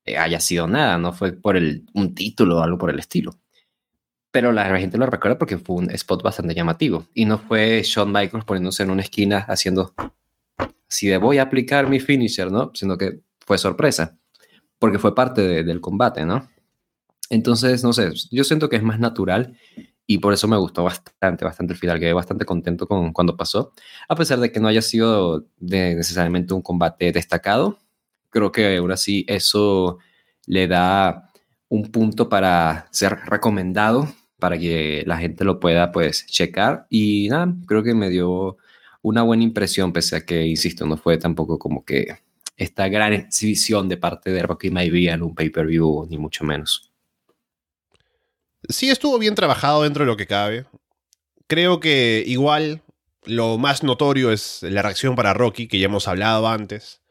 eh, 0.04 0.16
haya 0.16 0.38
sido 0.38 0.68
nada, 0.68 0.96
no 0.96 1.12
fue 1.12 1.32
por 1.32 1.56
el, 1.56 1.86
un 1.92 2.14
título 2.14 2.58
o 2.58 2.62
algo 2.62 2.78
por 2.78 2.90
el 2.90 3.00
estilo. 3.00 3.34
Pero 4.30 4.52
la 4.52 4.78
gente 4.78 4.96
lo 4.96 5.06
recuerda 5.06 5.38
porque 5.38 5.58
fue 5.58 5.74
un 5.74 5.90
spot 5.90 6.22
bastante 6.22 6.54
llamativo 6.54 7.08
y 7.14 7.24
no 7.24 7.38
fue 7.38 7.82
Shawn 7.82 8.12
Michaels 8.12 8.44
poniéndose 8.44 8.84
en 8.84 8.90
una 8.90 9.02
esquina 9.02 9.38
haciendo 9.38 9.92
si 10.86 11.08
de 11.08 11.16
voy 11.16 11.38
a 11.38 11.42
aplicar 11.42 11.88
mi 11.88 11.98
finisher, 11.98 12.52
¿no? 12.52 12.70
Sino 12.74 12.96
que 12.96 13.22
fue 13.44 13.58
sorpresa 13.58 14.16
porque 14.78 15.00
fue 15.00 15.16
parte 15.16 15.64
del 15.64 15.80
combate, 15.80 16.24
¿no? 16.24 16.48
Entonces, 17.28 17.82
no 17.82 17.92
sé, 17.92 18.12
yo 18.30 18.44
siento 18.44 18.68
que 18.68 18.76
es 18.76 18.84
más 18.84 19.00
natural 19.00 19.58
y 20.06 20.18
por 20.18 20.32
eso 20.32 20.48
me 20.48 20.56
gustó 20.56 20.84
bastante, 20.84 21.44
bastante 21.44 21.72
el 21.72 21.78
final. 21.78 21.98
Quedé 21.98 22.12
bastante 22.12 22.44
contento 22.44 22.86
con 22.86 23.12
cuando 23.12 23.36
pasó, 23.36 23.72
a 24.08 24.14
pesar 24.14 24.40
de 24.40 24.52
que 24.52 24.60
no 24.60 24.68
haya 24.68 24.82
sido 24.82 25.46
necesariamente 25.60 26.54
un 26.54 26.62
combate 26.62 27.12
destacado 27.12 27.78
creo 28.34 28.52
que 28.52 28.76
ahora 28.76 28.96
sí 28.96 29.24
eso 29.28 29.98
le 30.46 30.66
da 30.66 31.30
un 31.68 31.90
punto 31.90 32.28
para 32.28 32.88
ser 32.90 33.16
recomendado, 33.26 34.08
para 34.38 34.58
que 34.58 35.04
la 35.06 35.16
gente 35.18 35.44
lo 35.44 35.60
pueda 35.60 35.92
pues 35.92 36.26
checar. 36.26 36.86
Y 36.90 37.28
nada, 37.30 37.54
creo 37.66 37.82
que 37.82 37.94
me 37.94 38.10
dio 38.10 38.58
una 39.02 39.22
buena 39.22 39.44
impresión, 39.44 39.92
pese 39.92 40.16
a 40.16 40.26
que, 40.26 40.46
insisto, 40.46 40.84
no 40.86 40.96
fue 40.96 41.16
tampoco 41.16 41.58
como 41.58 41.84
que 41.84 42.18
esta 42.56 42.88
gran 42.88 43.12
exhibición 43.12 43.88
de 43.88 43.96
parte 43.96 44.30
de 44.32 44.42
Rocky 44.42 44.70
Maivia 44.70 45.14
en 45.14 45.22
un 45.22 45.34
pay-per-view, 45.34 46.06
ni 46.10 46.18
mucho 46.18 46.44
menos. 46.44 46.93
Sí, 48.68 48.90
estuvo 48.90 49.18
bien 49.18 49.34
trabajado 49.34 49.82
dentro 49.82 50.04
de 50.04 50.10
lo 50.10 50.16
que 50.16 50.26
cabe. 50.26 50.66
Creo 51.46 51.80
que 51.80 52.24
igual 52.26 52.82
lo 53.24 53.58
más 53.58 53.82
notorio 53.82 54.32
es 54.32 54.62
la 54.62 54.82
reacción 54.82 55.16
para 55.16 55.34
Rocky, 55.34 55.68
que 55.68 55.78
ya 55.78 55.86
hemos 55.86 56.08
hablado 56.08 56.48
antes 56.48 57.02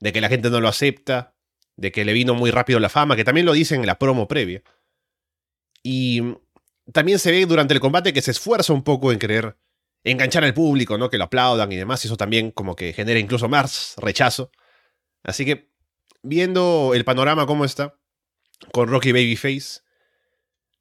de 0.00 0.12
que 0.12 0.20
la 0.20 0.28
gente 0.28 0.50
no 0.50 0.60
lo 0.60 0.68
acepta, 0.68 1.34
de 1.76 1.92
que 1.92 2.04
le 2.04 2.12
vino 2.12 2.34
muy 2.34 2.50
rápido 2.50 2.80
la 2.80 2.88
fama, 2.88 3.16
que 3.16 3.24
también 3.24 3.46
lo 3.46 3.52
dicen 3.52 3.80
en 3.80 3.86
la 3.86 3.98
promo 3.98 4.28
previa. 4.28 4.62
Y 5.82 6.22
también 6.92 7.18
se 7.18 7.30
ve 7.30 7.46
durante 7.46 7.74
el 7.74 7.80
combate 7.80 8.12
que 8.12 8.22
se 8.22 8.32
esfuerza 8.32 8.72
un 8.72 8.82
poco 8.82 9.12
en 9.12 9.18
querer 9.18 9.56
enganchar 10.04 10.44
al 10.44 10.54
público, 10.54 10.98
¿no? 10.98 11.08
Que 11.08 11.18
lo 11.18 11.24
aplaudan 11.24 11.70
y 11.72 11.76
demás. 11.76 12.04
Eso 12.04 12.16
también 12.16 12.50
como 12.50 12.76
que 12.76 12.92
genera 12.92 13.20
incluso 13.20 13.48
más 13.48 13.94
rechazo. 13.98 14.50
Así 15.22 15.44
que, 15.44 15.70
viendo 16.22 16.92
el 16.94 17.04
panorama 17.04 17.46
como 17.46 17.64
está, 17.64 17.98
con 18.72 18.88
Rocky 18.88 19.12
Babyface, 19.12 19.80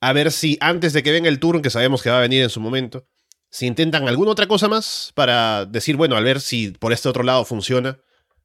a 0.02 0.14
ver 0.14 0.32
si 0.32 0.58
antes 0.60 0.94
de 0.94 1.04
que 1.04 1.12
venga 1.12 1.30
el 1.30 1.40
turno, 1.40 1.62
que 1.62 1.70
sabemos 1.70 2.02
que 2.02 2.10
va 2.10 2.18
a 2.18 2.22
venir 2.22 2.42
en 2.42 2.50
su 2.50 2.60
momento, 2.60 3.08
si 3.52 3.68
intentan 3.68 4.08
alguna 4.08 4.32
otra 4.32 4.48
cosa 4.48 4.68
más 4.68 5.12
para 5.14 5.66
decir, 5.66 5.96
bueno, 5.96 6.16
al 6.16 6.24
ver 6.24 6.42
si 6.42 6.72
por 6.72 6.92
este 6.92 7.08
otro 7.08 7.24
lado 7.24 7.46
funciona, 7.46 8.00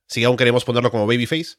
si 0.07 0.23
aún 0.25 0.37
queremos 0.37 0.64
ponerlo 0.64 0.90
como 0.90 1.07
babyface, 1.07 1.57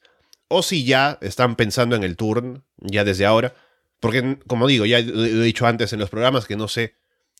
o 0.49 0.61
si 0.61 0.85
ya 0.85 1.17
están 1.21 1.55
pensando 1.55 1.95
en 1.95 2.03
el 2.03 2.15
turn, 2.15 2.63
ya 2.77 3.03
desde 3.03 3.25
ahora. 3.25 3.55
Porque, 3.99 4.37
como 4.47 4.67
digo, 4.67 4.85
ya 4.85 4.99
he 4.99 5.03
dicho 5.03 5.65
antes 5.65 5.91
en 5.91 5.99
los 5.99 6.09
programas 6.09 6.45
que 6.45 6.55
no 6.55 6.67
sé 6.67 6.95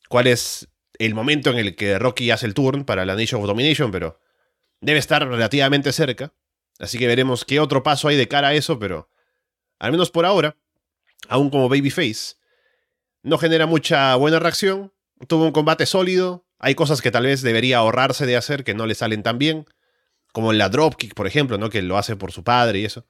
cuál 0.09 0.27
es 0.27 0.67
el 0.97 1.13
momento 1.13 1.51
en 1.51 1.59
el 1.59 1.75
que 1.75 1.99
Rocky 1.99 2.31
hace 2.31 2.47
el 2.47 2.55
turn 2.55 2.83
para 2.83 3.05
la 3.05 3.15
Nation 3.15 3.39
of 3.41 3.47
Domination, 3.47 3.91
pero 3.91 4.19
debe 4.81 4.99
estar 4.99 5.27
relativamente 5.27 5.91
cerca. 5.91 6.33
Así 6.79 6.97
que 6.97 7.07
veremos 7.07 7.45
qué 7.45 7.59
otro 7.59 7.83
paso 7.83 8.07
hay 8.07 8.17
de 8.17 8.27
cara 8.27 8.49
a 8.49 8.53
eso, 8.55 8.79
pero 8.79 9.09
al 9.77 9.91
menos 9.91 10.09
por 10.09 10.25
ahora, 10.25 10.57
aún 11.27 11.49
como 11.49 11.69
babyface, 11.69 12.35
no 13.27 13.37
genera 13.37 13.65
mucha 13.65 14.15
buena 14.15 14.39
reacción. 14.39 14.93
Tuvo 15.27 15.45
un 15.45 15.51
combate 15.51 15.85
sólido. 15.85 16.45
Hay 16.59 16.75
cosas 16.75 17.01
que 17.01 17.11
tal 17.11 17.23
vez 17.23 17.41
debería 17.41 17.79
ahorrarse 17.79 18.25
de 18.25 18.37
hacer 18.37 18.63
que 18.63 18.73
no 18.73 18.85
le 18.85 18.95
salen 18.95 19.21
tan 19.21 19.37
bien 19.37 19.65
como 20.31 20.53
la 20.53 20.69
dropkick, 20.69 21.13
por 21.13 21.27
ejemplo, 21.27 21.57
¿no? 21.57 21.69
Que 21.69 21.81
lo 21.81 21.97
hace 21.97 22.15
por 22.15 22.31
su 22.31 22.43
padre 22.43 22.79
y 22.79 22.85
eso. 22.85 23.05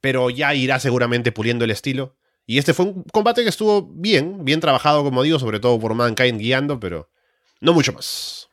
Pero 0.00 0.30
ya 0.30 0.54
irá 0.54 0.78
seguramente 0.78 1.32
puliendo 1.32 1.64
el 1.64 1.70
estilo. 1.70 2.16
Y 2.46 2.58
este 2.58 2.74
fue 2.74 2.86
un 2.86 3.04
combate 3.04 3.42
que 3.42 3.48
estuvo 3.48 3.82
bien, 3.82 4.44
bien 4.44 4.60
trabajado, 4.60 5.02
como 5.04 5.22
digo, 5.22 5.38
sobre 5.38 5.60
todo 5.60 5.78
por 5.78 5.94
Mankind 5.94 6.38
guiando, 6.38 6.78
pero 6.78 7.10
no 7.60 7.72
mucho 7.72 7.92
más. 7.92 8.48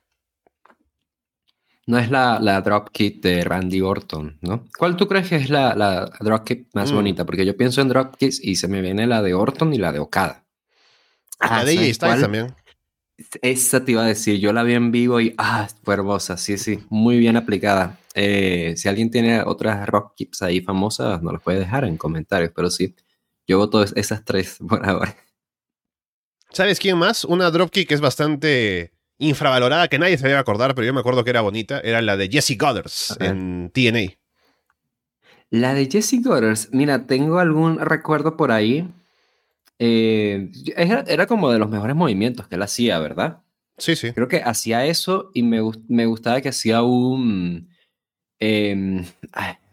No 1.88 1.98
es 1.98 2.12
la, 2.12 2.40
la 2.40 2.62
dropkick 2.62 3.22
de 3.22 3.44
Randy 3.44 3.82
Orton, 3.82 4.38
¿no? 4.42 4.66
¿Cuál 4.78 4.96
tú 4.96 5.08
crees 5.08 5.28
que 5.28 5.38
es 5.38 5.50
la, 5.50 5.76
la 5.76 6.12
dropkick 6.20 6.68
más 6.74 6.92
mm. 6.92 6.96
bonita? 6.96 7.26
Porque 7.26 7.46
yo 7.46 7.58
pienso 7.58 7.82
en 7.82 7.90
dropkicks 7.90 8.44
y 8.44 8.58
se 8.58 8.68
me 8.68 8.82
viene 8.82 9.08
la 9.08 9.22
de 9.22 9.34
Orton 9.34 9.74
y 9.74 9.78
la 9.78 9.92
de 9.92 10.00
Okada. 10.00 10.46
La 11.40 11.60
ah, 11.60 11.66
de 11.66 11.78
AJ 11.78 11.94
Styles 11.94 12.22
también. 12.22 12.56
Esa 13.42 13.84
te 13.84 13.92
iba 13.92 14.04
a 14.04 14.08
decir, 14.08 14.40
yo 14.40 14.54
la 14.54 14.64
vi 14.64 14.74
en 14.74 14.92
vivo 14.92 15.20
y 15.20 15.36
ah, 15.38 15.68
fue 15.84 15.94
hermosa, 15.94 16.38
sí, 16.38 16.58
sí, 16.58 16.80
muy 16.90 17.18
bien 17.18 17.36
aplicada. 17.36 17.98
Eh, 18.16 18.74
si 18.78 18.88
alguien 18.88 19.12
tiene 19.12 19.42
otras 19.42 19.88
rock 19.88 20.14
ahí 20.42 20.62
famosas, 20.62 21.22
nos 21.22 21.34
las 21.34 21.42
puede 21.42 21.60
dejar 21.60 21.86
en 21.86 21.98
comentarios, 21.98 22.52
pero 22.56 22.70
sí, 22.70 22.96
yo 23.48 23.58
voto 23.58 23.84
esas 23.84 24.24
tres 24.24 24.58
por 24.68 24.88
ahora. 24.88 25.16
¿Sabes 26.52 26.80
quién 26.80 26.98
más? 26.98 27.26
Una 27.26 27.52
dropkick 27.52 27.88
que 27.88 27.94
es 27.94 28.02
bastante 28.02 28.94
infravalorada, 29.20 29.88
que 29.88 30.00
nadie 30.00 30.18
se 30.18 30.28
debe 30.28 30.40
acordar, 30.40 30.74
pero 30.74 30.88
yo 30.88 30.94
me 30.94 31.02
acuerdo 31.02 31.24
que 31.24 31.30
era 31.30 31.42
bonita, 31.42 31.80
era 31.82 32.02
la 32.02 32.18
de 32.18 32.30
Jesse 32.30 32.58
Goddard 32.58 32.92
en 33.20 33.70
TNA. 33.72 34.18
La 35.52 35.74
de 35.74 35.90
Jesse 35.92 36.22
Goddard, 36.24 36.58
mira, 36.72 37.06
tengo 37.06 37.40
algún 37.40 37.80
recuerdo 37.80 38.38
por 38.38 38.52
ahí. 38.52 38.88
Eh, 39.80 40.52
era, 40.76 41.26
como 41.26 41.52
de 41.52 41.58
los 41.58 41.70
mejores 41.70 41.96
movimientos 41.96 42.48
que 42.48 42.56
él 42.56 42.62
hacía, 42.62 43.00
¿verdad? 43.00 43.40
Sí, 43.78 43.96
sí. 43.96 44.12
Creo 44.12 44.28
que 44.28 44.42
hacía 44.44 44.86
eso 44.86 45.32
y 45.34 45.44
me, 45.44 45.62
me 45.88 46.06
gustaba 46.06 46.42
que 46.42 46.50
hacía 46.50 46.84
un... 46.84 47.70
Em, 48.42 49.06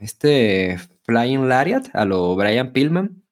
este 0.00 0.78
Flying 1.04 1.48
Lariat 1.48 1.88
a 1.94 2.04
lo 2.04 2.34
Brian 2.36 2.72
Pillman. 2.72 3.22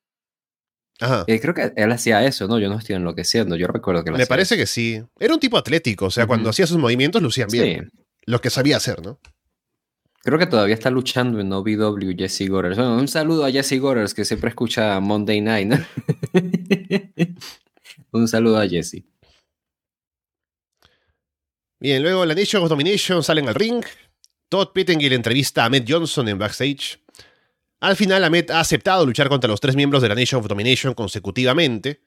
Ajá. 1.00 1.24
Eh, 1.26 1.40
creo 1.40 1.54
que 1.54 1.72
él 1.76 1.90
hacía 1.90 2.24
eso, 2.24 2.46
¿no? 2.46 2.58
Yo 2.58 2.68
no 2.68 2.78
estoy 2.78 2.96
enloqueciendo, 2.96 3.56
yo 3.56 3.66
recuerdo 3.66 4.04
que 4.04 4.12
Me 4.12 4.26
parece 4.26 4.56
que 4.56 4.66
sí. 4.66 5.02
Era 5.18 5.34
un 5.34 5.40
tipo 5.40 5.58
atlético, 5.58 6.06
o 6.06 6.10
sea, 6.10 6.26
cuando 6.26 6.50
hacía 6.50 6.66
sus 6.66 6.78
movimientos 6.78 7.20
lucían 7.20 7.48
bien. 7.50 7.90
Sí. 7.90 8.04
Lo 8.26 8.40
que 8.40 8.50
sabía 8.50 8.76
hacer, 8.76 9.02
¿no? 9.02 9.18
Creo 10.24 10.38
que 10.38 10.46
todavía 10.46 10.74
está 10.74 10.88
luchando 10.88 11.38
en 11.38 11.52
OVW 11.52 12.16
Jesse 12.16 12.48
Gorers. 12.48 12.78
un 12.78 13.08
saludo 13.08 13.44
a 13.44 13.50
Jesse 13.50 13.78
Gorers, 13.78 14.14
que 14.14 14.24
siempre 14.24 14.48
escucha 14.48 14.98
Monday 14.98 15.42
Night. 15.42 15.74
un 18.10 18.26
saludo 18.26 18.58
a 18.58 18.66
Jesse. 18.66 19.04
Bien, 21.78 22.02
luego 22.02 22.24
la 22.24 22.34
Nation 22.34 22.62
of 22.62 22.70
Domination 22.70 23.22
salen 23.22 23.48
al 23.48 23.54
ring. 23.54 23.84
Todd 24.48 24.68
Pettengill 24.72 25.12
entrevista 25.12 25.66
a 25.66 25.68
Matt 25.68 25.84
Johnson 25.86 26.26
en 26.26 26.38
backstage. 26.38 26.98
Al 27.80 27.94
final, 27.94 28.24
Ahmed 28.24 28.50
ha 28.50 28.60
aceptado 28.60 29.04
luchar 29.04 29.28
contra 29.28 29.50
los 29.50 29.60
tres 29.60 29.76
miembros 29.76 30.00
de 30.00 30.08
la 30.08 30.14
Nation 30.14 30.40
of 30.40 30.48
Domination 30.48 30.94
consecutivamente, 30.94 32.00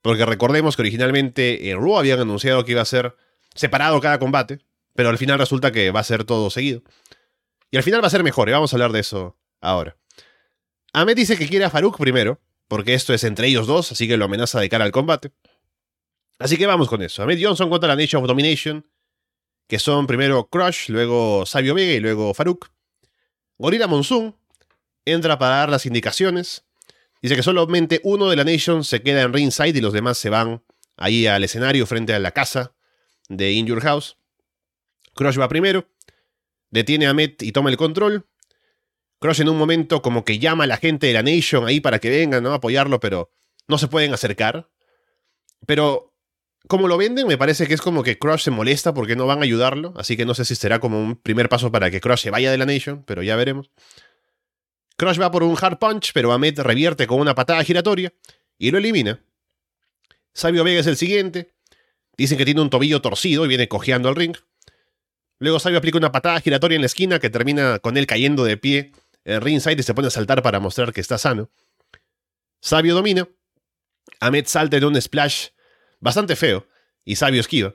porque 0.00 0.24
recordemos 0.24 0.74
que 0.74 0.80
originalmente 0.80 1.68
en 1.68 1.78
Raw 1.78 1.98
habían 1.98 2.20
anunciado 2.20 2.64
que 2.64 2.72
iba 2.72 2.80
a 2.80 2.86
ser 2.86 3.14
separado 3.54 4.00
cada 4.00 4.18
combate, 4.18 4.60
pero 4.94 5.10
al 5.10 5.18
final 5.18 5.38
resulta 5.38 5.70
que 5.70 5.90
va 5.90 6.00
a 6.00 6.04
ser 6.04 6.24
todo 6.24 6.48
seguido. 6.48 6.82
Y 7.70 7.76
al 7.76 7.82
final 7.82 8.02
va 8.02 8.06
a 8.06 8.10
ser 8.10 8.22
mejor, 8.22 8.48
y 8.48 8.52
vamos 8.52 8.72
a 8.72 8.76
hablar 8.76 8.92
de 8.92 9.00
eso 9.00 9.36
ahora. 9.60 9.96
Ahmed 10.92 11.16
dice 11.16 11.36
que 11.36 11.48
quiere 11.48 11.64
a 11.64 11.70
Farouk 11.70 11.98
primero, 11.98 12.40
porque 12.66 12.94
esto 12.94 13.12
es 13.12 13.24
entre 13.24 13.48
ellos 13.48 13.66
dos, 13.66 13.92
así 13.92 14.08
que 14.08 14.16
lo 14.16 14.24
amenaza 14.24 14.60
de 14.60 14.68
cara 14.68 14.84
al 14.84 14.92
combate. 14.92 15.32
Así 16.38 16.56
que 16.56 16.66
vamos 16.66 16.88
con 16.88 17.02
eso. 17.02 17.22
Ahmed 17.22 17.38
Johnson 17.42 17.68
contra 17.68 17.88
la 17.88 17.96
Nation 17.96 18.22
of 18.22 18.28
Domination, 18.28 18.86
que 19.66 19.78
son 19.78 20.06
primero 20.06 20.48
Crush, 20.48 20.88
luego 20.88 21.44
Sabio 21.44 21.74
Vega 21.74 21.92
y 21.92 22.00
luego 22.00 22.32
Farouk. 22.32 22.70
Gorilla 23.58 23.86
Monsoon 23.86 24.34
entra 25.04 25.38
para 25.38 25.56
dar 25.56 25.70
las 25.70 25.84
indicaciones. 25.84 26.64
Dice 27.20 27.36
que 27.36 27.42
solamente 27.42 28.00
uno 28.04 28.30
de 28.30 28.36
la 28.36 28.44
Nation 28.44 28.84
se 28.84 29.02
queda 29.02 29.22
en 29.22 29.32
ringside 29.32 29.76
y 29.76 29.80
los 29.80 29.92
demás 29.92 30.16
se 30.16 30.30
van 30.30 30.62
ahí 30.96 31.26
al 31.26 31.44
escenario 31.44 31.86
frente 31.86 32.14
a 32.14 32.18
la 32.18 32.30
casa 32.30 32.74
de 33.28 33.52
In 33.52 33.66
Your 33.66 33.80
House. 33.80 34.16
Crush 35.14 35.38
va 35.38 35.48
primero. 35.48 35.86
Detiene 36.70 37.06
a 37.06 37.14
Met 37.14 37.42
y 37.42 37.52
toma 37.52 37.70
el 37.70 37.76
control. 37.76 38.26
Crush 39.20 39.40
en 39.40 39.48
un 39.48 39.58
momento 39.58 40.02
como 40.02 40.24
que 40.24 40.38
llama 40.38 40.64
a 40.64 40.66
la 40.66 40.76
gente 40.76 41.06
de 41.06 41.12
la 41.12 41.22
Nation 41.22 41.66
ahí 41.66 41.80
para 41.80 41.98
que 41.98 42.10
vengan 42.10 42.46
a 42.46 42.54
apoyarlo, 42.54 43.00
pero 43.00 43.32
no 43.66 43.78
se 43.78 43.88
pueden 43.88 44.12
acercar. 44.12 44.70
Pero 45.66 46.14
como 46.68 46.86
lo 46.86 46.98
venden, 46.98 47.26
me 47.26 47.38
parece 47.38 47.66
que 47.66 47.74
es 47.74 47.80
como 47.80 48.02
que 48.02 48.18
Crush 48.18 48.42
se 48.42 48.50
molesta 48.50 48.94
porque 48.94 49.16
no 49.16 49.26
van 49.26 49.40
a 49.40 49.44
ayudarlo, 49.44 49.94
así 49.96 50.16
que 50.16 50.26
no 50.26 50.34
sé 50.34 50.44
si 50.44 50.54
será 50.54 50.80
como 50.80 51.02
un 51.02 51.16
primer 51.16 51.48
paso 51.48 51.72
para 51.72 51.90
que 51.90 52.00
Crush 52.00 52.20
se 52.20 52.30
vaya 52.30 52.50
de 52.50 52.58
la 52.58 52.66
Nation, 52.66 53.02
pero 53.04 53.22
ya 53.22 53.36
veremos. 53.36 53.70
Crush 54.96 55.20
va 55.20 55.30
por 55.30 55.44
un 55.44 55.56
hard 55.60 55.78
punch, 55.78 56.12
pero 56.12 56.32
Ahmed 56.32 56.58
revierte 56.60 57.06
con 57.06 57.20
una 57.20 57.34
patada 57.34 57.64
giratoria 57.64 58.12
y 58.58 58.70
lo 58.70 58.78
elimina. 58.78 59.20
Sabio 60.34 60.64
Vega 60.64 60.80
es 60.80 60.86
el 60.86 60.96
siguiente. 60.96 61.52
Dicen 62.16 62.36
que 62.36 62.44
tiene 62.44 62.60
un 62.60 62.70
tobillo 62.70 63.00
torcido 63.00 63.44
y 63.44 63.48
viene 63.48 63.68
cojeando 63.68 64.08
al 64.08 64.16
ring. 64.16 64.36
Luego 65.38 65.60
Sabio 65.60 65.78
aplica 65.78 65.98
una 65.98 66.12
patada 66.12 66.40
giratoria 66.40 66.76
en 66.76 66.82
la 66.82 66.86
esquina 66.86 67.18
que 67.18 67.30
termina 67.30 67.78
con 67.78 67.96
él 67.96 68.06
cayendo 68.06 68.44
de 68.44 68.56
pie 68.56 68.92
en 69.24 69.40
ringside 69.40 69.80
y 69.80 69.82
se 69.82 69.94
pone 69.94 70.08
a 70.08 70.10
saltar 70.10 70.42
para 70.42 70.60
mostrar 70.60 70.92
que 70.92 71.00
está 71.00 71.18
sano. 71.18 71.50
Sabio 72.60 72.94
domina. 72.94 73.28
Ahmed 74.20 74.46
salta 74.46 74.76
en 74.76 74.84
un 74.84 75.00
splash 75.00 75.48
bastante 76.00 76.34
feo 76.34 76.66
y 77.04 77.16
Sabio 77.16 77.40
esquiva. 77.40 77.74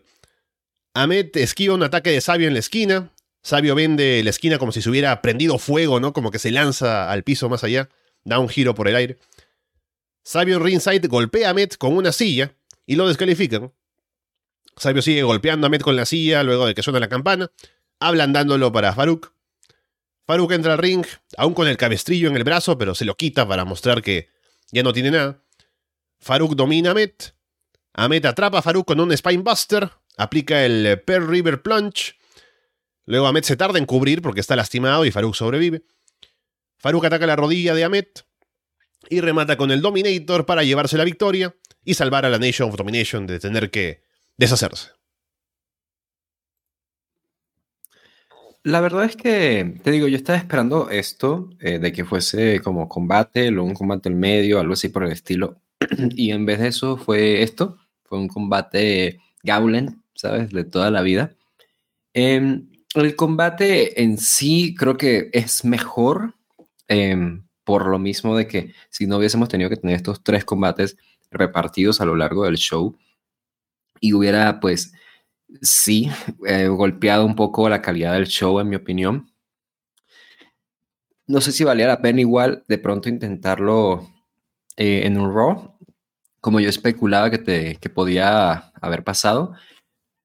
Ahmed 0.94 1.36
esquiva 1.38 1.74
un 1.74 1.84
ataque 1.84 2.12
de 2.12 2.22
Sabio 2.22 2.48
en 2.48 2.54
la 2.54 2.60
esquina. 2.60 3.12
Sabio 3.42 3.76
vende 3.76 4.22
la 4.24 4.30
esquina 4.30 4.58
como 4.58 4.72
si 4.72 4.82
se 4.82 4.90
hubiera 4.90 5.22
prendido 5.22 5.58
fuego, 5.58 6.00
¿no? 6.00 6.14
Como 6.14 6.32
que 6.32 6.40
se 6.40 6.52
lanza 6.52 7.12
al 7.12 7.24
piso 7.24 7.50
más 7.50 7.64
allá. 7.64 7.90
Da 8.24 8.40
un 8.40 8.50
giro 8.50 8.76
por 8.76 8.88
el 8.88 8.96
aire. 8.96 9.20
Sabio 10.24 10.60
ringside 10.60 11.08
golpea 11.08 11.48
a 11.48 11.52
Ahmed 11.52 11.72
con 11.72 11.96
una 11.96 12.12
silla 12.12 12.56
y 12.86 12.96
lo 12.96 13.08
descalifican. 13.08 13.74
Sabio 14.78 15.02
sigue 15.02 15.24
golpeando 15.24 15.68
a 15.68 15.70
Met 15.70 15.82
con 15.82 15.96
la 15.96 16.06
silla 16.06 16.44
luego 16.44 16.66
de 16.66 16.74
que 16.74 16.84
suena 16.84 17.00
la 17.00 17.10
campana, 17.10 17.52
ablandándolo 18.00 18.72
para 18.72 18.94
Faruk. 18.94 19.34
Faruk 20.26 20.52
entra 20.52 20.74
al 20.74 20.80
ring, 20.80 21.06
aún 21.38 21.54
con 21.54 21.68
el 21.68 21.78
cabestrillo 21.78 22.30
en 22.30 22.38
el 22.38 22.44
brazo, 22.44 22.78
pero 22.78 22.96
se 22.96 23.06
lo 23.06 23.16
quita 23.16 23.48
para 23.48 23.66
mostrar 23.66 24.02
que 24.02 24.30
ya 24.72 24.84
no 24.84 24.94
tiene 24.94 25.12
nada. 25.12 25.44
Faruk 26.20 26.56
domina 26.56 26.92
a 26.92 26.94
Met. 26.94 27.36
Ahmed 27.94 28.26
atrapa 28.26 28.60
a 28.60 28.62
Faruk 28.62 28.88
con 28.88 29.00
un 29.00 29.16
Spinebuster, 29.16 29.92
aplica 30.18 30.66
el 30.66 31.02
Pearl 31.02 31.28
River 31.28 31.62
Plunge. 31.62 32.16
Luego 33.06 33.28
Ahmed 33.28 33.44
se 33.44 33.58
tarda 33.58 33.78
en 33.78 33.86
cubrir 33.86 34.22
porque 34.22 34.40
está 34.40 34.56
lastimado 34.56 35.06
y 35.06 35.12
Faruk 35.12 35.36
sobrevive. 35.36 35.84
Faruk 36.78 37.06
ataca 37.06 37.28
la 37.28 37.36
rodilla 37.36 37.76
de 37.76 37.84
Ahmed 37.84 38.08
y 39.10 39.22
remata 39.22 39.58
con 39.58 39.72
el 39.72 39.82
Dominator 39.82 40.46
para 40.46 40.64
llevarse 40.64 40.98
la 40.98 41.04
victoria 41.04 41.56
y 41.84 41.94
salvar 41.94 42.26
a 42.26 42.30
la 42.30 42.40
Nation 42.40 42.70
of 42.70 42.78
Domination 42.78 43.28
de 43.28 43.40
tener 43.40 43.70
que 43.70 44.03
deshacerse. 44.38 44.92
La 48.66 48.80
verdad 48.80 49.04
es 49.04 49.18
que, 49.18 49.78
te 49.84 49.92
digo, 49.92 50.08
yo 50.08 50.16
estaba 50.16 50.38
esperando 50.38 50.90
esto, 50.90 51.50
eh, 51.60 51.80
de 51.80 51.92
que 51.92 52.06
fuese 52.06 52.62
como 52.62 52.88
combate, 52.88 53.52
luego 53.52 53.68
un 53.68 53.76
combate 53.76 54.08
en 54.08 54.18
medio, 54.20 54.60
algo 54.60 54.74
así 54.74 54.88
por 54.88 55.04
el 55.04 55.12
estilo. 55.12 55.60
y 56.16 56.32
en 56.32 56.46
vez 56.46 56.60
de 56.60 56.70
eso 56.70 56.96
fue 56.96 57.44
esto, 57.44 57.78
fue 58.04 58.20
un 58.20 58.30
combate 58.30 59.20
Gaulen, 59.44 60.02
¿sabes? 60.16 60.50
De 60.52 60.64
toda 60.64 60.92
la 60.92 61.02
vida. 61.02 61.36
Em, 62.14 62.70
el 62.96 63.16
combate 63.18 64.02
en 64.02 64.18
sí 64.18 64.76
creo 64.76 64.98
que 64.98 65.30
es 65.34 65.66
mejor, 65.66 66.36
em, 66.88 67.46
por 67.66 67.88
lo 67.88 68.00
mismo 68.00 68.38
de 68.38 68.48
que 68.48 68.74
si 68.90 69.08
no 69.08 69.18
hubiésemos 69.18 69.50
tenido 69.50 69.70
que 69.70 69.78
tener 69.78 69.96
estos 69.98 70.24
tres 70.24 70.46
combates 70.46 70.98
repartidos 71.32 72.00
a 72.00 72.06
lo 72.06 72.16
largo 72.16 72.46
del 72.46 72.58
show, 72.58 72.96
y 74.04 74.12
hubiera, 74.12 74.60
pues, 74.60 74.92
sí, 75.62 76.10
eh, 76.46 76.68
golpeado 76.68 77.26
un 77.26 77.36
poco 77.38 77.70
la 77.70 77.82
calidad 77.82 78.14
del 78.14 78.28
show, 78.28 78.60
en 78.60 78.68
mi 78.68 78.76
opinión. 78.76 79.32
No 81.26 81.40
sé 81.40 81.54
si 81.54 81.64
valía 81.64 81.88
la 81.88 82.02
pena 82.02 82.20
igual 82.20 82.66
de 82.68 82.78
pronto 82.78 83.08
intentarlo 83.08 84.10
eh, 84.76 85.04
en 85.06 85.18
un 85.18 85.34
Raw, 85.34 85.78
como 86.42 86.60
yo 86.60 86.68
especulaba 86.68 87.32
que, 87.32 87.38
te, 87.38 87.78
que 87.78 87.90
podía 87.90 88.74
haber 88.82 89.06
pasado. 89.06 89.54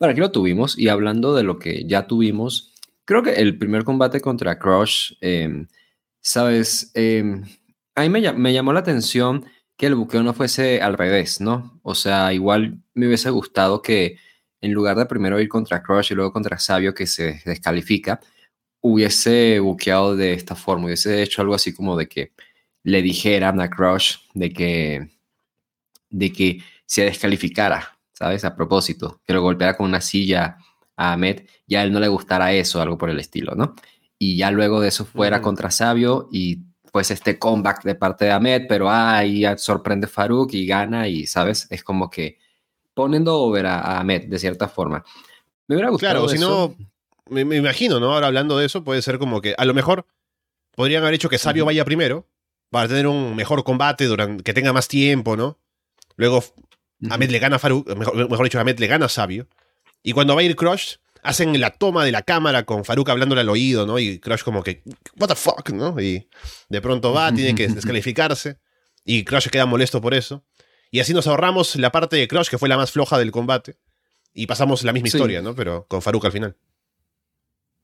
Bueno, 0.01 0.11
aquí 0.11 0.21
lo 0.21 0.33
tuvimos 0.33 0.77
y 0.77 0.89
hablando 0.89 1.37
de 1.37 1.45
lo 1.45 1.61
que 1.61 1.85
ya 1.87 2.09
tuvimos, 2.09 2.75
creo 3.05 3.23
que 3.23 3.35
el 3.35 3.59
primer 3.59 3.85
combate 3.85 4.21
contra 4.21 4.59
Crush, 4.59 5.13
em, 5.21 5.69
sabes, 6.21 6.91
em, 6.95 7.45
a 7.95 8.01
mí 8.03 8.09
me, 8.09 8.33
me, 8.33 8.53
llamó 8.53 8.73
la 8.73 8.81
atención 8.81 9.45
que 9.79 9.87
el 9.87 9.95
buqueo 9.95 10.25
no 10.25 10.35
fuese 10.35 10.83
al 10.83 10.99
revés, 10.99 11.41
¿no? 11.41 11.81
O 11.83 11.95
sea, 11.95 12.33
igual 12.35 12.83
me 12.95 13.07
hubiese 13.07 13.31
gustado 13.31 13.81
que 13.81 14.19
en 14.61 14.73
lugar 14.73 14.97
de 14.97 15.07
primero 15.07 15.41
ir 15.41 15.49
contra 15.49 15.83
Crush 15.85 16.11
y 16.11 16.15
luego 16.17 16.33
contra 16.33 16.59
Sabio, 16.59 16.93
que 16.93 17.07
se 17.07 17.41
descalifica, 17.45 18.21
hubiese 18.81 19.61
buqueado 19.61 20.17
de 20.17 20.33
esta 20.33 20.57
forma, 20.57 20.87
hubiese 20.87 21.23
hecho 21.23 21.43
algo 21.43 21.55
así 21.55 21.73
como 21.73 21.97
de 21.97 22.09
que 22.09 22.33
le 22.83 23.03
dijeran 23.03 23.61
a 23.61 23.71
Crush 23.71 24.17
de 24.35 24.53
que, 24.53 25.11
de 26.11 26.33
que 26.33 26.61
se 26.85 27.05
descalificara, 27.05 27.99
¿sabes? 28.13 28.45
A 28.45 28.57
propósito, 28.57 29.21
que 29.25 29.33
lo 29.33 29.43
golpeara 29.43 29.77
con 29.77 29.87
una 29.87 30.01
silla 30.01 30.59
a 30.97 31.13
Ahmed, 31.13 31.43
ya 31.69 31.81
a 31.81 31.83
él 31.85 31.93
no 31.93 32.01
le 32.01 32.09
gustara 32.09 32.53
eso, 32.53 32.83
algo 32.83 32.99
por 32.99 33.11
el 33.11 33.21
estilo, 33.21 33.55
¿no? 33.55 33.77
Y 34.19 34.37
ya 34.37 34.51
luego 34.51 34.81
de 34.81 34.89
eso 34.89 35.05
fuera 35.05 35.41
contra 35.41 35.71
Sabio 35.71 36.29
y 36.33 36.65
pues 36.99 37.13
este 37.13 37.39
comeback 37.39 37.85
de 37.85 37.95
parte 37.95 38.25
de 38.25 38.33
Ahmed, 38.33 38.63
pero 38.69 38.91
ahí 38.91 39.45
sorprende 39.57 40.09
Farouk 40.09 40.53
y 40.53 40.67
gana 40.67 41.07
y, 41.07 41.29
¿sabes? 41.29 41.69
Es 41.71 41.85
como 41.85 42.11
que 42.11 42.39
poniendo 42.93 43.37
over 43.37 43.67
a, 43.67 44.01
Ahmed 44.01 44.25
de 44.25 44.37
cierta 44.37 44.67
forma. 44.67 45.05
Me 45.69 45.77
hubiera 45.77 45.91
gustado. 45.91 46.27
Claro, 46.27 46.29
si 46.29 46.41
no, 46.41 46.75
me, 47.29 47.43
imagino, 47.57 48.01
¿no? 48.01 48.13
Ahora 48.13 48.27
hablando 48.27 48.59
de 48.59 48.67
eso, 48.67 48.83
puede 48.83 49.01
ser 49.01 49.21
como 49.21 49.41
que 49.41 49.55
a 49.57 49.65
lo 49.65 49.75
mejor 49.75 50.07
podrían 50.75 51.05
haber 51.05 51.15
hecho 51.15 51.29
que 51.29 51.39
Sabio 51.39 51.65
vaya 51.65 51.85
primero 51.85 52.27
para 52.69 52.89
tener 52.89 53.07
un 53.07 53.37
mejor 53.37 53.63
combate, 53.63 54.07
durante, 54.07 54.43
que 54.43 54.53
tenga 54.53 54.73
más 54.73 54.89
tiempo, 54.89 55.37
¿no? 55.37 55.57
Luego 56.17 56.43
Ahmed 57.11 57.31
le 57.31 57.39
gana 57.39 57.57
a 57.57 57.59
Farouk, 57.61 57.95
mejor, 57.95 58.29
mejor 58.29 58.45
dicho, 58.45 58.59
Ahmed 58.59 58.81
le 58.81 58.89
gana 58.89 59.07
a 59.07 59.09
Sabio. 59.09 59.47
Y 60.03 60.15
cuando 60.15 60.35
va 60.35 60.41
a 60.41 60.45
ir 60.45 60.57
Crush, 60.57 60.97
hacen 61.23 61.59
la 61.61 61.71
toma 61.71 62.05
de 62.05 62.13
la 62.13 62.23
cámara 62.23 62.65
con 62.65 62.85
Farouk 62.85 63.09
hablándole 63.11 63.41
al 63.43 63.49
oído, 63.49 63.87
¿no? 63.87 63.99
Y 63.99 64.19
Crush 64.19 64.43
como 64.43 64.63
que, 64.63 64.83
what 65.19 65.29
the 65.29 65.35
fuck, 65.35 65.71
¿no? 65.71 66.01
Y 66.01 66.29
de 66.69 66.81
pronto 66.81 67.13
va, 67.13 67.33
tiene 67.33 67.55
que 67.55 67.69
descalificarse. 67.69 68.59
Y 69.05 69.25
Crush 69.25 69.49
queda 69.49 69.67
molesto 69.67 70.01
por 70.01 70.15
eso. 70.15 70.45
Y 70.91 71.01
así 71.01 71.13
nos 71.15 71.27
ahorramos 71.27 71.77
la 71.77 71.91
parte 71.93 72.17
de 72.17 72.29
Crush, 72.29 72.49
que 72.49 72.59
fue 72.59 72.69
la 72.69 72.77
más 72.77 72.91
floja 72.93 73.19
del 73.19 73.31
combate. 73.31 73.77
Y 74.33 74.47
pasamos 74.47 74.85
la 74.85 74.93
misma 74.93 75.09
Sí. 75.09 75.17
historia, 75.17 75.43
¿no? 75.43 75.55
Pero 75.55 75.87
con 75.89 76.03
Farouk 76.03 76.25
al 76.27 76.33
final. 76.33 76.57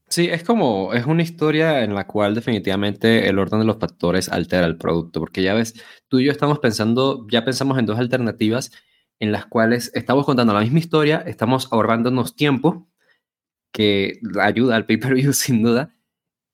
Sí, 0.09 0.29
es 0.31 0.44
como, 0.44 0.92
es 0.92 1.07
una 1.07 1.23
historia 1.23 1.83
en 1.83 1.94
la 1.94 2.07
cual 2.07 2.35
definitivamente 2.35 3.27
el 3.29 3.38
orden 3.38 3.59
de 3.61 3.64
los 3.66 3.79
factores 3.79 4.29
altera 4.29 4.66
el 4.66 4.77
producto, 4.77 5.18
porque 5.18 5.42
ya 5.42 5.55
ves, 5.55 5.75
tú 6.09 6.20
y 6.20 6.27
yo 6.27 6.31
estamos 6.31 6.59
pensando, 6.61 7.27
ya 7.31 7.44
pensamos 7.44 7.79
en 7.79 7.87
dos 7.87 7.99
alternativas 7.99 8.70
en 9.18 9.33
las 9.33 9.47
cuales 9.47 9.90
estamos 9.94 10.27
contando 10.27 10.53
la 10.53 10.61
misma 10.61 10.79
historia, 10.79 11.25
estamos 11.27 11.68
ahorrándonos 11.73 12.37
tiempo, 12.37 12.88
que 13.75 14.21
ayuda 14.41 14.77
al 14.77 14.87
pay-per-view 14.87 15.33
sin 15.35 15.63
duda, 15.63 15.93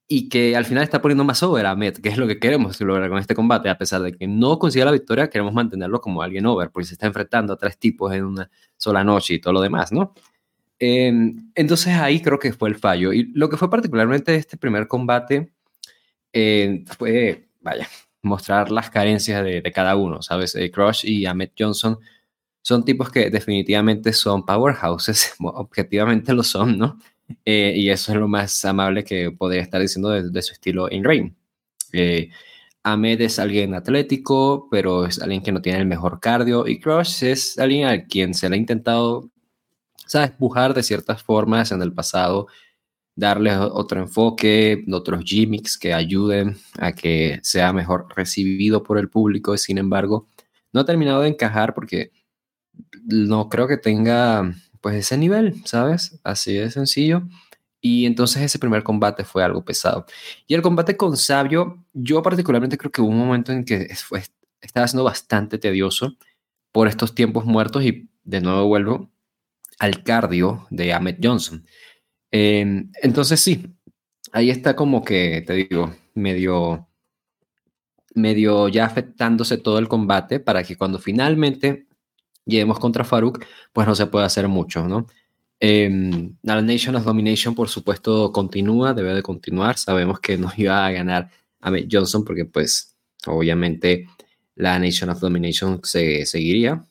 y 0.09 0.29
que 0.29 0.57
al 0.57 0.65
final 0.65 0.83
está 0.83 1.01
poniendo 1.01 1.23
más 1.23 1.41
over 1.45 1.67
a 1.67 1.77
Met, 1.77 2.01
que 2.01 2.09
es 2.09 2.17
lo 2.17 2.27
que 2.27 2.41
queremos 2.41 2.81
lograr 2.81 3.09
con 3.09 3.19
este 3.19 3.37
combate, 3.37 3.69
a 3.69 3.79
pesar 3.79 4.03
de 4.03 4.13
que 4.13 4.27
no 4.27 4.59
consiga 4.59 4.85
la 4.85 4.91
victoria, 4.91 5.31
queremos 5.31 5.53
mantenerlo 5.53 6.01
como 6.01 6.23
alguien 6.23 6.47
over, 6.47 6.71
porque 6.71 6.87
se 6.87 6.95
está 6.95 7.07
enfrentando 7.07 7.53
a 7.53 7.57
tres 7.57 7.79
tipos 7.79 8.13
en 8.13 8.25
una 8.25 8.51
sola 8.77 9.05
noche 9.05 9.35
y 9.35 9.39
todo 9.39 9.53
lo 9.53 9.61
demás, 9.61 9.93
¿no? 9.93 10.15
Eh, 10.81 11.13
entonces 11.55 11.95
ahí 11.95 12.21
creo 12.21 12.41
que 12.41 12.53
fue 12.53 12.71
el 12.71 12.77
fallo. 12.77 13.13
Y 13.13 13.31
lo 13.35 13.49
que 13.49 13.57
fue 13.57 13.71
particularmente 13.71 14.35
este 14.35 14.57
primer 14.57 14.89
combate 14.89 15.53
eh, 16.33 16.85
fue, 16.99 17.49
vaya, 17.61 17.87
mostrar 18.23 18.73
las 18.73 18.91
carencias 18.91 19.45
de, 19.45 19.61
de 19.61 19.73
cada 19.73 19.95
uno, 19.95 20.23
¿sabes? 20.23 20.57
Eh, 20.57 20.71
Crush 20.73 21.05
y 21.05 21.27
Ahmed 21.27 21.51
Johnson 21.57 21.99
son 22.63 22.85
tipos 22.85 23.11
que 23.11 23.31
definitivamente 23.31 24.13
son 24.13 24.45
powerhouses, 24.45 25.35
objetivamente 25.41 26.33
lo 26.33 26.43
son, 26.43 26.79
¿no? 26.79 26.99
Eh, 27.45 27.75
y 27.77 27.91
eso 27.91 28.13
es 28.13 28.19
lo 28.19 28.29
más 28.29 28.65
amable 28.65 29.05
que 29.05 29.31
podría 29.31 29.63
estar 29.63 29.81
diciendo 29.81 30.11
de, 30.11 30.43
su 30.43 30.53
estilo 30.53 30.89
in 30.91 31.05
ring. 31.05 31.35
Eh, 31.93 32.31
Ahmed 32.83 33.21
es 33.21 33.39
alguien 33.39 33.75
atlético, 33.75 34.69
pero 34.71 35.07
es 35.07 35.21
alguien 35.21 35.43
que 35.43 35.53
no 35.53 35.63
tiene 35.63 35.81
el 35.81 35.87
mejor 35.87 36.21
cardio. 36.21 36.67
Y 36.67 36.81
Crush 36.81 37.25
es 37.25 37.59
alguien 37.59 37.87
al 37.87 38.07
quien 38.07 38.35
se 38.35 38.49
le 38.49 38.57
ha 38.57 38.59
intentado, 38.59 39.31
¿sabes?, 40.07 40.33
pujar 40.33 40.75
de 40.75 40.83
ciertas 40.83 41.23
formas 41.23 41.73
en 41.73 41.83
el 41.83 41.93
pasado, 41.93 42.49
darle 43.15 43.57
otro 43.57 44.01
enfoque, 44.01 44.85
otros 44.93 45.23
gimmicks 45.25 45.77
que 45.79 45.93
ayuden 45.95 46.57
a 46.79 46.93
que 46.93 47.39
sea 47.43 47.73
mejor 47.73 48.07
recibido 48.17 48.83
por 48.83 48.99
el 48.99 49.11
público. 49.11 49.57
Sin 49.59 49.79
embargo, 49.79 50.29
no 50.73 50.81
ha 50.81 50.85
terminado 50.87 51.23
de 51.23 51.29
encajar 51.29 51.75
porque 51.75 52.13
no 53.07 53.49
creo 53.49 53.69
que 53.69 53.77
tenga 53.77 54.55
pues 54.81 54.97
ese 54.97 55.19
nivel, 55.19 55.63
¿sabes? 55.65 56.19
Así 56.25 56.55
de 56.55 56.71
sencillo. 56.71 57.23
Y 57.81 58.07
entonces 58.07 58.43
ese 58.43 58.59
primer 58.59 58.83
combate 58.83 59.25
fue 59.25 59.43
algo 59.43 59.65
pesado. 59.65 60.07
Y 60.47 60.55
el 60.55 60.63
combate 60.63 60.97
con 60.97 61.17
Sabio, 61.17 61.85
yo 61.93 62.23
particularmente 62.23 62.77
creo 62.77 62.93
que 62.93 63.01
hubo 63.01 63.11
un 63.11 63.19
momento 63.19 63.53
en 63.53 63.65
que 63.65 63.89
estaba 64.61 64.87
siendo 64.87 65.05
bastante 65.05 65.59
tedioso 65.59 66.17
por 66.73 66.89
estos 66.89 67.15
tiempos 67.15 67.47
muertos 67.47 67.85
y 67.85 68.09
de 68.25 68.41
nuevo 68.41 68.67
vuelvo 68.67 69.11
al 69.79 70.03
cardio 70.03 70.67
de 70.71 70.93
Ahmed 70.93 71.17
Johnson. 71.23 71.65
Eh, 72.31 72.85
entonces 73.03 73.41
sí, 73.41 73.67
ahí 74.33 74.51
está 74.51 74.77
como 74.77 75.05
que, 75.05 75.43
te 75.47 75.55
digo, 75.55 75.95
medio, 76.15 76.89
medio 78.15 78.69
ya 78.69 78.85
afectándose 78.85 79.59
todo 79.59 79.79
el 79.79 79.89
combate 79.89 80.39
para 80.41 80.63
que 80.63 80.77
cuando 80.77 80.99
finalmente 80.99 81.87
lleguemos 82.51 82.79
contra 82.79 83.05
Farouk, 83.05 83.45
pues 83.73 83.87
no 83.87 83.95
se 83.95 84.07
puede 84.07 84.27
hacer 84.27 84.49
mucho, 84.49 84.87
¿no? 84.87 85.07
Eh, 85.61 86.31
la 86.43 86.63
Nation 86.63 86.97
of 86.97 87.05
Domination, 87.05 87.55
por 87.55 87.69
supuesto, 87.69 88.33
continúa, 88.33 88.95
debe 88.95 89.15
de 89.15 89.23
continuar. 89.23 89.77
Sabemos 89.79 90.21
que 90.21 90.37
no 90.39 90.51
iba 90.57 90.87
a 90.87 90.91
ganar 90.91 91.31
a 91.61 91.71
Johnson 91.91 92.25
porque, 92.25 92.47
pues, 92.47 92.97
obviamente 93.27 94.09
la 94.57 94.79
Nation 94.79 95.11
of 95.11 95.21
Domination 95.21 95.81
se 95.85 96.27
seguiría. 96.27 96.85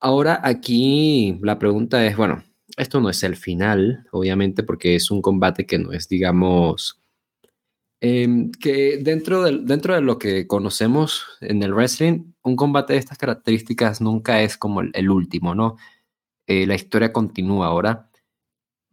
Ahora 0.00 0.40
aquí 0.42 1.38
la 1.42 1.58
pregunta 1.58 2.04
es, 2.06 2.16
bueno, 2.16 2.44
esto 2.76 3.00
no 3.00 3.10
es 3.10 3.22
el 3.22 3.36
final, 3.36 4.06
obviamente, 4.10 4.62
porque 4.62 4.96
es 4.96 5.10
un 5.10 5.22
combate 5.22 5.66
que 5.66 5.78
no 5.78 5.92
es, 5.92 6.08
digamos, 6.08 7.00
eh, 8.00 8.50
que 8.60 8.98
dentro 8.98 9.42
de, 9.44 9.60
dentro 9.62 9.94
de 9.94 10.02
lo 10.02 10.18
que 10.18 10.46
conocemos 10.46 11.24
en 11.40 11.62
el 11.62 11.72
wrestling, 11.72 12.33
un 12.44 12.56
combate 12.56 12.92
de 12.92 12.98
estas 12.98 13.18
características 13.18 14.00
nunca 14.00 14.42
es 14.42 14.56
como 14.56 14.82
el, 14.82 15.10
último, 15.10 15.54
¿no? 15.54 15.76
Eh, 16.46 16.66
la 16.66 16.74
historia 16.74 17.12
continúa 17.12 17.66
ahora. 17.66 18.10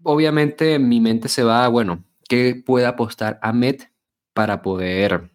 Obviamente 0.03 0.79
mi 0.79 1.01
mente 1.01 1.27
se 1.27 1.43
va, 1.43 1.67
bueno, 1.67 2.03
¿qué 2.27 2.55
puede 2.55 2.85
apostar 2.85 3.39
Ahmed 3.43 3.81
para 4.33 4.61
poder 4.61 5.31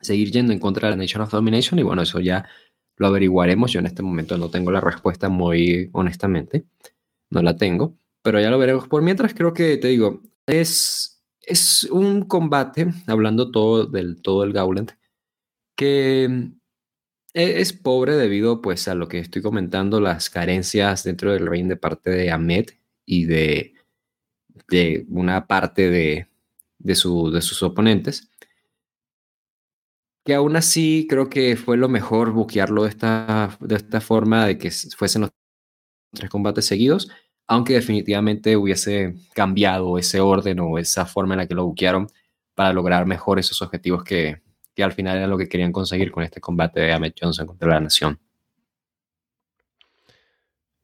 seguir 0.00 0.30
yendo 0.30 0.52
en 0.52 0.58
contra 0.58 0.88
de 0.88 0.96
la 0.96 1.02
Nation 1.02 1.22
of 1.22 1.30
Domination? 1.30 1.78
Y 1.78 1.82
bueno, 1.82 2.02
eso 2.02 2.20
ya 2.20 2.46
lo 2.96 3.06
averiguaremos. 3.06 3.72
Yo 3.72 3.80
en 3.80 3.86
este 3.86 4.02
momento 4.02 4.36
no 4.36 4.50
tengo 4.50 4.70
la 4.70 4.82
respuesta 4.82 5.30
muy 5.30 5.88
honestamente, 5.92 6.66
no 7.30 7.42
la 7.42 7.56
tengo, 7.56 7.96
pero 8.22 8.38
ya 8.38 8.50
lo 8.50 8.58
veremos. 8.58 8.86
Por 8.86 9.00
mientras 9.00 9.32
creo 9.32 9.54
que, 9.54 9.78
te 9.78 9.88
digo, 9.88 10.20
es, 10.46 11.22
es 11.40 11.84
un 11.84 12.22
combate, 12.26 12.92
hablando 13.06 13.50
todo 13.50 13.86
del 13.86 14.20
todo 14.20 14.44
el 14.44 14.52
Gauntlet, 14.52 14.98
que 15.74 16.52
es 17.34 17.72
pobre 17.72 18.16
debido 18.16 18.60
pues 18.60 18.88
a 18.88 18.94
lo 18.94 19.08
que 19.08 19.18
estoy 19.18 19.42
comentando, 19.42 20.00
las 20.00 20.30
carencias 20.30 21.04
dentro 21.04 21.32
del 21.32 21.46
ring 21.46 21.68
de 21.68 21.76
parte 21.76 22.10
de 22.10 22.30
Ahmed 22.30 22.70
y 23.06 23.24
de, 23.24 23.74
de 24.68 25.06
una 25.08 25.46
parte 25.46 25.90
de, 25.90 26.28
de, 26.78 26.94
su, 26.94 27.30
de 27.30 27.42
sus 27.42 27.62
oponentes. 27.62 28.30
Que 30.24 30.34
aún 30.34 30.56
así 30.56 31.06
creo 31.08 31.30
que 31.30 31.56
fue 31.56 31.76
lo 31.76 31.88
mejor 31.88 32.32
buquearlo 32.32 32.84
de 32.84 32.90
esta, 32.90 33.56
de 33.60 33.76
esta 33.76 34.00
forma, 34.00 34.46
de 34.46 34.58
que 34.58 34.70
fuesen 34.70 35.22
los 35.22 35.30
tres 36.12 36.30
combates 36.30 36.66
seguidos, 36.66 37.10
aunque 37.46 37.74
definitivamente 37.74 38.56
hubiese 38.56 39.14
cambiado 39.34 39.98
ese 39.98 40.20
orden 40.20 40.60
o 40.60 40.78
esa 40.78 41.06
forma 41.06 41.34
en 41.34 41.38
la 41.38 41.46
que 41.46 41.54
lo 41.54 41.66
buquearon 41.66 42.08
para 42.54 42.72
lograr 42.72 43.06
mejor 43.06 43.38
esos 43.38 43.62
objetivos 43.62 44.04
que, 44.04 44.42
que 44.74 44.82
al 44.82 44.92
final 44.92 45.16
era 45.16 45.26
lo 45.26 45.38
que 45.38 45.48
querían 45.48 45.72
conseguir 45.72 46.10
con 46.10 46.22
este 46.22 46.40
combate 46.40 46.80
de 46.80 46.92
Ahmed 46.92 47.12
Johnson 47.20 47.46
contra 47.46 47.68
la 47.68 47.80
Nación. 47.80 48.20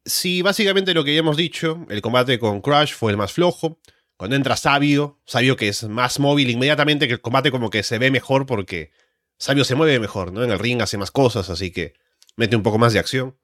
Sí, 0.05 0.43
básicamente 0.43 0.95
lo 0.95 1.03
que 1.03 1.15
ya 1.15 1.21
hemos 1.21 1.37
dicho, 1.37 1.85
el 1.91 2.01
combate 2.01 2.39
con 2.39 2.61
Crush 2.61 2.95
fue 2.95 3.11
el 3.11 3.19
más 3.19 3.33
flojo. 3.33 3.81
Cuando 4.17 4.37
entra 4.37 4.57
Sabio, 4.57 5.21
Sabio 5.27 5.57
que 5.57 5.69
es 5.69 5.83
más 5.85 6.21
móvil 6.21 6.49
inmediatamente, 6.49 7.07
que 7.09 7.15
el 7.15 7.21
combate 7.21 7.51
como 7.51 7.71
que 7.71 7.83
se 7.83 7.99
ve 7.99 8.11
mejor 8.11 8.47
porque 8.47 8.93
Sabio 9.39 9.65
se 9.65 9.75
mueve 9.75 9.99
mejor, 9.99 10.33
¿no? 10.33 10.45
En 10.45 10.51
el 10.51 10.59
ring 10.59 10.81
hace 10.81 10.97
más 10.97 11.11
cosas, 11.11 11.51
así 11.51 11.71
que 11.71 11.95
mete 12.37 12.57
un 12.57 12.63
poco 12.63 12.79
más 12.79 12.93
de 12.93 13.01
acción. 13.01 13.37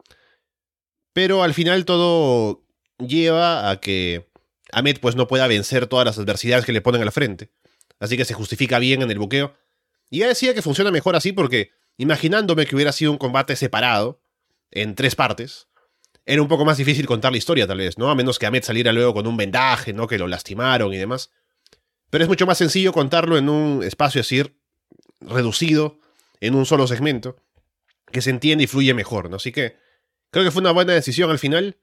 Pero 1.12 1.42
al 1.42 1.52
final 1.52 1.84
todo 1.84 2.64
lleva 2.98 3.68
a 3.70 3.80
que 3.80 4.30
Ahmed 4.72 4.98
pues 5.00 5.16
no 5.16 5.26
pueda 5.26 5.46
vencer 5.46 5.86
todas 5.86 6.06
las 6.06 6.18
adversidades 6.18 6.64
que 6.64 6.72
le 6.72 6.80
ponen 6.80 7.02
al 7.02 7.12
frente. 7.12 7.50
Así 7.98 8.16
que 8.16 8.24
se 8.24 8.34
justifica 8.34 8.78
bien 8.78 9.02
en 9.02 9.10
el 9.10 9.18
buqueo. 9.18 9.54
Y 10.12 10.18
ya 10.18 10.28
decía 10.28 10.52
que 10.52 10.60
funciona 10.60 10.90
mejor 10.90 11.16
así 11.16 11.32
porque, 11.32 11.70
imaginándome 11.96 12.66
que 12.66 12.74
hubiera 12.74 12.92
sido 12.92 13.12
un 13.12 13.16
combate 13.16 13.56
separado, 13.56 14.20
en 14.70 14.94
tres 14.94 15.16
partes, 15.16 15.68
era 16.26 16.42
un 16.42 16.48
poco 16.48 16.66
más 16.66 16.76
difícil 16.76 17.06
contar 17.06 17.32
la 17.32 17.38
historia, 17.38 17.66
tal 17.66 17.78
vez, 17.78 17.96
¿no? 17.96 18.10
A 18.10 18.14
menos 18.14 18.38
que 18.38 18.44
Ahmed 18.44 18.62
saliera 18.62 18.92
luego 18.92 19.14
con 19.14 19.26
un 19.26 19.38
vendaje, 19.38 19.94
¿no? 19.94 20.06
Que 20.06 20.18
lo 20.18 20.26
lastimaron 20.26 20.92
y 20.92 20.98
demás. 20.98 21.30
Pero 22.10 22.24
es 22.24 22.28
mucho 22.28 22.44
más 22.44 22.58
sencillo 22.58 22.92
contarlo 22.92 23.38
en 23.38 23.48
un 23.48 23.82
espacio 23.82 24.20
así 24.20 24.42
reducido, 25.22 25.98
en 26.40 26.56
un 26.56 26.66
solo 26.66 26.86
segmento, 26.86 27.38
que 28.10 28.20
se 28.20 28.28
entiende 28.28 28.64
y 28.64 28.66
fluye 28.66 28.92
mejor, 28.92 29.30
¿no? 29.30 29.36
Así 29.36 29.50
que 29.50 29.78
creo 30.30 30.44
que 30.44 30.50
fue 30.50 30.60
una 30.60 30.72
buena 30.72 30.92
decisión 30.92 31.30
al 31.30 31.38
final. 31.38 31.78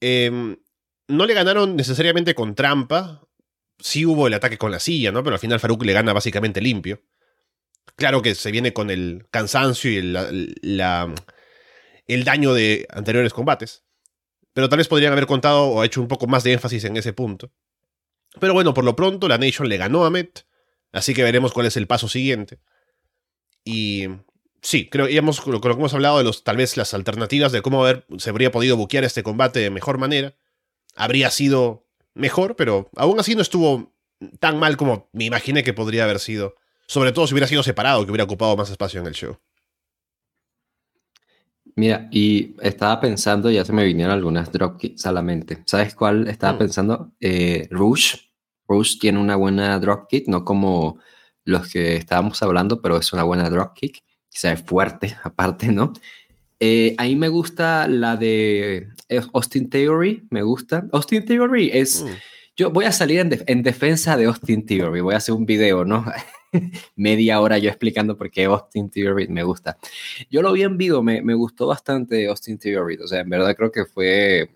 Eh, 0.00 0.30
no 1.08 1.26
le 1.26 1.34
ganaron 1.34 1.74
necesariamente 1.74 2.36
con 2.36 2.54
trampa. 2.54 3.26
Sí 3.80 4.06
hubo 4.06 4.28
el 4.28 4.34
ataque 4.34 4.58
con 4.58 4.70
la 4.70 4.78
silla, 4.78 5.10
¿no? 5.10 5.24
Pero 5.24 5.34
al 5.34 5.40
final 5.40 5.58
Farouk 5.58 5.82
le 5.82 5.92
gana 5.92 6.12
básicamente 6.12 6.60
limpio. 6.60 7.02
Claro 7.94 8.22
que 8.22 8.34
se 8.34 8.50
viene 8.50 8.72
con 8.72 8.90
el 8.90 9.26
cansancio 9.30 9.90
y 9.90 9.96
el, 9.96 10.74
daño 12.24 12.52
de 12.52 12.86
anteriores 12.90 13.32
combates. 13.32 13.84
Pero 14.52 14.68
tal 14.68 14.78
vez 14.78 14.88
podrían 14.88 15.12
haber 15.12 15.26
contado 15.26 15.68
o 15.68 15.84
hecho 15.84 16.00
un 16.00 16.08
poco 16.08 16.26
más 16.26 16.42
de 16.42 16.52
énfasis 16.52 16.84
en 16.84 16.96
ese 16.96 17.12
punto. 17.12 17.52
Pero 18.40 18.52
bueno, 18.52 18.74
por 18.74 18.84
lo 18.84 18.96
pronto 18.96 19.28
la 19.28 19.38
Nation 19.38 19.68
le 19.68 19.76
ganó 19.76 20.04
a 20.04 20.10
Met. 20.10 20.46
Así 20.92 21.14
que 21.14 21.22
veremos 21.22 21.52
cuál 21.52 21.66
es 21.66 21.76
el 21.76 21.86
paso 21.86 22.08
siguiente. 22.08 22.58
Y 23.64 24.06
sí, 24.62 24.88
creo 24.88 25.06
que 25.06 25.16
hemos, 25.16 25.40
que 25.40 25.50
hemos 25.50 25.94
hablado 25.94 26.18
de 26.18 26.24
los, 26.24 26.44
tal 26.44 26.56
vez 26.56 26.76
las 26.76 26.94
alternativas 26.94 27.52
de 27.52 27.62
cómo 27.62 27.84
se 28.18 28.30
habría 28.30 28.50
podido 28.50 28.76
buquear 28.76 29.04
este 29.04 29.22
combate 29.22 29.60
de 29.60 29.70
mejor 29.70 29.98
manera. 29.98 30.36
Habría 30.94 31.30
sido 31.30 31.86
mejor, 32.14 32.56
pero 32.56 32.90
aún 32.96 33.20
así 33.20 33.34
no 33.34 33.42
estuvo 33.42 33.94
tan 34.40 34.58
mal 34.58 34.76
como 34.76 35.10
me 35.12 35.24
imaginé 35.24 35.62
que 35.62 35.74
podría 35.74 36.04
haber 36.04 36.18
sido. 36.18 36.56
Sobre 36.86 37.12
todo 37.12 37.26
si 37.26 37.34
hubiera 37.34 37.46
sido 37.48 37.62
separado, 37.62 38.04
que 38.04 38.10
hubiera 38.10 38.24
ocupado 38.24 38.56
más 38.56 38.70
espacio 38.70 39.00
en 39.00 39.06
el 39.06 39.14
show. 39.14 39.36
Mira, 41.74 42.08
y 42.10 42.54
estaba 42.62 43.00
pensando, 43.00 43.50
ya 43.50 43.64
se 43.64 43.72
me 43.72 43.84
vinieron 43.84 44.14
algunas 44.14 44.50
dropkits 44.50 45.04
a 45.06 45.12
la 45.12 45.20
mente. 45.20 45.58
¿Sabes 45.66 45.94
cuál 45.94 46.26
estaba 46.28 46.54
Mm. 46.54 46.58
pensando? 46.58 47.12
Eh, 47.20 47.68
Rouge. 47.70 48.30
Rouge 48.68 48.96
tiene 49.00 49.18
una 49.18 49.36
buena 49.36 49.78
dropkick, 49.78 50.26
no 50.28 50.44
como 50.44 50.98
los 51.44 51.68
que 51.70 51.96
estábamos 51.96 52.42
hablando, 52.42 52.80
pero 52.80 52.96
es 52.96 53.12
una 53.12 53.24
buena 53.24 53.50
dropkick. 53.50 54.02
Se 54.30 54.48
ve 54.48 54.56
fuerte, 54.56 55.16
aparte, 55.24 55.68
¿no? 55.68 55.92
Eh, 56.60 56.94
a 56.98 57.04
mí 57.04 57.14
me 57.16 57.28
gusta 57.28 57.86
la 57.88 58.16
de 58.16 58.88
eh, 59.08 59.20
Austin 59.34 59.68
Theory, 59.68 60.26
me 60.30 60.42
gusta. 60.42 60.86
Austin 60.92 61.24
Theory 61.26 61.70
es... 61.72 62.02
Mm. 62.02 62.08
Yo 62.58 62.70
voy 62.70 62.86
a 62.86 62.92
salir 62.92 63.20
en, 63.20 63.44
en 63.46 63.62
defensa 63.62 64.16
de 64.16 64.24
Austin 64.24 64.64
Theory, 64.64 65.02
voy 65.02 65.12
a 65.12 65.18
hacer 65.18 65.34
un 65.34 65.44
video, 65.44 65.84
¿no? 65.84 66.06
Media 66.96 67.40
hora 67.40 67.58
yo 67.58 67.68
explicando 67.68 68.16
por 68.16 68.30
qué 68.30 68.44
Austin 68.44 68.90
Theory 68.90 69.28
me 69.28 69.42
gusta. 69.42 69.78
Yo 70.30 70.42
lo 70.42 70.52
vi 70.52 70.62
en 70.62 70.76
vivo, 70.76 71.02
me, 71.02 71.22
me 71.22 71.34
gustó 71.34 71.66
bastante 71.66 72.26
Austin 72.26 72.58
Theory, 72.58 72.96
o 72.96 73.06
sea, 73.06 73.20
en 73.20 73.28
verdad 73.28 73.54
creo 73.56 73.70
que 73.70 73.84
fue, 73.84 74.50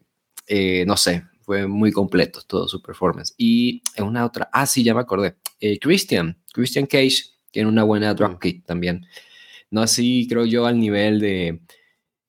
eh, 0.47 0.85
no 0.87 0.97
sé, 0.97 1.25
fue 1.43 1.67
muy 1.67 1.93
completo 1.93 2.41
todo 2.47 2.69
su 2.69 2.81
performance. 2.83 3.35
Y 3.37 3.83
en 3.97 4.05
una 4.05 4.25
otra, 4.25 4.49
ah, 4.53 4.67
sí, 4.67 4.85
ya 4.85 4.95
me 4.95 5.01
acordé, 5.01 5.37
eh, 5.61 5.79
Christian, 5.79 6.39
Christian 6.53 6.87
Cage 6.87 7.25
tiene 7.51 7.69
una 7.69 7.83
buena 7.85 8.15
dropkick 8.15 8.65
también. 8.65 9.07
No 9.71 9.83
así, 9.83 10.27
creo 10.29 10.45
yo, 10.47 10.67
al 10.67 10.79
nivel 10.79 11.21
de, 11.21 11.61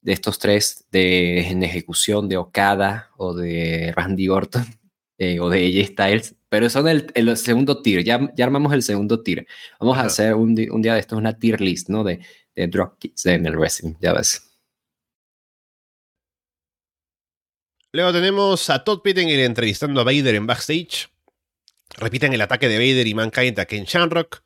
de 0.02 0.14
estos 0.14 0.40
tres 0.40 0.86
de, 0.92 1.48
en 1.48 1.64
ejecución 1.64 2.28
de 2.30 2.38
Okada 2.38 3.12
o 3.18 3.34
de 3.34 3.94
Randy 3.96 4.30
Orton 4.30 4.66
eh, 5.18 5.40
o 5.40 5.50
de 5.50 5.68
AJ 5.68 5.88
Styles, 5.92 6.36
pero 6.52 6.70
son 6.70 6.90
el, 6.90 7.10
el 7.16 7.38
segundo 7.38 7.82
tier, 7.82 8.04
ya, 8.04 8.30
ya 8.36 8.44
armamos 8.44 8.74
el 8.74 8.84
segundo 8.84 9.24
tier. 9.24 9.48
Vamos 9.80 9.98
a 9.98 10.02
hacer 10.02 10.34
un, 10.34 10.54
día 10.54 10.96
de 10.96 11.00
estos 11.00 11.18
una 11.18 11.40
tier 11.40 11.62
list, 11.62 11.88
¿no? 11.88 12.04
De, 12.04 12.20
de 12.54 12.68
dropkicks 12.68 13.26
en 13.28 13.46
el 13.46 13.56
wrestling, 13.56 13.94
ya 14.02 14.12
ves. 14.12 14.52
Luego 17.94 18.12
tenemos 18.12 18.70
a 18.70 18.84
Todd 18.84 19.02
Pettengill 19.02 19.40
entrevistando 19.40 20.02
a 20.02 20.04
Vader 20.04 20.36
en 20.36 20.46
backstage. 20.46 21.10
Repiten 21.98 22.34
el 22.34 22.42
ataque 22.42 22.68
de 22.68 22.80
Vader 22.80 23.08
y 23.08 23.14
Mankind 23.14 23.58
a 23.58 23.66
Ken 23.66 23.86
Shamrock. 23.86 24.44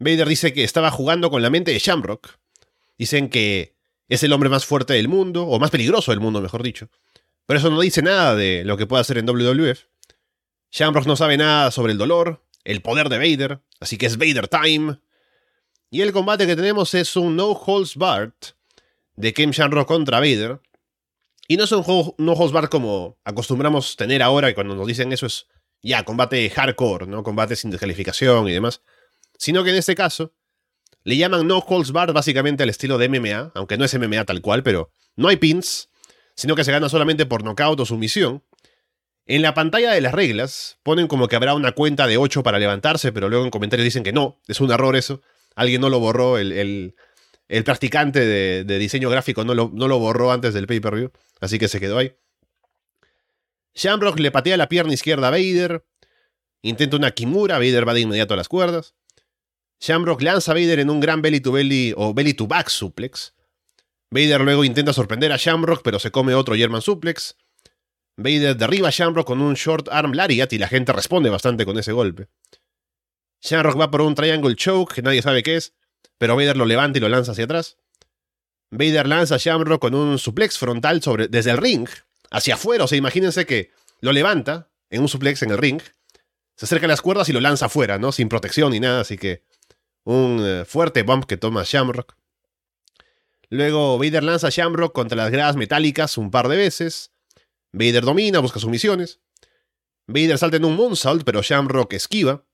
Vader 0.00 0.26
dice 0.26 0.52
que 0.52 0.64
estaba 0.64 0.90
jugando 0.90 1.30
con 1.30 1.42
la 1.42 1.50
mente 1.50 1.70
de 1.70 1.78
Shamrock. 1.78 2.40
Dicen 2.98 3.28
que 3.28 3.76
es 4.08 4.24
el 4.24 4.32
hombre 4.32 4.48
más 4.48 4.66
fuerte 4.66 4.94
del 4.94 5.06
mundo, 5.06 5.44
o 5.46 5.60
más 5.60 5.70
peligroso 5.70 6.10
del 6.10 6.18
mundo, 6.18 6.40
mejor 6.40 6.64
dicho. 6.64 6.90
Pero 7.46 7.60
eso 7.60 7.70
no 7.70 7.80
dice 7.80 8.02
nada 8.02 8.34
de 8.34 8.64
lo 8.64 8.76
que 8.76 8.88
puede 8.88 9.02
hacer 9.02 9.18
en 9.18 9.26
WWF. 9.26 9.89
Shamrock 10.70 11.06
no 11.06 11.16
sabe 11.16 11.36
nada 11.36 11.70
sobre 11.70 11.92
el 11.92 11.98
dolor, 11.98 12.44
el 12.64 12.82
poder 12.82 13.08
de 13.08 13.18
Vader, 13.18 13.60
así 13.80 13.98
que 13.98 14.06
es 14.06 14.16
Vader 14.16 14.48
Time. 14.48 15.00
Y 15.90 16.02
el 16.02 16.12
combate 16.12 16.46
que 16.46 16.56
tenemos 16.56 16.94
es 16.94 17.16
un 17.16 17.36
No 17.36 17.50
Holds 17.50 17.96
Barred 17.96 18.32
de 19.16 19.34
Ken 19.34 19.50
Shamrock 19.50 19.88
contra 19.88 20.20
Vader. 20.20 20.60
Y 21.50 21.56
no 21.56 21.64
es 21.64 21.72
un 21.72 22.14
no 22.18 22.32
holds 22.34 22.52
barred 22.52 22.68
como 22.68 23.18
acostumbramos 23.24 23.96
tener 23.96 24.22
ahora, 24.22 24.48
y 24.48 24.54
cuando 24.54 24.76
nos 24.76 24.86
dicen 24.86 25.12
eso 25.12 25.26
es 25.26 25.48
ya 25.82 26.04
combate 26.04 26.48
hardcore, 26.48 27.08
¿no? 27.08 27.24
Combate 27.24 27.56
sin 27.56 27.72
descalificación 27.72 28.46
y 28.46 28.52
demás. 28.52 28.82
Sino 29.36 29.64
que 29.64 29.70
en 29.70 29.76
este 29.76 29.96
caso 29.96 30.32
le 31.02 31.16
llaman 31.16 31.48
no 31.48 31.58
holds 31.58 31.90
barred 31.90 32.14
básicamente 32.14 32.62
al 32.62 32.68
estilo 32.68 32.98
de 32.98 33.08
MMA, 33.08 33.50
aunque 33.56 33.76
no 33.76 33.84
es 33.84 33.98
MMA 33.98 34.24
tal 34.26 34.40
cual, 34.42 34.62
pero 34.62 34.92
no 35.16 35.26
hay 35.26 35.38
pins, 35.38 35.88
sino 36.36 36.54
que 36.54 36.62
se 36.62 36.70
gana 36.70 36.88
solamente 36.88 37.26
por 37.26 37.42
knockout 37.42 37.80
o 37.80 37.84
sumisión. 37.84 38.44
En 39.32 39.42
la 39.42 39.54
pantalla 39.54 39.92
de 39.92 40.00
las 40.00 40.12
reglas 40.12 40.78
ponen 40.82 41.06
como 41.06 41.28
que 41.28 41.36
habrá 41.36 41.54
una 41.54 41.70
cuenta 41.70 42.08
de 42.08 42.16
8 42.16 42.42
para 42.42 42.58
levantarse, 42.58 43.12
pero 43.12 43.28
luego 43.28 43.44
en 43.44 43.50
comentarios 43.52 43.84
dicen 43.84 44.02
que 44.02 44.12
no, 44.12 44.40
es 44.48 44.60
un 44.60 44.72
error 44.72 44.96
eso. 44.96 45.22
Alguien 45.54 45.80
no 45.80 45.88
lo 45.88 46.00
borró, 46.00 46.36
el, 46.36 46.50
el- 46.50 46.96
el 47.46 47.62
practicante 47.64 48.20
de, 48.26 48.78
diseño 48.78 49.08
gráfico 49.10 49.44
no 49.44 49.54
lo, 49.54 49.70
no 49.72 49.86
lo 49.88 49.98
borró 49.98 50.30
antes 50.32 50.52
del 50.54 50.66
pay-per-view, 50.66 51.10
así 51.40 51.58
que 51.60 51.68
se 51.68 51.78
quedó 51.78 51.98
ahí. 51.98 52.12
Shamrock 53.74 54.18
le 54.18 54.30
patea 54.30 54.56
la 54.56 54.68
pierna 54.68 54.92
izquierda 54.94 55.28
a 55.28 55.30
Vader, 55.30 55.84
intenta 56.62 56.96
una 56.96 57.12
Kimura, 57.12 57.58
Vader 57.58 57.86
va 57.88 57.94
de 57.94 58.00
inmediato 58.00 58.34
a 58.34 58.36
las 58.36 58.48
cuerdas. 58.48 58.94
Shamrock 59.80 60.22
lanza 60.22 60.50
a 60.52 60.54
Vader 60.54 60.80
en 60.80 60.90
un 60.90 61.00
gran 61.00 61.22
belly 61.22 61.40
to 61.40 61.52
belly 61.52 61.94
o 61.96 62.12
belly 62.14 62.34
to 62.34 62.46
back 62.46 62.68
suplex. 62.68 63.34
Vader 64.10 64.40
luego 64.40 64.64
intenta 64.64 64.92
sorprender 64.92 65.32
a 65.32 65.36
Shamrock, 65.36 65.82
pero 65.82 65.98
se 65.98 66.10
come 66.10 66.34
otro 66.34 66.54
German 66.56 66.82
suplex. 66.82 67.36
Vader 68.22 68.56
derriba 68.56 68.88
a 68.88 68.90
Shamrock 68.90 69.26
con 69.26 69.40
un 69.40 69.54
short 69.54 69.88
arm 69.90 70.12
lariat 70.12 70.52
y 70.52 70.58
la 70.58 70.68
gente 70.68 70.92
responde 70.92 71.30
bastante 71.30 71.64
con 71.64 71.78
ese 71.78 71.92
golpe. 71.92 72.28
Shamrock 73.40 73.80
va 73.80 73.90
por 73.90 74.02
un 74.02 74.14
triangle 74.14 74.54
choke 74.54 74.94
que 74.94 75.02
nadie 75.02 75.22
sabe 75.22 75.42
qué 75.42 75.56
es, 75.56 75.74
pero 76.18 76.36
Vader 76.36 76.56
lo 76.56 76.66
levanta 76.66 76.98
y 76.98 77.00
lo 77.00 77.08
lanza 77.08 77.32
hacia 77.32 77.44
atrás. 77.44 77.78
Vader 78.70 79.08
lanza 79.08 79.36
a 79.36 79.38
Shamrock 79.38 79.80
con 79.80 79.94
un 79.94 80.18
suplex 80.18 80.58
frontal 80.58 81.00
desde 81.30 81.50
el 81.50 81.56
ring 81.56 81.88
hacia 82.30 82.54
afuera. 82.54 82.84
O 82.84 82.86
sea, 82.86 82.98
imagínense 82.98 83.46
que 83.46 83.70
lo 84.00 84.12
levanta 84.12 84.68
en 84.90 85.00
un 85.00 85.08
suplex 85.08 85.42
en 85.42 85.50
el 85.50 85.58
ring, 85.58 85.80
se 86.56 86.66
acerca 86.66 86.86
a 86.86 86.88
las 86.88 87.00
cuerdas 87.00 87.28
y 87.28 87.32
lo 87.32 87.40
lanza 87.40 87.66
afuera, 87.66 87.98
¿no? 87.98 88.12
Sin 88.12 88.28
protección 88.28 88.72
ni 88.72 88.80
nada, 88.80 89.00
así 89.00 89.16
que 89.16 89.44
un 90.04 90.40
eh, 90.44 90.64
fuerte 90.66 91.02
bump 91.04 91.24
que 91.24 91.38
toma 91.38 91.62
Shamrock. 91.64 92.16
Luego 93.48 93.98
Vader 93.98 94.22
lanza 94.22 94.48
a 94.48 94.50
Shamrock 94.50 94.92
contra 94.92 95.16
las 95.16 95.30
gradas 95.30 95.56
metálicas 95.56 96.18
un 96.18 96.30
par 96.30 96.48
de 96.48 96.56
veces. 96.56 97.12
Vader 97.72 98.04
domina, 98.04 98.40
busca 98.40 98.58
sumisiones. 98.58 99.20
Vader 100.06 100.38
salta 100.38 100.56
en 100.56 100.64
un 100.64 100.76
moonsault, 100.76 101.24
pero 101.24 101.42
Shamrock 101.42 101.92
esquiva. 101.92 102.44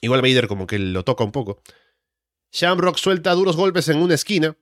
Igual 0.00 0.22
Vader 0.22 0.46
como 0.46 0.66
que 0.66 0.78
lo 0.78 1.04
toca 1.04 1.24
un 1.24 1.32
poco. 1.32 1.62
Shamrock 2.52 2.96
suelta 2.96 3.32
duros 3.32 3.56
golpes 3.56 3.88
en 3.88 3.98
una 3.98 4.14
esquina. 4.14 4.56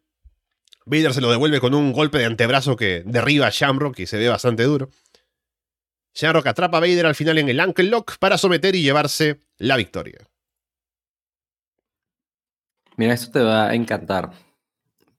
Vader 0.87 1.15
se 1.15 1.21
lo 1.21 1.31
devuelve 1.31 1.61
con 1.61 1.75
un 1.75 1.93
golpe 1.93 2.19
de 2.19 2.27
antebrazo 2.27 2.77
que 2.77 3.03
derriba 3.07 3.47
a 3.47 3.51
Shamrock 3.51 3.99
y 4.01 4.07
se 4.07 4.19
ve 4.19 4.29
bastante 4.29 4.65
duro. 4.65 4.91
Shamrock 6.15 6.47
atrapa 6.47 6.79
a 6.79 6.81
Vader 6.81 7.07
al 7.07 7.15
final 7.15 7.39
en 7.39 7.49
el 7.49 7.61
ankle 7.61 7.91
lock 7.91 8.19
para 8.19 8.39
someter 8.39 8.75
y 8.75 8.83
llevarse 8.83 9.41
la 9.59 9.77
victoria. 9.77 10.29
Mira, 12.97 13.15
esto 13.15 13.33
te 13.33 13.43
va 13.43 13.69
a 13.69 13.75
encantar. 13.75 14.33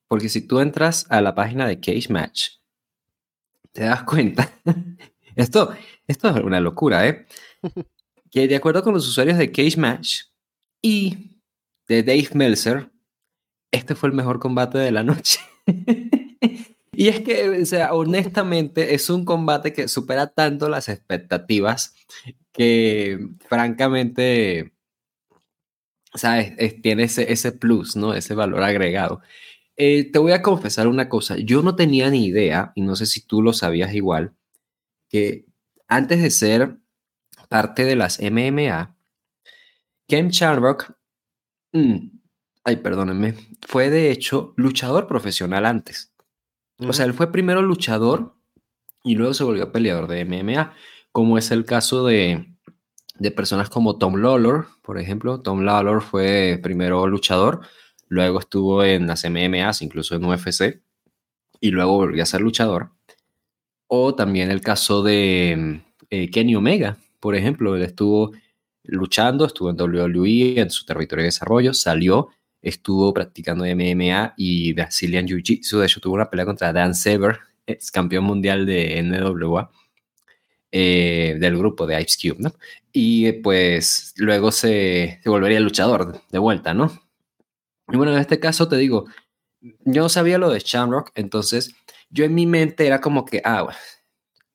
Porque 0.08 0.30
si 0.30 0.42
tú 0.42 0.60
entras 0.60 1.08
a 1.10 1.20
la 1.22 1.36
página 1.36 1.68
de 1.68 1.80
Cage 1.80 2.08
Match, 2.10 2.52
te 3.76 3.84
das 3.84 4.04
cuenta. 4.04 4.50
esto, 5.36 5.76
esto 6.08 6.30
es 6.30 6.44
una 6.44 6.62
locura, 6.62 7.08
¿eh? 7.08 7.26
que 8.32 8.48
de 8.48 8.56
acuerdo 8.56 8.84
con 8.84 8.94
los 8.94 9.08
usuarios 9.08 9.38
de 9.38 9.52
Cage 9.52 9.78
Match 9.78 10.22
y 10.82 11.42
de 11.88 12.04
Dave 12.04 12.30
Meltzer, 12.34 12.90
este 13.72 13.96
fue 13.96 14.10
el 14.10 14.16
mejor 14.16 14.40
combate 14.40 14.78
de 14.78 14.92
la 14.92 15.04
noche. 15.04 15.40
y 16.94 17.10
es 17.10 17.22
que, 17.22 17.50
o 17.62 17.66
sea, 17.66 17.94
honestamente, 17.94 18.96
es 18.96 19.10
un 19.10 19.26
combate 19.26 19.74
que 19.74 19.88
supera 19.90 20.28
tanto 20.28 20.70
las 20.70 20.90
expectativas 20.90 21.96
que, 22.54 23.20
francamente, 23.50 24.74
¿sabes? 26.14 26.54
Es- 26.58 26.82
tiene 26.82 27.04
ese, 27.04 27.32
ese 27.32 27.52
plus, 27.52 27.96
¿no? 27.96 28.14
Ese 28.14 28.34
valor 28.36 28.64
agregado. 28.64 29.22
Eh, 29.78 30.12
te 30.12 30.20
voy 30.20 30.32
a 30.32 30.42
confesar 30.42 30.88
una 30.88 31.10
cosa. 31.10 31.38
Yo 31.38 31.62
no 31.62 31.76
tenía 31.76 32.10
ni 32.10 32.26
idea, 32.26 32.72
y 32.76 32.82
no 32.82 32.96
sé 32.96 33.06
si 33.06 33.22
tú 33.26 33.42
lo 33.42 33.54
sabías 33.54 33.94
igual, 33.94 34.34
que 35.10 35.46
antes 35.88 36.22
de 36.22 36.32
ser 36.32 36.78
parte 37.50 37.86
de 37.86 37.96
las 37.96 38.20
MMA, 38.20 38.96
Ken 40.08 40.30
Shamrock, 40.30 40.94
mm, 41.74 41.98
ay, 42.64 42.78
perdónenme, 42.78 43.36
fue 43.68 43.90
de 43.90 44.12
hecho 44.12 44.54
luchador 44.58 45.08
profesional 45.08 45.66
antes. 45.66 46.14
O 46.80 46.94
sea, 46.94 47.06
él 47.06 47.14
fue 47.14 47.32
primero 47.32 47.62
luchador 47.62 48.36
y 49.04 49.16
luego 49.16 49.34
se 49.34 49.44
volvió 49.44 49.72
peleador 49.72 50.08
de 50.08 50.26
MMA, 50.26 50.74
como 51.12 51.38
es 51.38 51.52
el 51.52 51.66
caso 51.66 52.06
de, 52.06 52.56
de 53.18 53.32
personas 53.32 53.70
como 53.70 53.98
Tom 53.98 54.16
Lawlor, 54.16 54.68
por 54.82 55.00
ejemplo. 55.00 55.42
Tom 55.42 55.62
Lawlor 55.62 56.02
fue 56.02 56.60
primero 56.62 57.08
luchador, 57.08 57.62
luego 58.08 58.40
estuvo 58.40 58.84
en 58.84 59.08
las 59.08 59.26
MMAs, 59.26 59.82
incluso 59.82 60.16
en 60.16 60.26
UFC, 60.26 60.82
y 61.60 61.72
luego 61.72 61.94
volvió 61.94 62.24
a 62.24 62.26
ser 62.26 62.42
luchador. 62.42 62.92
O 63.88 64.16
también 64.16 64.52
el 64.52 64.62
caso 64.62 65.04
de 65.04 65.82
eh, 66.10 66.30
Kenny 66.32 66.56
Omega, 66.56 66.98
por 67.20 67.36
ejemplo, 67.36 67.76
él 67.76 67.84
estuvo 67.84 68.32
luchando, 68.84 69.46
estuvo 69.46 69.70
en 69.70 69.80
WWE, 69.80 70.60
en 70.60 70.70
su 70.70 70.86
territorio 70.86 71.24
de 71.24 71.28
desarrollo, 71.28 71.74
salió, 71.74 72.30
estuvo 72.62 73.14
practicando 73.14 73.66
MMA 73.66 74.34
y 74.38 74.74
Brazilian 74.74 75.28
Jiu-Jitsu, 75.28 75.80
de 75.80 75.86
hecho 75.86 76.00
tuvo 76.00 76.16
una 76.16 76.30
pelea 76.30 76.46
contra 76.46 76.74
Dan 76.74 76.96
Sever, 76.96 77.40
ex 77.66 77.92
campeón 77.92 78.26
mundial 78.26 78.66
de 78.66 79.02
NWA, 79.02 79.72
eh, 80.72 81.38
del 81.40 81.58
grupo 81.58 81.88
de 81.88 82.02
Ice 82.02 82.18
Cube, 82.22 82.44
¿no? 82.44 82.54
Y 82.92 83.32
pues 83.34 84.14
luego 84.18 84.52
se, 84.52 85.20
se 85.24 85.30
volvería 85.30 85.60
luchador 85.60 86.22
de 86.30 86.40
vuelta, 86.40 86.74
¿no? 86.74 87.05
Y 87.90 87.98
bueno, 87.98 88.14
en 88.14 88.20
este 88.20 88.40
caso 88.40 88.68
te 88.68 88.78
digo, 88.78 89.06
yo 89.62 90.04
no 90.04 90.10
sabía 90.10 90.38
lo 90.38 90.50
de 90.50 90.60
Shamrock, 90.60 91.12
entonces 91.16 91.76
yo 92.10 92.26
en 92.26 92.34
mi 92.34 92.46
mente 92.46 92.86
era 92.86 93.02
como 93.02 93.26
que, 93.26 93.42
ah, 93.44 93.64
bueno, 93.64 93.78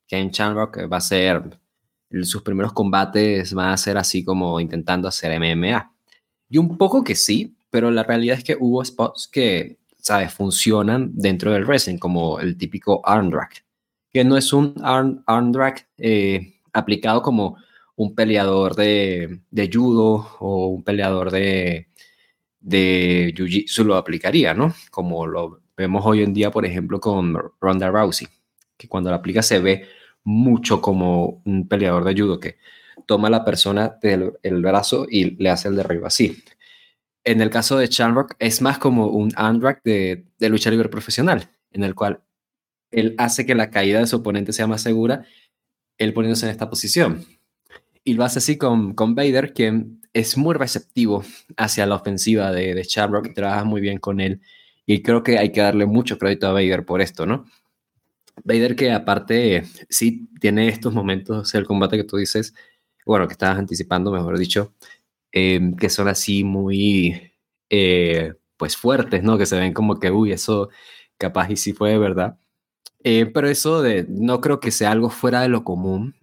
Ken 0.06 0.30
Shamrock 0.30 0.78
va 0.92 0.96
a 0.96 1.00
ser, 1.00 1.58
sus 2.22 2.42
primeros 2.42 2.72
combates 2.72 3.54
van 3.54 3.70
a 3.70 3.76
ser 3.76 3.96
así 3.98 4.24
como 4.24 4.58
intentando 4.60 5.08
hacer 5.08 5.38
MMA. 5.38 5.92
Y 6.48 6.58
un 6.58 6.76
poco 6.76 7.04
que 7.04 7.14
sí, 7.14 7.56
pero 7.70 7.90
la 7.90 8.02
realidad 8.02 8.38
es 8.38 8.44
que 8.44 8.56
hubo 8.58 8.84
spots 8.84 9.28
que 9.30 9.80
¿sabes? 10.02 10.32
Funcionan 10.32 11.10
dentro 11.14 11.52
del 11.52 11.64
wrestling, 11.64 11.98
como 11.98 12.40
el 12.40 12.56
típico 12.56 13.00
arm 13.04 13.30
drag, 13.30 13.50
que 14.12 14.24
no 14.24 14.36
es 14.36 14.52
un 14.52 14.74
arm, 14.82 15.22
arm 15.26 15.52
drag 15.52 15.86
eh, 15.98 16.54
aplicado 16.72 17.22
como 17.22 17.56
un 17.96 18.14
peleador 18.14 18.74
de, 18.76 19.40
de, 19.50 19.70
judo 19.72 20.36
o 20.40 20.68
un 20.68 20.82
peleador 20.82 21.30
de, 21.30 21.88
de 22.60 23.34
jiu-jitsu 23.36 23.84
lo 23.84 23.96
aplicaría, 23.96 24.54
¿no? 24.54 24.74
Como 24.90 25.26
lo 25.26 25.62
vemos 25.76 26.04
hoy 26.04 26.22
en 26.22 26.34
día, 26.34 26.50
por 26.50 26.66
ejemplo, 26.66 27.00
con 27.00 27.36
Ronda 27.60 27.90
Rousey, 27.90 28.28
que 28.76 28.88
cuando 28.88 29.10
la 29.10 29.16
aplica 29.16 29.42
se 29.42 29.58
ve 29.58 29.86
mucho 30.24 30.80
como 30.80 31.42
un 31.44 31.66
peleador 31.66 32.04
de 32.04 32.20
judo 32.20 32.38
que 32.38 32.58
toma 33.06 33.28
a 33.28 33.30
la 33.30 33.44
persona 33.44 33.98
del 34.02 34.34
el 34.42 34.62
brazo 34.62 35.06
y 35.08 35.36
le 35.42 35.50
hace 35.50 35.68
el 35.68 35.76
derribo 35.76 36.06
así. 36.06 36.42
En 37.24 37.40
el 37.40 37.50
caso 37.50 37.78
de 37.78 37.86
Shamrock 37.86 38.34
es 38.38 38.62
más 38.62 38.78
como 38.78 39.08
un 39.08 39.32
undrag 39.38 39.82
de, 39.82 40.26
de 40.38 40.48
lucha 40.48 40.70
libre 40.70 40.88
profesional, 40.88 41.50
en 41.72 41.84
el 41.84 41.94
cual 41.94 42.22
él 42.90 43.14
hace 43.18 43.46
que 43.46 43.54
la 43.54 43.70
caída 43.70 44.00
de 44.00 44.06
su 44.06 44.16
oponente 44.16 44.52
sea 44.52 44.66
más 44.66 44.82
segura, 44.82 45.24
él 45.98 46.12
poniéndose 46.12 46.46
en 46.46 46.52
esta 46.52 46.68
posición. 46.68 47.24
Y 48.04 48.14
lo 48.14 48.24
hace 48.24 48.38
así 48.38 48.56
con, 48.56 48.94
con 48.94 49.14
Vader, 49.14 49.52
quien 49.52 49.99
es 50.12 50.36
muy 50.36 50.54
receptivo 50.54 51.24
hacia 51.56 51.86
la 51.86 51.96
ofensiva 51.96 52.52
de, 52.52 52.74
de 52.74 52.82
Shamrock 52.82 53.32
trabaja 53.34 53.64
muy 53.64 53.80
bien 53.80 53.98
con 53.98 54.20
él. 54.20 54.40
Y 54.86 55.02
creo 55.02 55.22
que 55.22 55.38
hay 55.38 55.52
que 55.52 55.60
darle 55.60 55.86
mucho 55.86 56.18
crédito 56.18 56.48
a 56.48 56.52
Vader 56.52 56.84
por 56.84 57.00
esto, 57.00 57.26
¿no? 57.26 57.44
Vader 58.44 58.76
que 58.76 58.92
aparte 58.92 59.64
sí 59.88 60.28
tiene 60.40 60.68
estos 60.68 60.92
momentos, 60.94 61.54
el 61.54 61.66
combate 61.66 61.96
que 61.96 62.04
tú 62.04 62.16
dices, 62.16 62.54
bueno, 63.06 63.26
que 63.26 63.32
estabas 63.32 63.58
anticipando, 63.58 64.10
mejor 64.10 64.38
dicho, 64.38 64.74
em, 65.32 65.76
que 65.76 65.90
son 65.90 66.08
así 66.08 66.44
muy, 66.44 67.32
eh, 67.70 68.34
pues 68.56 68.76
fuertes, 68.76 69.22
¿no? 69.22 69.38
Que 69.38 69.46
se 69.46 69.58
ven 69.58 69.72
como 69.72 69.98
que, 70.00 70.10
uy, 70.10 70.32
eso 70.32 70.70
capaz 71.18 71.50
y 71.50 71.56
sí 71.56 71.72
fue 71.72 71.90
de 71.90 71.98
verdad. 71.98 72.38
Eh, 73.04 73.26
pero 73.26 73.48
eso 73.48 73.82
de, 73.82 74.06
no 74.08 74.40
creo 74.40 74.60
que 74.60 74.70
sea 74.70 74.92
algo 74.92 75.10
fuera 75.10 75.42
de 75.42 75.48
lo 75.48 75.64
común, 75.64 76.16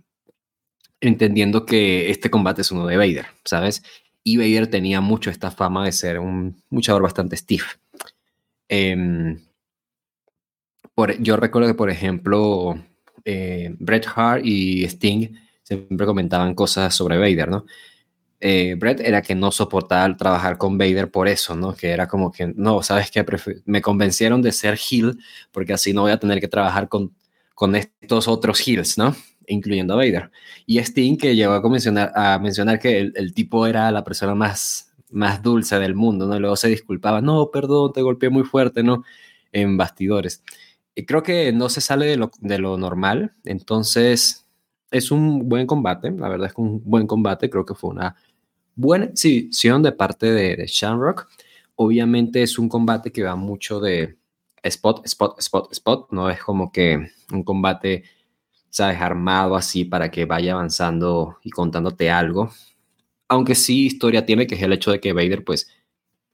entendiendo 1.01 1.65
que 1.65 2.09
este 2.09 2.29
combate 2.29 2.61
es 2.61 2.71
uno 2.71 2.87
de 2.87 2.97
Vader, 2.97 3.27
¿sabes? 3.43 3.83
Y 4.23 4.37
Vader 4.37 4.67
tenía 4.67 5.01
mucho 5.01 5.29
esta 5.29 5.51
fama 5.51 5.85
de 5.85 5.91
ser 5.91 6.19
un 6.19 6.61
luchador 6.69 7.03
bastante 7.03 7.37
stiff. 7.37 7.75
Eh, 8.69 9.37
por, 10.93 11.15
yo 11.21 11.37
recuerdo 11.37 11.67
que, 11.67 11.75
por 11.75 11.89
ejemplo, 11.89 12.75
eh, 13.23 13.75
Bret 13.77 14.07
Hart 14.15 14.43
y 14.43 14.83
Sting 14.85 15.27
siempre 15.63 16.07
comentaban 16.07 16.55
cosas 16.55 16.95
sobre 16.95 17.17
Vader, 17.17 17.49
¿no? 17.49 17.65
Eh, 18.39 18.75
Bret 18.77 18.99
era 18.99 19.21
que 19.21 19.35
no 19.35 19.51
soportaba 19.51 20.15
trabajar 20.15 20.57
con 20.57 20.77
Vader 20.77 21.11
por 21.11 21.27
eso, 21.27 21.55
¿no? 21.55 21.75
Que 21.75 21.89
era 21.89 22.07
como 22.07 22.31
que, 22.31 22.47
no, 22.55 22.81
¿sabes 22.83 23.11
qué? 23.11 23.25
Me 23.65 23.81
convencieron 23.81 24.41
de 24.41 24.51
ser 24.51 24.77
heel 24.77 25.19
porque 25.51 25.73
así 25.73 25.93
no 25.93 26.01
voy 26.03 26.11
a 26.11 26.19
tener 26.19 26.39
que 26.39 26.47
trabajar 26.47 26.87
con, 26.87 27.13
con 27.53 27.75
estos 27.75 28.27
otros 28.27 28.59
heels, 28.65 28.97
¿no? 28.97 29.15
Incluyendo 29.47 29.93
a 29.93 29.97
Vader. 29.97 30.31
Y 30.65 30.79
Sting 30.79 31.17
que 31.17 31.35
llegó 31.35 31.53
a 31.53 31.69
mencionar, 31.69 32.11
a 32.15 32.37
mencionar 32.39 32.79
que 32.79 32.99
el, 32.99 33.33
tipo 33.33 33.65
era 33.65 33.91
la 33.91 34.03
persona 34.03 34.35
más, 34.35 34.93
más 35.09 35.41
dulce 35.41 35.79
del 35.79 35.95
mundo, 35.95 36.27
¿no? 36.27 36.39
Luego 36.39 36.55
se 36.55 36.67
disculpaba, 36.67 37.21
no, 37.21 37.49
perdón, 37.51 37.93
te 37.93 38.01
golpeé 38.01 38.29
muy 38.29 38.43
fuerte, 38.43 38.83
¿no? 38.83 39.03
En 39.51 39.77
bastidores. 39.77 40.43
Y 40.95 41.05
creo 41.05 41.23
que 41.23 41.51
no 41.53 41.69
se 41.69 41.81
sale 41.81 42.05
de 42.07 42.17
lo, 42.17 42.31
de 42.39 42.59
lo 42.59 42.77
normal, 42.77 43.33
entonces 43.45 44.47
es 44.91 45.11
un 45.11 45.47
buen 45.47 45.67
combate, 45.67 46.11
la 46.11 46.29
verdad 46.29 46.47
es 46.47 46.53
que 46.53 46.61
un 46.61 46.81
buen 46.83 47.07
combate, 47.07 47.49
creo 47.49 47.65
que 47.65 47.75
fue 47.75 47.91
una 47.91 48.15
buena 48.75 49.05
exhibición 49.05 49.83
de 49.83 49.91
parte 49.91 50.27
de, 50.31 50.55
de 50.55 50.67
Shamrock. 50.67 51.27
Obviamente 51.75 52.41
es 52.43 52.57
un 52.57 52.69
combate 52.69 53.11
que 53.11 53.23
va 53.23 53.35
mucho 53.35 53.79
de 53.79 54.17
spot, 54.63 55.05
spot, 55.05 55.39
spot, 55.39 55.71
spot, 55.71 56.07
no 56.11 56.29
es 56.29 56.41
como 56.41 56.71
que 56.71 57.11
un 57.31 57.43
combate, 57.43 58.03
sabes, 58.69 59.01
armado 59.01 59.55
así 59.55 59.85
para 59.85 60.11
que 60.11 60.25
vaya 60.25 60.53
avanzando 60.53 61.37
y 61.43 61.49
contándote 61.51 62.09
algo. 62.09 62.51
Aunque 63.27 63.55
sí 63.55 63.85
historia 63.85 64.25
tiene, 64.25 64.47
que 64.47 64.55
es 64.55 64.61
el 64.61 64.73
hecho 64.73 64.91
de 64.91 64.99
que 64.99 65.13
Vader 65.13 65.43
pues 65.43 65.69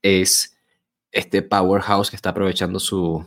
es 0.01 0.57
este 1.11 1.41
powerhouse 1.41 2.09
que 2.09 2.15
está 2.15 2.29
aprovechando 2.29 2.79
su, 2.79 3.25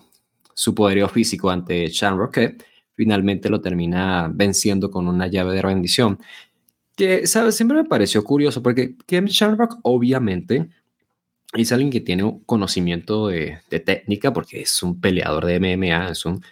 su 0.54 0.74
poderío 0.74 1.08
físico 1.08 1.50
ante 1.50 1.88
Shamrock, 1.88 2.34
que 2.34 2.56
finalmente 2.94 3.48
lo 3.48 3.60
termina 3.60 4.30
venciendo 4.32 4.90
con 4.90 5.08
una 5.08 5.26
llave 5.28 5.54
de 5.54 5.62
rendición. 5.62 6.18
Que, 6.96 7.26
¿sabes? 7.26 7.56
Siempre 7.56 7.76
me 7.78 7.84
pareció 7.84 8.24
curioso 8.24 8.62
porque 8.62 8.96
Ken 9.06 9.26
Shamrock 9.26 9.78
obviamente 9.82 10.68
es 11.52 11.72
alguien 11.72 11.90
que 11.90 12.00
tiene 12.00 12.24
un 12.24 12.40
conocimiento 12.44 13.28
de, 13.28 13.60
técnica 13.84 14.32
porque 14.32 14.62
es 14.62 14.82
un 14.82 15.00
peleador 15.00 15.46
de 15.46 15.60
MMA, 15.60 16.10
es 16.10 16.24
un 16.24 16.42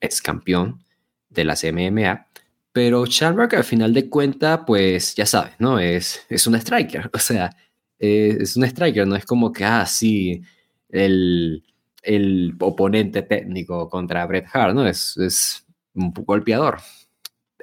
ex 0.00 0.22
campeón 0.22 0.82
de 1.30 1.44
las 1.44 1.64
MMA, 1.64 2.26
pero 2.72 3.06
Shamrock 3.06 3.54
al 3.54 3.64
final 3.64 3.94
de 3.94 4.08
cuentas, 4.08 4.60
pues 4.66 5.14
ya 5.14 5.26
sabes, 5.26 5.54
¿no? 5.58 5.78
Es, 5.78 6.26
es 6.28 6.46
un 6.46 6.54
striker, 6.56 7.10
o 7.14 7.18
sea, 7.18 7.50
es, 7.98 8.36
es 8.36 8.56
un 8.56 8.64
striker, 8.64 9.06
no 9.06 9.16
es 9.16 9.24
como 9.24 9.52
que, 9.52 9.64
ah, 9.64 9.86
sí, 9.86 10.42
el, 10.88 11.64
el 12.02 12.54
oponente 12.60 13.22
técnico 13.22 13.88
contra 13.88 14.26
Bret 14.26 14.46
Hart, 14.52 14.74
¿no? 14.74 14.86
Es, 14.86 15.16
es 15.16 15.66
un 15.94 16.12
golpeador. 16.12 16.78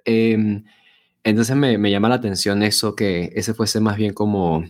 Eh, 0.06 0.64
entonces 1.24 1.56
me, 1.56 1.78
me, 1.78 1.92
llama 1.92 2.10
la 2.10 2.16
atención 2.16 2.64
eso, 2.64 2.96
que 2.96 3.32
ese 3.36 3.54
fuese 3.54 3.82
más 3.82 3.98
bien 3.98 4.14
como 4.14 4.64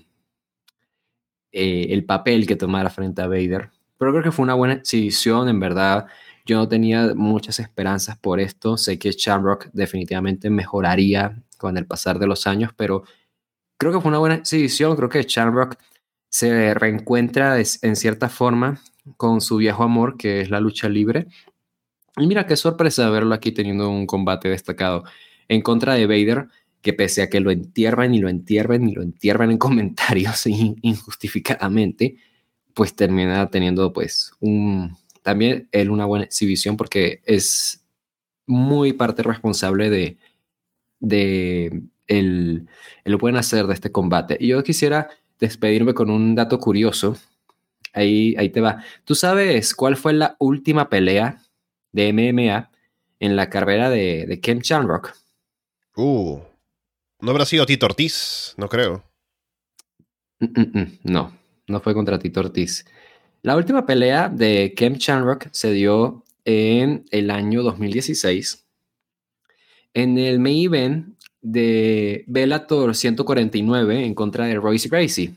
eh, 1.51 1.87
el 1.91 2.05
papel 2.05 2.47
que 2.47 2.55
tomara 2.55 2.89
frente 2.89 3.21
a 3.21 3.27
Vader. 3.27 3.69
Pero 3.97 4.11
creo 4.11 4.23
que 4.23 4.31
fue 4.31 4.43
una 4.43 4.53
buena 4.53 4.75
exhibición, 4.75 5.49
en 5.49 5.59
verdad. 5.59 6.07
Yo 6.47 6.55
no 6.55 6.67
tenía 6.69 7.13
muchas 7.13 7.59
esperanzas 7.59 8.17
por 8.17 8.39
esto. 8.39 8.77
Sé 8.77 8.97
que 8.97 9.11
Shamrock 9.11 9.67
definitivamente 9.73 10.49
mejoraría 10.49 11.43
con 11.57 11.77
el 11.77 11.85
pasar 11.85 12.19
de 12.19 12.27
los 12.27 12.47
años, 12.47 12.71
pero 12.75 13.03
creo 13.77 13.91
que 13.91 13.99
fue 13.99 14.07
una 14.07 14.19
buena 14.19 14.35
exhibición. 14.35 14.95
Creo 14.95 15.09
que 15.09 15.23
Shamrock 15.23 15.75
se 16.29 16.73
reencuentra 16.73 17.57
en 17.59 17.95
cierta 17.97 18.29
forma 18.29 18.81
con 19.17 19.41
su 19.41 19.57
viejo 19.57 19.83
amor, 19.83 20.15
que 20.15 20.39
es 20.39 20.49
la 20.49 20.61
lucha 20.61 20.87
libre. 20.87 21.27
Y 22.15 22.27
mira 22.27 22.47
qué 22.47 22.55
sorpresa 22.55 23.09
verlo 23.09 23.35
aquí 23.35 23.51
teniendo 23.51 23.89
un 23.89 24.07
combate 24.07 24.47
destacado 24.47 25.03
en 25.49 25.61
contra 25.61 25.95
de 25.95 26.07
Vader, 26.07 26.47
que 26.81 26.93
pese 26.93 27.23
a 27.23 27.29
que 27.29 27.41
lo 27.41 27.51
entierran 27.51 28.15
y 28.15 28.19
lo 28.19 28.29
entierran 28.29 28.87
y 28.87 28.93
lo 28.93 29.01
entierran 29.01 29.51
en 29.51 29.57
comentarios 29.57 30.47
injustificadamente, 30.47 32.15
pues 32.73 32.95
termina 32.95 33.49
teniendo 33.49 33.91
pues 33.91 34.31
un, 34.39 34.95
también 35.27 35.67
él 35.73 35.91
una 35.91 36.05
buena 36.05 36.23
exhibición 36.23 36.77
porque 36.77 37.21
es 37.25 37.83
muy 38.45 38.93
parte 38.93 39.23
responsable 39.23 39.89
de, 39.89 40.17
de 41.01 41.83
el, 42.07 42.69
el 43.03 43.15
buen 43.17 43.35
hacer 43.35 43.67
de 43.67 43.73
este 43.73 43.91
combate. 43.91 44.37
Y 44.39 44.47
yo 44.47 44.63
quisiera 44.63 45.09
despedirme 45.37 45.93
con 45.93 46.09
un 46.09 46.33
dato 46.33 46.59
curioso 46.61 47.17
Ahí, 47.97 48.35
ahí 48.37 48.49
te 48.49 48.61
va. 48.61 48.83
¿Tú 49.03 49.15
sabes 49.15 49.73
cuál 49.73 49.97
fue 49.97 50.13
la 50.13 50.35
última 50.39 50.87
pelea 50.87 51.41
de 51.91 52.13
MMA 52.13 52.69
en 53.19 53.35
la 53.35 53.49
carrera 53.49 53.89
de, 53.89 54.25
de 54.27 54.39
Ken 54.39 54.59
Shamrock? 54.59 55.13
Uh, 55.95 56.39
¿no 57.19 57.31
habrá 57.31 57.45
sido 57.45 57.65
Tito 57.65 57.87
Ortiz? 57.87 58.53
No 58.55 58.69
creo. 58.69 59.03
Mm, 60.39 60.45
mm, 60.45 60.79
mm, 60.79 60.99
no, 61.03 61.35
no 61.67 61.79
fue 61.79 61.93
contra 61.95 62.19
Tito 62.19 62.39
Ortiz. 62.39 62.85
La 63.41 63.55
última 63.55 63.85
pelea 63.85 64.29
de 64.29 64.73
Ken 64.75 64.95
Shamrock 64.95 65.47
se 65.51 65.71
dio 65.71 66.23
en 66.45 67.05
el 67.11 67.31
año 67.31 67.63
2016 67.63 68.65
en 69.93 70.17
el 70.17 70.39
main 70.39 70.65
event 70.65 71.17
de 71.41 72.23
Bellator 72.27 72.95
149 72.95 74.05
en 74.05 74.13
contra 74.15 74.45
de 74.45 74.55
Royce 74.55 74.89
Gracie 74.89 75.33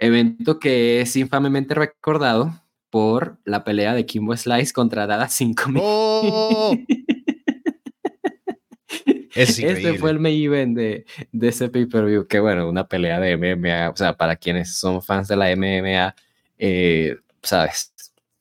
evento 0.00 0.58
que 0.58 1.00
es 1.00 1.14
infamemente 1.16 1.74
recordado 1.74 2.52
por 2.88 3.38
la 3.44 3.62
pelea 3.62 3.94
de 3.94 4.06
Kimbo 4.06 4.36
Slice 4.36 4.72
contra 4.72 5.06
Dada 5.06 5.28
5000. 5.28 5.80
¡Oh! 5.84 6.76
este 9.34 9.94
fue 9.94 10.10
el 10.10 10.18
main 10.18 10.42
event 10.42 10.76
de, 10.76 11.04
de 11.30 11.48
ese 11.48 11.68
pay-per-view, 11.68 12.26
que 12.26 12.40
bueno, 12.40 12.68
una 12.68 12.88
pelea 12.88 13.20
de 13.20 13.36
MMA, 13.36 13.90
o 13.90 13.96
sea, 13.96 14.16
para 14.16 14.36
quienes 14.36 14.74
son 14.74 15.02
fans 15.02 15.28
de 15.28 15.36
la 15.36 15.54
MMA, 15.54 16.16
eh, 16.60 17.16
sabes, 17.42 17.92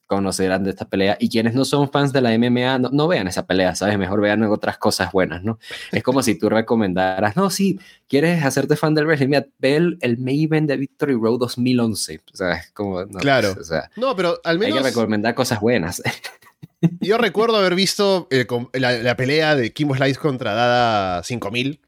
conocerán 0.06 0.64
de 0.64 0.72
esta 0.72 0.90
pelea. 0.90 1.18
Y 1.20 1.30
quienes 1.30 1.54
no 1.54 1.64
son 1.66 1.90
fans 1.90 2.12
de 2.12 2.22
la 2.22 2.38
MMA, 2.38 2.80
no, 2.92 3.08
vean 3.08 3.28
esa 3.28 3.46
pelea, 3.46 3.76
¿sabes? 3.76 3.98
Mejor 3.98 4.20
vean 4.22 4.44
otras 4.44 4.78
cosas 4.78 5.12
buenas, 5.12 5.44
¿no? 5.44 5.60
Es 5.92 6.04
como 6.04 6.22
si 6.22 6.38
tú 6.38 6.50
recomendaras, 6.50 7.36
no, 7.38 7.50
sí, 7.50 7.80
quieres 8.08 8.44
hacerte 8.44 8.76
fan 8.76 8.96
del 8.96 9.06
wrestling, 9.06 9.30
mira, 9.30 9.46
ve 9.60 9.76
el, 9.76 9.98
el 10.02 10.18
main 10.18 10.44
event 10.46 10.68
de 10.68 10.78
Victory 10.78 11.14
Road 11.14 11.40
2011. 11.40 12.22
O 12.34 12.36
sea, 12.36 12.54
es 12.54 12.72
como... 12.72 13.06
No, 13.06 13.20
claro. 13.20 13.56
O 13.60 13.64
sea, 13.64 13.90
no, 13.96 14.16
pero 14.16 14.42
al 14.44 14.60
menos... 14.60 14.78
Hay 14.78 14.84
que 14.84 14.90
recomendar 14.90 15.36
cosas 15.36 15.62
buenas. 15.62 16.02
Yo 17.00 17.18
recuerdo 17.18 17.58
haber 17.58 17.76
visto 17.76 18.28
eh, 18.32 18.48
la, 18.74 18.94
la, 18.98 19.16
pelea 19.16 19.56
de 19.56 19.72
Kimbo 19.74 19.96
Slice 19.96 20.20
contra 20.20 20.54
Dada 20.54 21.24
5000 21.24 21.82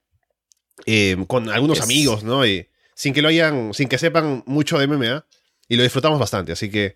eh, 0.86 1.18
con 1.28 1.50
algunos 1.50 1.80
es... 1.80 1.84
amigos, 1.84 2.24
¿no? 2.24 2.46
Y 2.46 2.68
sin 2.94 3.14
que 3.14 3.22
lo 3.22 3.30
hayan, 3.30 3.74
sin 3.74 3.88
que 3.88 3.98
sepan 3.98 4.44
mucho 4.46 4.78
de 4.78 4.88
MMA 4.88 5.26
y 5.68 5.78
lo 5.78 5.84
disfrutamos 5.84 6.20
bastante, 6.20 6.52
así 6.52 6.70
que 6.70 6.96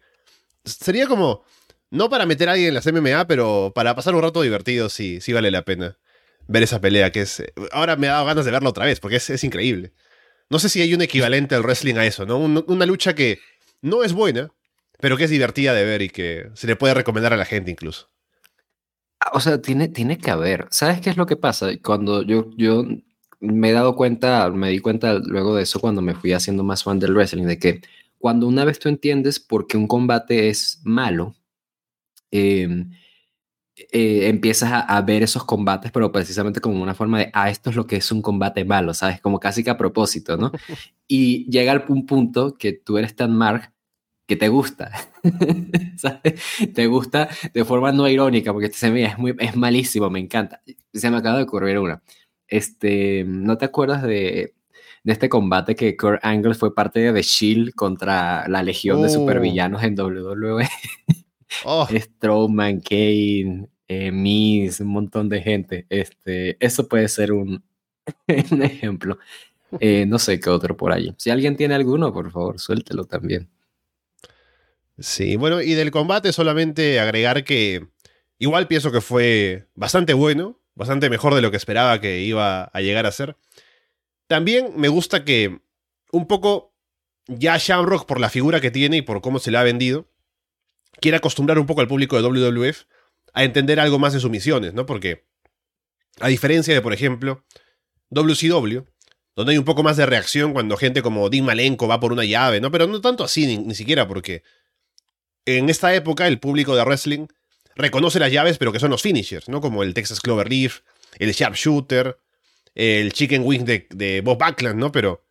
sería 0.63 1.07
como, 1.07 1.43
no 1.89 2.09
para 2.09 2.25
meter 2.25 2.49
a 2.49 2.53
alguien 2.53 2.69
en 2.69 2.73
las 2.73 2.85
MMA, 2.85 3.27
pero 3.27 3.71
para 3.73 3.95
pasar 3.95 4.15
un 4.15 4.21
rato 4.21 4.41
divertido, 4.41 4.89
sí, 4.89 5.21
sí 5.21 5.33
vale 5.33 5.51
la 5.51 5.63
pena 5.63 5.97
ver 6.47 6.63
esa 6.63 6.79
pelea, 6.79 7.11
que 7.11 7.21
es... 7.21 7.43
Ahora 7.71 7.95
me 7.95 8.07
ha 8.07 8.13
dado 8.13 8.25
ganas 8.25 8.45
de 8.45 8.51
verla 8.51 8.69
otra 8.69 8.85
vez, 8.85 8.99
porque 8.99 9.15
es, 9.15 9.43
increíble. 9.43 9.93
No 10.49 10.59
sé 10.59 10.69
si 10.69 10.81
hay 10.81 10.93
un 10.93 11.01
equivalente 11.01 11.55
al 11.55 11.63
wrestling 11.63 11.95
a 11.95 12.05
eso, 12.05 12.25
¿no? 12.25 12.37
una 12.37 12.85
lucha 12.85 13.15
que 13.15 13.39
no 13.81 14.03
es 14.03 14.13
buena, 14.13 14.51
pero 14.99 15.17
que 15.17 15.25
es 15.25 15.29
divertida 15.29 15.73
de 15.73 15.85
ver 15.85 16.01
y 16.01 16.09
que 16.09 16.49
se 16.53 16.67
le 16.67 16.75
puede 16.75 16.93
recomendar 16.93 17.33
a 17.33 17.37
la 17.37 17.45
gente 17.45 17.71
incluso. 17.71 18.09
O 19.33 19.39
sea, 19.39 19.61
tiene, 19.61 19.87
tiene 19.87 20.17
que 20.17 20.31
haber. 20.31 20.67
¿Sabes 20.69 21.01
qué 21.01 21.09
es 21.09 21.17
lo 21.17 21.25
que 21.25 21.35
pasa? 21.35 21.69
Cuando 21.83 22.21
yo, 22.21 22.49
yo 22.57 22.83
me 23.39 23.69
he 23.69 23.73
dado 23.73 23.95
cuenta, 23.95 24.49
me 24.51 24.69
di 24.69 24.79
cuenta 24.79 25.15
luego 25.15 25.55
de 25.55 25.63
eso 25.63 25.79
cuando 25.79 26.01
me 26.01 26.15
fui 26.15 26.33
haciendo 26.33 26.63
más 26.63 26.83
fan 26.83 26.99
del 26.99 27.13
wrestling, 27.13 27.45
de 27.45 27.57
que 27.57 27.81
cuando 28.25 28.47
una 28.47 28.65
vez 28.65 28.79
tú 28.79 28.89
entiendes 28.89 29.39
por 29.39 29.67
qué 29.67 29.77
un 29.77 29.87
combate 29.87 30.49
es 30.49 30.81
malo, 30.83 31.35
em, 32.31 32.89
eh, 33.75 34.29
empiezas 34.29 34.83
a, 34.87 35.01
ver 35.03 35.21
esos 35.21 35.43
combates, 35.43 35.91
pero 35.91 36.11
precisamente 36.11 36.59
como 36.59 36.81
una 36.81 36.95
forma 36.95 37.19
de, 37.19 37.29
ah, 37.33 37.51
esto 37.51 37.69
es 37.69 37.75
lo 37.75 37.85
que 37.85 37.97
es 37.97 38.11
un 38.11 38.23
combate 38.23 38.65
malo, 38.65 38.95
¿sabes? 38.95 39.21
Como 39.21 39.39
casi 39.39 39.63
que 39.63 39.69
a 39.69 39.77
propósito, 39.77 40.37
¿no? 40.37 40.51
y 41.07 41.47
llega 41.51 41.85
un 41.87 42.07
punto 42.07 42.57
que 42.57 42.73
tú 42.73 42.97
eres 42.97 43.15
tan 43.15 43.31
mark 43.37 43.71
que 44.25 44.35
te 44.35 44.47
gusta, 44.47 44.89
¿sabes? 45.97 46.41
Te 46.73 46.87
gusta 46.87 47.29
de 47.53 47.63
forma 47.63 47.91
no 47.91 48.07
irónica, 48.07 48.51
porque 48.53 48.71
se 48.71 48.89
me 48.89 49.05
es, 49.05 49.19
muy, 49.19 49.35
es 49.37 49.55
malísimo, 49.55 50.09
me 50.09 50.19
encanta. 50.19 50.63
Se 50.91 51.11
me 51.11 51.17
acaba 51.17 51.37
de 51.37 51.43
ocurrir 51.43 51.77
una. 51.77 52.01
Este, 52.47 53.23
¿no 53.23 53.59
te 53.59 53.65
acuerdas 53.65 54.01
de, 54.01 54.55
de 55.05 55.13
este 55.13 55.29
combate 55.29 55.75
que 55.75 55.95
Kurt 55.95 56.19
Angle 56.23 56.55
fue 56.55 56.73
parte 56.73 56.99
de 56.99 57.13
The 57.13 57.21
Shield 57.21 57.75
contra 57.75 58.47
la 58.47 58.63
legión 58.63 59.03
de 59.03 59.09
supervillanos 59.09 59.83
en 59.83 59.97
WWE? 59.99 60.67
Oh. 61.63 61.87
Strowman, 61.89 62.81
Kane, 62.81 63.69
eh, 63.87 64.11
Miz, 64.11 64.81
un 64.81 64.87
montón 64.87 65.29
de 65.29 65.41
gente. 65.41 65.85
Este, 65.89 66.57
eso 66.59 66.89
puede 66.89 67.07
ser 67.07 67.31
un, 67.31 67.63
un 68.51 68.61
ejemplo. 68.61 69.19
Eh, 69.79 70.05
no 70.05 70.19
sé 70.19 70.39
qué 70.39 70.49
otro 70.49 70.75
por 70.75 70.91
allí. 70.91 71.13
Si 71.17 71.29
alguien 71.29 71.55
tiene 71.55 71.75
alguno, 71.75 72.11
por 72.11 72.29
favor, 72.31 72.59
suéltelo 72.59 73.05
también. 73.05 73.47
Sí, 74.97 75.37
bueno, 75.37 75.61
y 75.61 75.75
del 75.75 75.91
combate 75.91 76.33
solamente 76.33 76.99
agregar 76.99 77.45
que 77.45 77.87
igual 78.37 78.67
pienso 78.67 78.91
que 78.91 79.01
fue 79.01 79.67
bastante 79.75 80.13
bueno, 80.13 80.59
bastante 80.73 81.09
mejor 81.09 81.35
de 81.35 81.41
lo 81.41 81.51
que 81.51 81.57
esperaba 81.57 82.01
que 82.01 82.21
iba 82.21 82.63
a 82.63 82.81
llegar 82.81 83.05
a 83.05 83.11
ser. 83.11 83.37
También 84.27 84.73
me 84.75 84.87
gusta 84.87 85.23
que 85.23 85.59
un 86.11 86.27
poco 86.27 86.73
ya 87.27 87.57
Shamrock 87.57 88.05
por 88.05 88.19
la 88.19 88.29
figura 88.29 88.61
que 88.61 88.71
tiene 88.71 88.97
y 88.97 89.01
por 89.01 89.21
cómo 89.21 89.39
se 89.39 89.51
le 89.51 89.57
ha 89.57 89.63
vendido, 89.63 90.07
quiere 90.99 91.17
acostumbrar 91.17 91.59
un 91.59 91.65
poco 91.65 91.81
al 91.81 91.87
público 91.87 92.15
de 92.15 92.27
WWF 92.27 92.83
a 93.33 93.43
entender 93.43 93.79
algo 93.79 93.99
más 93.99 94.13
de 94.13 94.19
sus 94.19 94.29
misiones, 94.29 94.73
¿no? 94.73 94.85
Porque 94.85 95.25
a 96.19 96.27
diferencia 96.27 96.73
de, 96.73 96.81
por 96.81 96.93
ejemplo, 96.93 97.43
WCW, 98.09 98.85
donde 99.35 99.51
hay 99.51 99.57
un 99.57 99.65
poco 99.65 99.83
más 99.83 99.97
de 99.97 100.05
reacción 100.05 100.53
cuando 100.53 100.77
gente 100.77 101.01
como 101.01 101.29
Dean 101.29 101.45
Malenko 101.45 101.87
va 101.87 101.99
por 101.99 102.13
una 102.13 102.23
llave, 102.23 102.61
¿no? 102.61 102.71
Pero 102.71 102.87
no 102.87 103.01
tanto 103.01 103.23
así, 103.23 103.45
ni, 103.45 103.57
ni 103.57 103.75
siquiera 103.75 104.07
porque 104.07 104.43
en 105.45 105.69
esta 105.69 105.93
época 105.93 106.27
el 106.27 106.39
público 106.39 106.75
de 106.75 106.83
wrestling 106.83 107.27
reconoce 107.75 108.19
las 108.19 108.31
llaves, 108.31 108.57
pero 108.57 108.71
que 108.71 108.79
son 108.79 108.91
los 108.91 109.01
finishers, 109.01 109.49
¿no? 109.49 109.59
Como 109.59 109.83
el 109.83 109.93
Texas 109.93 110.21
Cloverleaf, 110.21 110.81
el 111.19 111.33
Sharpshooter, 111.33 112.17
el 112.75 113.13
Chicken 113.13 113.43
Wing 113.43 113.65
de, 113.65 114.21
Bob 114.23 114.37
Backlund, 114.37 114.79
¿no? 114.79 114.91
Pero 114.91 115.25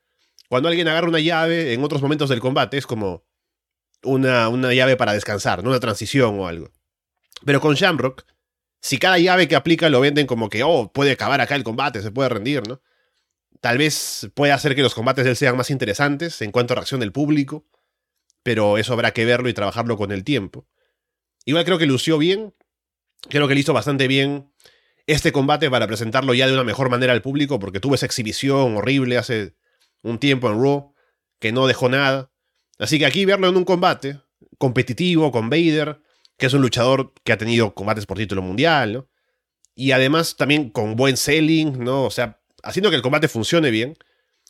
cuando 0.49 0.69
alguien 0.69 0.89
agarra 0.89 1.09
una 1.09 1.21
llave 1.21 1.73
en 1.73 1.85
otros 1.85 2.03
momentos 2.03 2.29
del 2.29 2.41
combate 2.41 2.79
es 2.79 2.87
como 2.87 3.25
una, 4.03 4.49
una 4.49 4.75
llave 4.75 4.97
para 4.97 5.13
descansar, 5.13 5.63
¿no? 5.63 5.71
Una 5.71 5.81
transición 5.81 6.41
o 6.41 6.49
algo. 6.49 6.71
Pero 7.45 7.61
con 7.61 7.75
Shamrock, 7.75 8.25
si 8.81 8.99
cada 8.99 9.19
llave 9.19 9.47
que 9.47 9.57
aplica 9.57 9.89
lo 9.89 10.01
venden 10.01 10.27
como 10.27 10.49
que, 10.49 10.63
oh, 10.65 10.93
puede 10.93 11.13
acabar 11.13 11.41
acá 11.41 11.55
el 11.55 11.65
combate, 11.65 12.03
se 12.03 12.11
puede 12.11 12.29
rendir, 12.29 12.67
¿no? 12.67 12.81
Tal 13.61 13.79
vez 13.79 14.29
pueda 14.35 14.55
hacer 14.55 14.75
que 14.75 14.83
los 14.83 14.95
combates 14.95 15.25
de 15.25 15.31
él 15.31 15.37
sean 15.37 15.57
más 15.57 15.71
interesantes 15.71 16.43
en 16.43 16.51
cuanto 16.51 16.75
a 16.75 16.77
reacción 16.77 17.01
del 17.01 17.13
público 17.13 17.67
pero 18.45 18.79
eso 18.79 18.93
habrá 18.93 19.13
que 19.13 19.25
verlo 19.25 19.49
y 19.49 19.55
trabajarlo 19.55 19.97
con 19.97 20.13
el 20.13 20.23
tiempo. 20.23 20.69
Igual 21.47 21.65
creo 21.65 21.79
que 21.79 21.87
lució 21.87 22.19
bien, 22.19 22.55
creo 23.29 23.49
que 23.49 23.55
le 23.55 23.61
hizo 23.61 23.73
bastante 23.73 24.07
bien 24.07 24.53
este 25.07 25.33
combate 25.33 25.71
para 25.71 25.87
presentarlo 25.87 26.35
ya 26.35 26.47
de 26.47 26.55
una 26.55 26.65
mejor 26.65 26.91
manera 26.91 27.13
al 27.13 27.23
público, 27.23 27.59
porque 27.59 27.81
tuvo 27.81 27.95
esa 27.95 28.07
exhibición 28.07 28.77
horrible 28.77 29.19
hace 29.19 29.55
un 30.03 30.19
tiempo 30.19 30.51
en 30.51 30.61
Raw, 30.61 30.95
que 31.39 31.53
no 31.53 31.67
dejó 31.67 31.89
nada. 31.89 32.31
Así 32.79 32.99
que 32.99 33.07
aquí 33.07 33.25
verlo 33.25 33.49
en 33.49 33.57
un 33.57 33.65
combate 33.65 34.21
competitivo 34.59 35.31
con 35.31 35.51
Vader, 35.51 36.01
que 36.37 36.47
es 36.47 36.53
un 36.53 36.63
luchador 36.63 37.13
que 37.23 37.33
ha 37.33 37.39
tenido 37.39 37.75
combates 37.75 38.07
por 38.07 38.19
título 38.19 38.43
mundial. 38.43 39.07
Y 39.75 39.93
además 39.93 40.37
también 40.37 40.71
con 40.71 40.97
buen 40.97 41.17
selling, 41.17 41.83
¿no? 41.83 42.05
O 42.05 42.11
sea, 42.11 42.41
haciendo 42.63 42.91
que 42.91 42.97
el 42.97 43.03
combate 43.03 43.29
funcione 43.29 43.71
bien. 43.71 43.97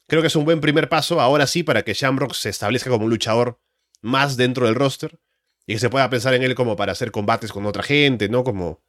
Creo 0.07 0.21
que 0.21 0.29
es 0.29 0.37
un 0.37 0.45
buen 0.45 0.61
primer 0.61 0.89
paso 0.89 1.21
ahora 1.21 1.47
sí 1.47 1.63
para 1.63 1.83
que 1.83 1.95
Shamrock 1.95 2.35
se 2.35 2.51
establezca 2.51 2.91
como 2.91 3.05
un 3.05 3.11
luchador 3.11 3.61
más 4.03 4.37
dentro 4.37 4.67
del 4.67 4.75
roster 4.75 5.19
y 5.67 5.75
que 5.75 5.79
se 5.79 5.89
pueda 5.89 6.11
pensar 6.11 6.35
en 6.35 6.43
él 6.43 6.55
como 6.55 6.77
para 6.77 6.93
hacer 6.93 7.11
combates 7.11 7.53
con 7.53 7.65
otra 7.65 7.83
gente, 7.83 8.29
¿no? 8.29 8.45
Como 8.45 8.83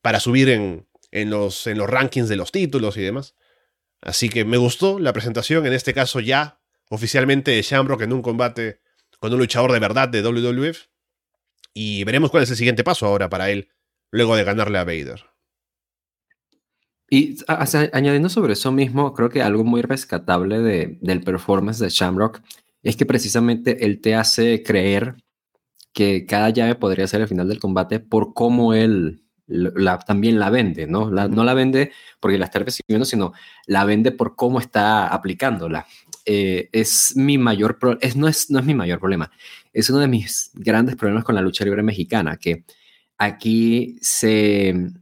para 0.00 0.20
subir 0.20 0.48
en, 0.48 0.88
en, 1.10 1.30
los, 1.30 1.66
en 1.66 1.78
los 1.78 1.88
rankings 1.88 2.28
de 2.28 2.36
los 2.36 2.52
títulos 2.52 2.96
y 2.96 3.02
demás. 3.02 3.34
Así 4.00 4.28
que 4.28 4.44
me 4.44 4.56
gustó 4.56 4.98
la 4.98 5.12
presentación, 5.12 5.66
en 5.66 5.72
este 5.72 5.92
caso 5.92 6.20
ya 6.20 6.60
oficialmente 6.88 7.50
de 7.50 7.62
Shamrock 7.62 8.02
en 8.02 8.12
un 8.12 8.22
combate 8.22 8.80
con 9.18 9.32
un 9.32 9.38
luchador 9.38 9.72
de 9.72 9.78
verdad 9.78 10.08
de 10.08 10.22
WWF. 10.22 10.86
Y 11.74 12.04
veremos 12.04 12.30
cuál 12.30 12.42
es 12.42 12.50
el 12.50 12.56
siguiente 12.56 12.82
paso 12.82 13.06
ahora 13.06 13.28
para 13.28 13.50
él, 13.50 13.68
luego 14.10 14.34
de 14.34 14.44
ganarle 14.44 14.78
a 14.78 14.84
Vader. 14.84 15.24
Y 17.08 17.38
añadiendo 17.92 18.28
sobre 18.28 18.52
eso 18.52 18.72
mismo, 18.72 19.14
creo 19.14 19.30
que 19.30 19.42
algo 19.42 19.64
muy 19.64 19.82
rescatable 19.82 20.60
de, 20.60 20.98
del 21.00 21.22
performance 21.22 21.80
de 21.80 21.90
Shamrock 21.90 22.40
es 22.82 22.96
que 22.96 23.04
precisamente 23.04 23.84
él 23.84 24.00
te 24.00 24.14
hace 24.14 24.62
creer 24.62 25.16
que 25.92 26.24
cada 26.24 26.50
llave 26.50 26.76
podría 26.76 27.06
ser 27.08 27.20
el 27.20 27.28
final 27.28 27.48
del 27.48 27.58
combate 27.58 27.98
por 27.98 28.32
cómo 28.32 28.74
él 28.74 29.24
la, 29.50 29.98
también 29.98 30.38
la 30.38 30.50
vende, 30.50 30.86
¿no? 30.86 31.10
no 31.10 31.44
la 31.44 31.54
vende 31.54 31.92
porque 32.20 32.38
la 32.38 32.46
está 32.46 32.60
recibiendo, 32.60 33.04
sino 33.04 33.32
la 33.66 33.84
vende 33.84 34.12
por 34.12 34.36
cómo 34.36 34.60
está 34.60 35.08
aplicándola. 35.08 35.86
Eh, 36.24 36.68
es 36.72 37.16
mi 37.16 37.38
mayor 37.38 37.78
es, 38.00 38.14
no, 38.14 38.28
es, 38.28 38.50
no 38.50 38.58
es 38.58 38.64
mi 38.64 38.74
mayor 38.74 39.00
problema, 39.00 39.30
es 39.72 39.90
uno 39.90 39.98
de 39.98 40.08
mis 40.08 40.50
grandes 40.54 40.96
problemas 40.96 41.24
con 41.24 41.34
la 41.34 41.40
lucha 41.40 41.64
libre 41.64 41.82
mexicana, 41.82 42.36
que 42.36 42.64
aquí 43.18 43.96
se, 44.00 44.92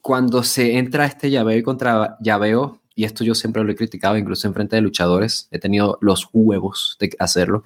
cuando 0.00 0.42
se 0.42 0.78
entra 0.78 1.06
este 1.06 1.30
llaveo 1.30 1.58
y 1.58 1.62
contra 1.62 2.16
llaveo, 2.20 2.82
y 2.94 3.04
esto 3.04 3.22
yo 3.22 3.34
siempre 3.34 3.62
lo 3.62 3.70
he 3.70 3.76
criticado, 3.76 4.16
incluso 4.16 4.48
en 4.48 4.54
frente 4.54 4.76
de 4.76 4.82
luchadores, 4.82 5.48
he 5.50 5.58
tenido 5.58 5.98
los 6.00 6.28
huevos 6.32 6.96
de 6.98 7.14
hacerlo, 7.18 7.64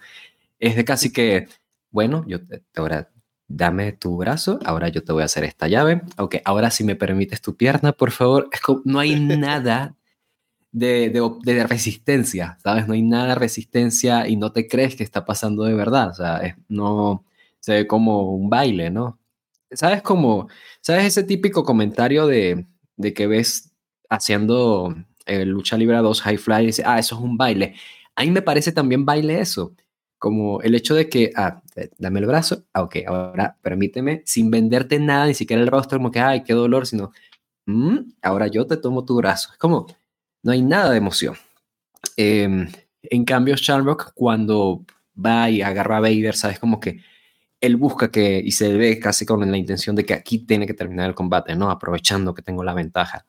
es 0.59 0.77
de 0.77 0.85
casi 0.85 1.13
que, 1.13 1.49
bueno, 1.91 2.25
yo 2.27 2.45
te, 2.45 2.63
ahora 2.77 3.11
dame 3.49 3.93
tu 3.93 4.17
brazo, 4.17 4.59
ahora 4.65 4.89
yo 4.89 5.05
te 5.05 5.13
voy 5.13 5.23
a 5.23 5.27
hacer 5.27 5.45
esta 5.45 5.69
llave, 5.69 6.03
ok, 6.19 6.37
ahora 6.45 6.71
si 6.71 6.85
me 6.85 6.97
permites 6.97 7.43
tu 7.43 7.57
pierna, 7.57 7.93
por 7.93 8.11
favor, 8.11 8.49
es 8.53 8.61
como, 8.61 8.83
no 8.85 8.99
hay 8.99 9.19
nada 9.21 9.97
de, 10.73 11.11
de, 11.11 11.67
resistencia, 11.67 12.59
¿sabes? 12.63 12.89
No 12.89 12.95
hay 12.95 13.03
nada 13.03 13.29
de 13.29 13.35
resistencia 13.37 14.27
y 14.29 14.37
no 14.37 14.53
te 14.53 14.67
crees 14.67 14.97
que 14.97 15.05
está 15.05 15.25
pasando 15.25 15.65
de 15.65 15.75
verdad, 15.75 16.11
o 16.11 16.15
sea, 16.15 16.57
no 16.69 17.25
se 17.61 17.73
ve 17.75 17.87
como 17.87 18.35
un 18.35 18.51
baile, 18.51 18.91
¿no? 18.91 19.19
¿Sabes 19.71 20.03
cómo, 20.03 20.49
sabes 20.81 21.05
ese 21.07 21.25
típico 21.25 21.65
comentario 21.65 22.27
de, 22.27 22.67
de 22.97 23.15
que 23.15 23.27
ves 23.27 23.73
haciendo 24.09 24.95
el 25.27 25.49
Lucha 25.51 25.77
Libre 25.77 25.97
2 25.99 26.21
High 26.23 26.39
Fly 26.39 26.67
dice, 26.67 26.83
ah, 26.85 26.99
eso 26.99 27.17
es 27.17 27.21
un 27.21 27.37
baile. 27.37 27.75
A 28.15 28.23
mí 28.23 28.31
me 28.31 28.43
parece 28.43 28.73
también 28.73 29.05
baile 29.05 29.41
eso, 29.41 29.73
como 30.25 30.63
el 30.63 30.75
hecho 30.75 30.95
de 30.95 31.11
que, 31.11 31.33
ah, 31.37 31.61
dame 31.99 32.21
el 32.21 32.25
brazo, 32.25 32.65
ah, 32.73 32.81
ok, 32.85 32.97
ahora 33.07 33.59
permíteme, 33.61 34.23
sin 34.25 34.51
venderte 34.51 34.99
nada, 34.99 35.27
ni 35.27 35.35
siquiera 35.35 35.63
el 35.63 35.69
rostro, 35.69 35.99
como 35.99 36.11
que, 36.11 36.19
ay, 36.19 36.45
qué 36.45 36.55
dolor, 36.55 36.87
sino, 36.87 37.13
mm, 37.67 37.99
ahora 38.23 38.47
yo 38.47 38.67
te 38.67 38.79
tomo 38.79 39.05
tu 39.05 39.17
brazo. 39.17 39.51
Es 39.53 39.59
como, 39.59 39.87
no 40.43 40.53
hay 40.53 40.63
nada 40.63 40.89
de 40.93 40.97
emoción. 40.97 41.35
Em, 42.17 42.71
en 43.03 43.25
cambio, 43.27 43.55
Shamrock, 43.57 44.15
cuando 44.15 44.87
va 45.15 45.51
y 45.51 45.61
agarra 45.61 45.99
a 45.99 46.01
Vader, 46.01 46.35
sabes 46.35 46.59
como 46.59 46.81
que 46.81 47.01
él 47.61 47.77
busca 47.77 48.11
que, 48.11 48.41
y 48.43 48.53
se 48.53 48.73
ve 48.75 48.99
casi 48.99 49.27
con 49.27 49.51
la 49.51 49.59
intención 49.59 49.95
de 49.95 50.07
que 50.07 50.15
aquí 50.15 50.39
tiene 50.39 50.67
que 50.67 50.73
terminar 50.73 51.07
el 51.07 51.15
combate, 51.15 51.55
¿no? 51.55 51.71
Aprovechando 51.71 52.33
que 52.33 52.41
tengo 52.41 52.65
la 52.65 52.73
ventaja 52.73 53.27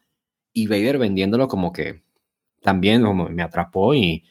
y 0.54 0.68
Vader 0.68 0.98
vendiéndolo 0.98 1.50
como 1.50 1.74
que 1.74 2.04
también 2.62 3.04
como 3.04 3.28
me 3.28 3.44
atrapó 3.44 3.94
y, 3.94 4.24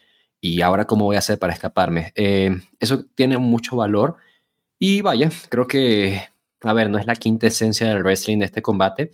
y 0.44 0.60
ahora 0.60 0.86
cómo 0.86 1.06
voy 1.06 1.16
a 1.16 1.20
hacer 1.20 1.38
para 1.38 1.54
escaparme. 1.54 2.12
Eh, 2.14 2.54
eso 2.78 3.06
tiene 3.14 3.38
mucho 3.38 3.76
valor 3.76 4.16
y 4.78 5.00
vaya, 5.00 5.30
creo 5.48 5.66
que, 5.66 6.20
a 6.60 6.74
ver, 6.74 6.90
no 6.90 6.98
es 6.98 7.06
la 7.06 7.16
quinta 7.16 7.46
esencia 7.46 7.88
del 7.88 8.02
wrestling 8.02 8.40
de 8.40 8.44
este 8.44 8.60
combate, 8.60 9.12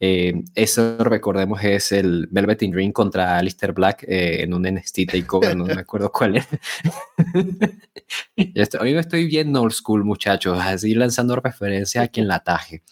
Eh, 0.00 0.44
eso, 0.54 1.02
recordemos, 1.02 1.64
es 1.64 1.90
el 1.90 2.28
Velvet 2.30 2.62
in 2.62 2.72
Ring 2.72 2.92
contra 2.92 3.38
Alistair 3.38 3.72
Black 3.72 4.04
eh, 4.04 4.44
en 4.44 4.54
un 4.54 4.62
NXT 4.62 5.10
Takeover, 5.10 5.56
no 5.56 5.64
me 5.64 5.72
acuerdo 5.72 6.12
cuál 6.12 6.36
es. 8.36 8.74
Hoy 8.80 8.92
no 8.92 9.00
estoy 9.00 9.26
bien 9.26 9.56
old 9.56 9.72
school, 9.72 10.04
muchachos, 10.04 10.60
así 10.60 10.94
lanzando 10.94 11.34
referencias 11.34 12.04
a 12.04 12.08
quien 12.08 12.28
la 12.28 12.44
taje. 12.44 12.84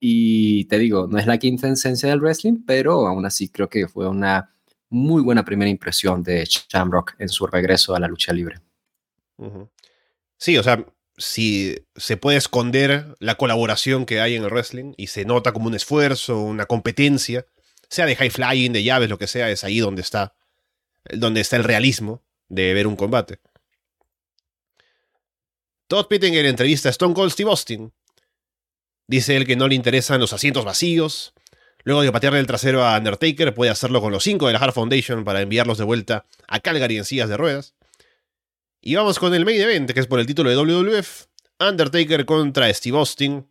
Y 0.00 0.64
te 0.64 0.80
digo, 0.80 1.06
no 1.06 1.18
es 1.18 1.28
la 1.28 1.38
quinta 1.38 1.68
esencia 1.68 2.08
del 2.08 2.20
wrestling, 2.20 2.64
pero 2.66 3.06
aún 3.06 3.24
así 3.24 3.48
creo 3.48 3.68
que 3.68 3.86
fue 3.86 4.08
una 4.08 4.50
muy 4.90 5.22
buena 5.22 5.44
primera 5.44 5.70
impresión 5.70 6.22
de 6.22 6.44
Shamrock 6.44 7.14
en 7.18 7.28
su 7.28 7.46
regreso 7.46 7.94
a 7.94 8.00
la 8.00 8.08
lucha 8.08 8.32
libre. 8.32 8.60
Sí, 10.36 10.56
o 10.56 10.62
sea, 10.62 10.84
si 11.16 11.76
se 11.96 12.16
puede 12.16 12.38
esconder 12.38 13.16
la 13.18 13.36
colaboración 13.36 14.06
que 14.06 14.20
hay 14.20 14.36
en 14.36 14.44
el 14.44 14.50
wrestling 14.50 14.94
y 14.96 15.08
se 15.08 15.24
nota 15.24 15.52
como 15.52 15.66
un 15.66 15.74
esfuerzo, 15.74 16.40
una 16.40 16.66
competencia, 16.66 17.46
sea 17.88 18.06
de 18.06 18.16
high 18.16 18.30
flying, 18.30 18.72
de 18.72 18.82
llaves, 18.82 19.08
lo 19.08 19.18
que 19.18 19.26
sea, 19.26 19.50
es 19.50 19.64
ahí 19.64 19.80
donde 19.80 20.02
está, 20.02 20.34
donde 21.10 21.40
está 21.40 21.56
el 21.56 21.64
realismo 21.64 22.22
de 22.48 22.74
ver 22.74 22.86
un 22.86 22.96
combate. 22.96 23.40
Todd 25.88 26.06
Pittinger 26.06 26.44
entrevista 26.44 26.88
a 26.88 26.90
Stone 26.90 27.14
Cold 27.14 27.32
Steve 27.32 27.50
Austin. 27.50 27.92
Dice 29.06 29.36
él 29.36 29.46
que 29.46 29.56
no 29.56 29.68
le 29.68 29.74
interesan 29.74 30.20
los 30.20 30.34
asientos 30.34 30.64
vacíos. 30.64 31.32
Luego 31.88 32.02
de 32.02 32.12
patearle 32.12 32.38
el 32.38 32.46
trasero 32.46 32.84
a 32.84 32.98
Undertaker, 32.98 33.54
puede 33.54 33.70
hacerlo 33.70 34.02
con 34.02 34.12
los 34.12 34.22
cinco 34.22 34.46
de 34.46 34.52
la 34.52 34.58
Hard 34.58 34.74
Foundation 34.74 35.24
para 35.24 35.40
enviarlos 35.40 35.78
de 35.78 35.84
vuelta 35.84 36.26
a 36.46 36.60
Calgary 36.60 36.98
en 36.98 37.06
sillas 37.06 37.30
de 37.30 37.38
ruedas. 37.38 37.74
Y 38.82 38.94
vamos 38.96 39.18
con 39.18 39.32
el 39.32 39.46
main 39.46 39.58
event, 39.58 39.90
que 39.90 40.00
es 40.00 40.06
por 40.06 40.20
el 40.20 40.26
título 40.26 40.50
de 40.50 40.56
WWF. 40.56 41.28
Undertaker 41.58 42.26
contra 42.26 42.70
Steve 42.74 42.98
Austin. 42.98 43.50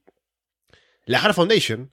La 1.06 1.20
Hard 1.20 1.34
Foundation 1.34 1.92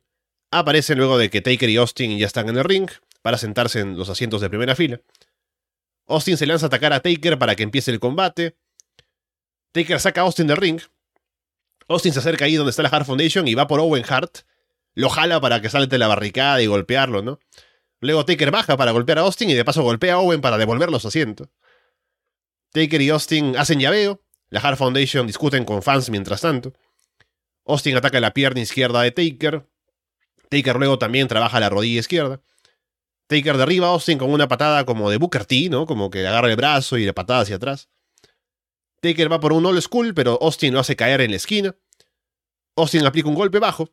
aparece 0.51 0.95
luego 0.95 1.16
de 1.16 1.30
que 1.30 1.40
Taker 1.40 1.70
y 1.70 1.78
Austin 1.78 2.18
ya 2.18 2.26
están 2.26 2.51
en 2.51 2.59
el 2.59 2.64
ring 2.64 2.90
para 3.22 3.38
sentarse 3.38 3.80
en 3.80 3.97
los 3.97 4.11
asientos 4.11 4.42
de 4.42 4.51
primera 4.51 4.76
fila. 4.76 5.01
Austin 6.09 6.36
se 6.36 6.45
lanza 6.45 6.66
a 6.66 6.68
atacar 6.68 6.92
a 6.92 7.01
Taker 7.01 7.38
para 7.38 7.57
que 7.57 7.62
empiece 7.62 7.90
el 7.90 8.01
combate. 8.01 8.55
Taker 9.72 9.99
saca 9.99 10.20
a 10.20 10.24
Austin 10.24 10.47
del 10.47 10.59
ring. 10.59 10.78
Austin 11.88 12.12
se 12.12 12.18
acerca 12.18 12.45
ahí 12.45 12.57
donde 12.57 12.68
está 12.68 12.82
la 12.82 12.90
Hard 12.90 13.07
Foundation 13.07 13.49
y 13.49 13.55
va 13.55 13.66
por 13.66 13.80
Owen 13.80 14.05
Hart. 14.07 14.40
Lo 14.95 15.09
jala 15.09 15.40
para 15.40 15.61
que 15.61 15.70
salte 15.70 15.99
la 15.99 16.07
barricada 16.07 16.62
y 16.62 16.66
golpearlo, 16.66 17.22
¿no? 17.22 17.40
Luego 18.01 18.24
Taker 18.24 18.51
baja 18.51 18.76
para 18.76 18.92
golpear 18.92 19.18
a 19.18 19.22
Austin 19.22 19.51
y 19.51 19.55
de 19.55 19.64
paso 19.64 19.82
golpea 19.82 20.14
a 20.14 20.18
Owen 20.18 20.40
para 20.40 20.59
devolver 20.59 20.90
los 20.90 21.05
asientos. 21.05 21.49
Taker 22.72 23.01
y 23.01 23.11
Austin 23.11 23.57
hacen 23.57 23.80
llaveo. 23.80 24.22
La 24.51 24.61
Hard 24.61 24.76
Foundation 24.76 25.26
discuten 25.26 25.64
con 25.64 25.82
fans 25.82 26.11
mientras 26.11 26.42
tanto. 26.42 26.72
Austin 27.64 27.97
ataca 27.97 28.20
la 28.20 28.32
pierna 28.32 28.61
izquierda 28.61 29.01
de 29.03 29.11
Taker. 29.11 29.66
Taker 30.51 30.76
luego 30.76 30.99
también 30.99 31.28
trabaja 31.28 31.61
la 31.61 31.70
rodilla 31.70 32.01
izquierda. 32.01 32.40
Taker 33.26 33.57
derriba 33.57 33.86
a 33.86 33.90
Austin 33.90 34.18
con 34.18 34.30
una 34.30 34.49
patada 34.49 34.84
como 34.84 35.11
de 35.11 35.16
Booker 35.16 35.47
T, 35.47 35.68
¿no? 35.70 35.86
Como 35.86 36.11
que 36.11 36.26
agarra 36.26 36.51
el 36.51 36.57
brazo 36.57 36.99
y 36.99 37.07
le 37.07 37.14
patada 37.14 37.40
hacia 37.40 37.57
atrás. 37.57 37.88
Taker 39.01 39.32
va 39.32 39.40
por 39.40 39.53
un 39.53 39.64
old 39.64 39.80
school, 39.80 40.14
pero 40.14 40.38
Austin 40.42 40.74
lo 40.74 40.80
hace 40.80 40.95
caer 40.95 41.20
en 41.20 41.30
la 41.30 41.36
esquina. 41.36 41.74
Austin 42.76 43.05
aplica 43.07 43.28
un 43.28 43.34
golpe 43.34 43.59
bajo. 43.59 43.90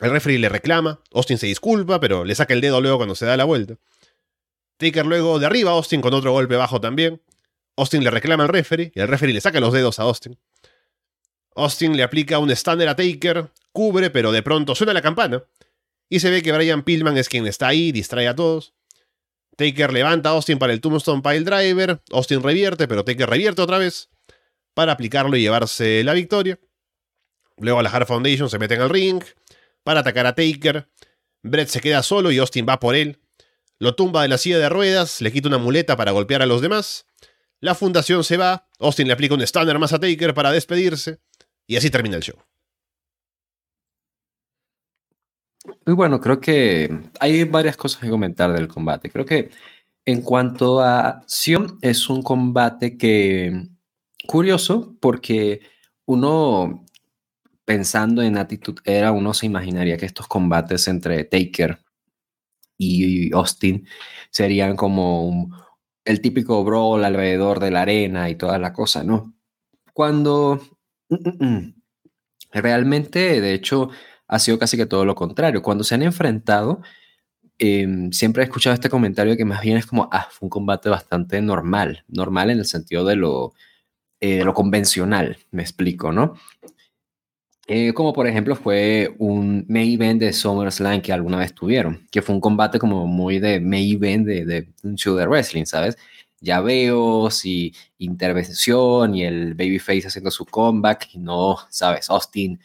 El 0.00 0.10
referee 0.10 0.38
le 0.38 0.48
reclama. 0.48 1.00
Austin 1.12 1.38
se 1.38 1.46
disculpa, 1.46 2.00
pero 2.00 2.24
le 2.24 2.34
saca 2.34 2.54
el 2.54 2.60
dedo 2.60 2.80
luego 2.80 2.98
cuando 2.98 3.14
se 3.14 3.26
da 3.26 3.36
la 3.36 3.44
vuelta. 3.44 3.76
Taker 4.76 5.04
luego 5.04 5.38
derriba 5.38 5.70
a 5.70 5.74
Austin 5.74 6.00
con 6.00 6.14
otro 6.14 6.32
golpe 6.32 6.56
bajo 6.56 6.80
también. 6.80 7.20
Austin 7.76 8.04
le 8.04 8.10
reclama 8.10 8.44
al 8.44 8.48
referee 8.48 8.92
y 8.94 9.00
el 9.00 9.08
referee 9.08 9.34
le 9.34 9.40
saca 9.40 9.60
los 9.60 9.72
dedos 9.72 9.98
a 9.98 10.04
Austin. 10.04 10.38
Austin 11.54 11.96
le 11.96 12.02
aplica 12.02 12.38
un 12.38 12.50
standard 12.50 12.88
a 12.88 12.96
Taker, 12.96 13.50
cubre, 13.72 14.10
pero 14.10 14.32
de 14.32 14.42
pronto 14.42 14.74
suena 14.74 14.92
la 14.92 15.02
campana. 15.02 15.44
Y 16.08 16.20
se 16.20 16.30
ve 16.30 16.42
que 16.42 16.52
Brian 16.52 16.82
Pillman 16.82 17.18
es 17.18 17.28
quien 17.28 17.46
está 17.46 17.68
ahí, 17.68 17.92
distrae 17.92 18.28
a 18.28 18.34
todos. 18.34 18.74
Taker 19.56 19.92
levanta 19.92 20.30
a 20.30 20.32
Austin 20.32 20.58
para 20.58 20.72
el 20.72 20.80
Tombstone 20.80 21.22
Pile 21.22 21.40
Driver. 21.40 22.00
Austin 22.10 22.42
revierte, 22.42 22.88
pero 22.88 23.04
Taker 23.04 23.28
revierte 23.28 23.60
otra 23.60 23.78
vez 23.78 24.08
para 24.72 24.92
aplicarlo 24.92 25.36
y 25.36 25.42
llevarse 25.42 26.02
la 26.04 26.14
victoria. 26.14 26.58
Luego 27.58 27.82
la 27.82 27.90
Hard 27.90 28.06
Foundation 28.06 28.48
se 28.48 28.58
mete 28.58 28.74
en 28.74 28.80
el 28.80 28.88
ring 28.88 29.22
para 29.82 30.00
atacar 30.00 30.26
a 30.26 30.34
Taker. 30.34 30.88
Brett 31.42 31.68
se 31.68 31.80
queda 31.80 32.02
solo 32.02 32.30
y 32.30 32.38
Austin 32.38 32.66
va 32.68 32.80
por 32.80 32.94
él. 32.94 33.20
Lo 33.78 33.94
tumba 33.94 34.22
de 34.22 34.28
la 34.28 34.38
silla 34.38 34.58
de 34.58 34.68
ruedas, 34.68 35.20
le 35.20 35.32
quita 35.32 35.48
una 35.48 35.58
muleta 35.58 35.96
para 35.96 36.12
golpear 36.12 36.42
a 36.42 36.46
los 36.46 36.60
demás. 36.60 37.06
La 37.60 37.74
fundación 37.74 38.24
se 38.24 38.36
va, 38.36 38.68
Austin 38.78 39.06
le 39.06 39.12
aplica 39.12 39.34
un 39.34 39.42
estándar 39.42 39.78
más 39.78 39.92
a 39.92 40.00
Taker 40.00 40.34
para 40.34 40.50
despedirse, 40.50 41.20
y 41.66 41.76
así 41.76 41.90
termina 41.90 42.16
el 42.16 42.22
show. 42.22 42.36
Muy 45.86 45.94
bueno, 45.94 46.20
creo 46.20 46.40
que 46.40 47.10
hay 47.20 47.44
varias 47.44 47.76
cosas 47.76 48.00
que 48.00 48.08
comentar 48.08 48.52
del 48.52 48.68
combate. 48.68 49.10
Creo 49.10 49.26
que 49.26 49.50
en 50.04 50.22
cuanto 50.22 50.80
a 50.80 51.08
acción, 51.08 51.78
es 51.82 52.08
un 52.08 52.22
combate 52.22 52.96
que 52.96 53.68
curioso 54.26 54.96
porque 55.00 55.60
uno 56.06 56.86
pensando 57.70 58.20
en 58.20 58.36
actitud 58.36 58.80
era 58.84 59.12
uno 59.12 59.32
se 59.32 59.46
imaginaría 59.46 59.96
que 59.96 60.04
estos 60.04 60.26
combates 60.26 60.88
entre 60.88 61.22
Taker 61.22 61.78
y 62.76 63.32
Austin 63.32 63.86
serían 64.28 64.74
como 64.74 65.50
el 66.04 66.20
típico 66.20 66.64
brawl 66.64 67.04
alrededor 67.04 67.60
de 67.60 67.70
la 67.70 67.82
arena 67.82 68.28
y 68.28 68.34
toda 68.34 68.58
la 68.58 68.72
cosa, 68.72 69.04
¿no? 69.04 69.34
Cuando 69.92 70.60
mm, 71.10 71.14
mm, 71.14 71.46
mm, 71.46 71.74
realmente, 72.54 73.40
de 73.40 73.54
hecho, 73.54 73.90
ha 74.26 74.40
sido 74.40 74.58
casi 74.58 74.76
que 74.76 74.86
todo 74.86 75.04
lo 75.04 75.14
contrario. 75.14 75.62
Cuando 75.62 75.84
se 75.84 75.94
han 75.94 76.02
enfrentado, 76.02 76.82
em, 77.58 78.10
siempre 78.12 78.42
he 78.42 78.46
escuchado 78.46 78.74
este 78.74 78.90
comentario 78.90 79.36
que 79.36 79.44
más 79.44 79.62
bien 79.62 79.76
es 79.76 79.86
como, 79.86 80.08
ah, 80.12 80.26
fue 80.32 80.46
un 80.46 80.50
combate 80.50 80.88
bastante 80.88 81.40
normal, 81.40 82.04
normal 82.08 82.50
en 82.50 82.58
el 82.58 82.66
sentido 82.66 83.04
de 83.04 83.16
lo, 83.16 83.54
eh, 84.20 84.44
lo 84.44 84.54
convencional, 84.54 85.38
me 85.52 85.62
explico, 85.62 86.12
¿no? 86.12 86.34
Eh, 87.72 87.94
como 87.94 88.12
por 88.12 88.26
ejemplo 88.26 88.56
fue 88.56 89.14
un 89.18 89.64
main 89.68 89.92
event 89.92 90.20
de 90.20 90.32
SummerSlam 90.32 91.00
que 91.00 91.12
alguna 91.12 91.38
vez 91.38 91.54
tuvieron, 91.54 92.04
que 92.10 92.20
fue 92.20 92.34
un 92.34 92.40
combate 92.40 92.80
como 92.80 93.06
muy 93.06 93.38
de 93.38 93.60
main 93.60 93.94
event 93.94 94.26
de, 94.26 94.44
de 94.44 95.26
wrestling, 95.28 95.66
¿sabes? 95.66 95.96
Ya 96.40 96.60
veo 96.60 97.28
y 97.44 97.72
intervención 97.98 99.14
y 99.14 99.22
el 99.24 99.54
babyface 99.54 100.08
haciendo 100.08 100.32
su 100.32 100.46
comeback 100.46 101.14
y 101.14 101.18
no, 101.18 101.58
¿sabes? 101.70 102.10
Austin 102.10 102.58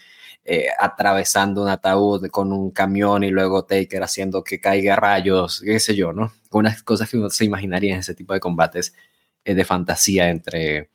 eh, 0.43 0.69
atravesando 0.79 1.61
un 1.61 1.69
ataúd 1.69 2.27
con 2.29 2.51
un 2.51 2.71
camión 2.71 3.23
y 3.23 3.29
luego 3.29 3.63
Taker 3.63 4.01
haciendo 4.01 4.43
que 4.43 4.59
caiga 4.59 4.95
rayos, 4.95 5.61
qué 5.63 5.79
sé 5.79 5.95
yo, 5.95 6.13
¿no? 6.13 6.33
Unas 6.51 6.81
cosas 6.81 7.11
que 7.11 7.17
uno 7.17 7.29
se 7.29 7.45
imaginaría 7.45 7.93
en 7.93 7.99
ese 7.99 8.15
tipo 8.15 8.33
de 8.33 8.39
combates 8.39 8.95
eh, 9.43 9.53
de 9.53 9.65
fantasía 9.65 10.31
entre, 10.31 10.89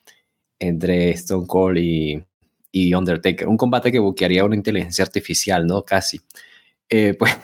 entre 0.59 1.11
Stone 1.11 1.47
Cold 1.47 1.79
y, 1.79 2.25
y 2.73 2.95
Undertaker. 2.95 3.49
Un 3.49 3.57
combate 3.57 3.93
que 3.93 3.99
buquearía 3.99 4.45
una 4.45 4.57
inteligencia 4.57 5.05
artificial, 5.05 5.67
¿no? 5.67 5.85
Casi. 5.85 6.21
Eh, 6.89 7.15
pues, 7.19 7.39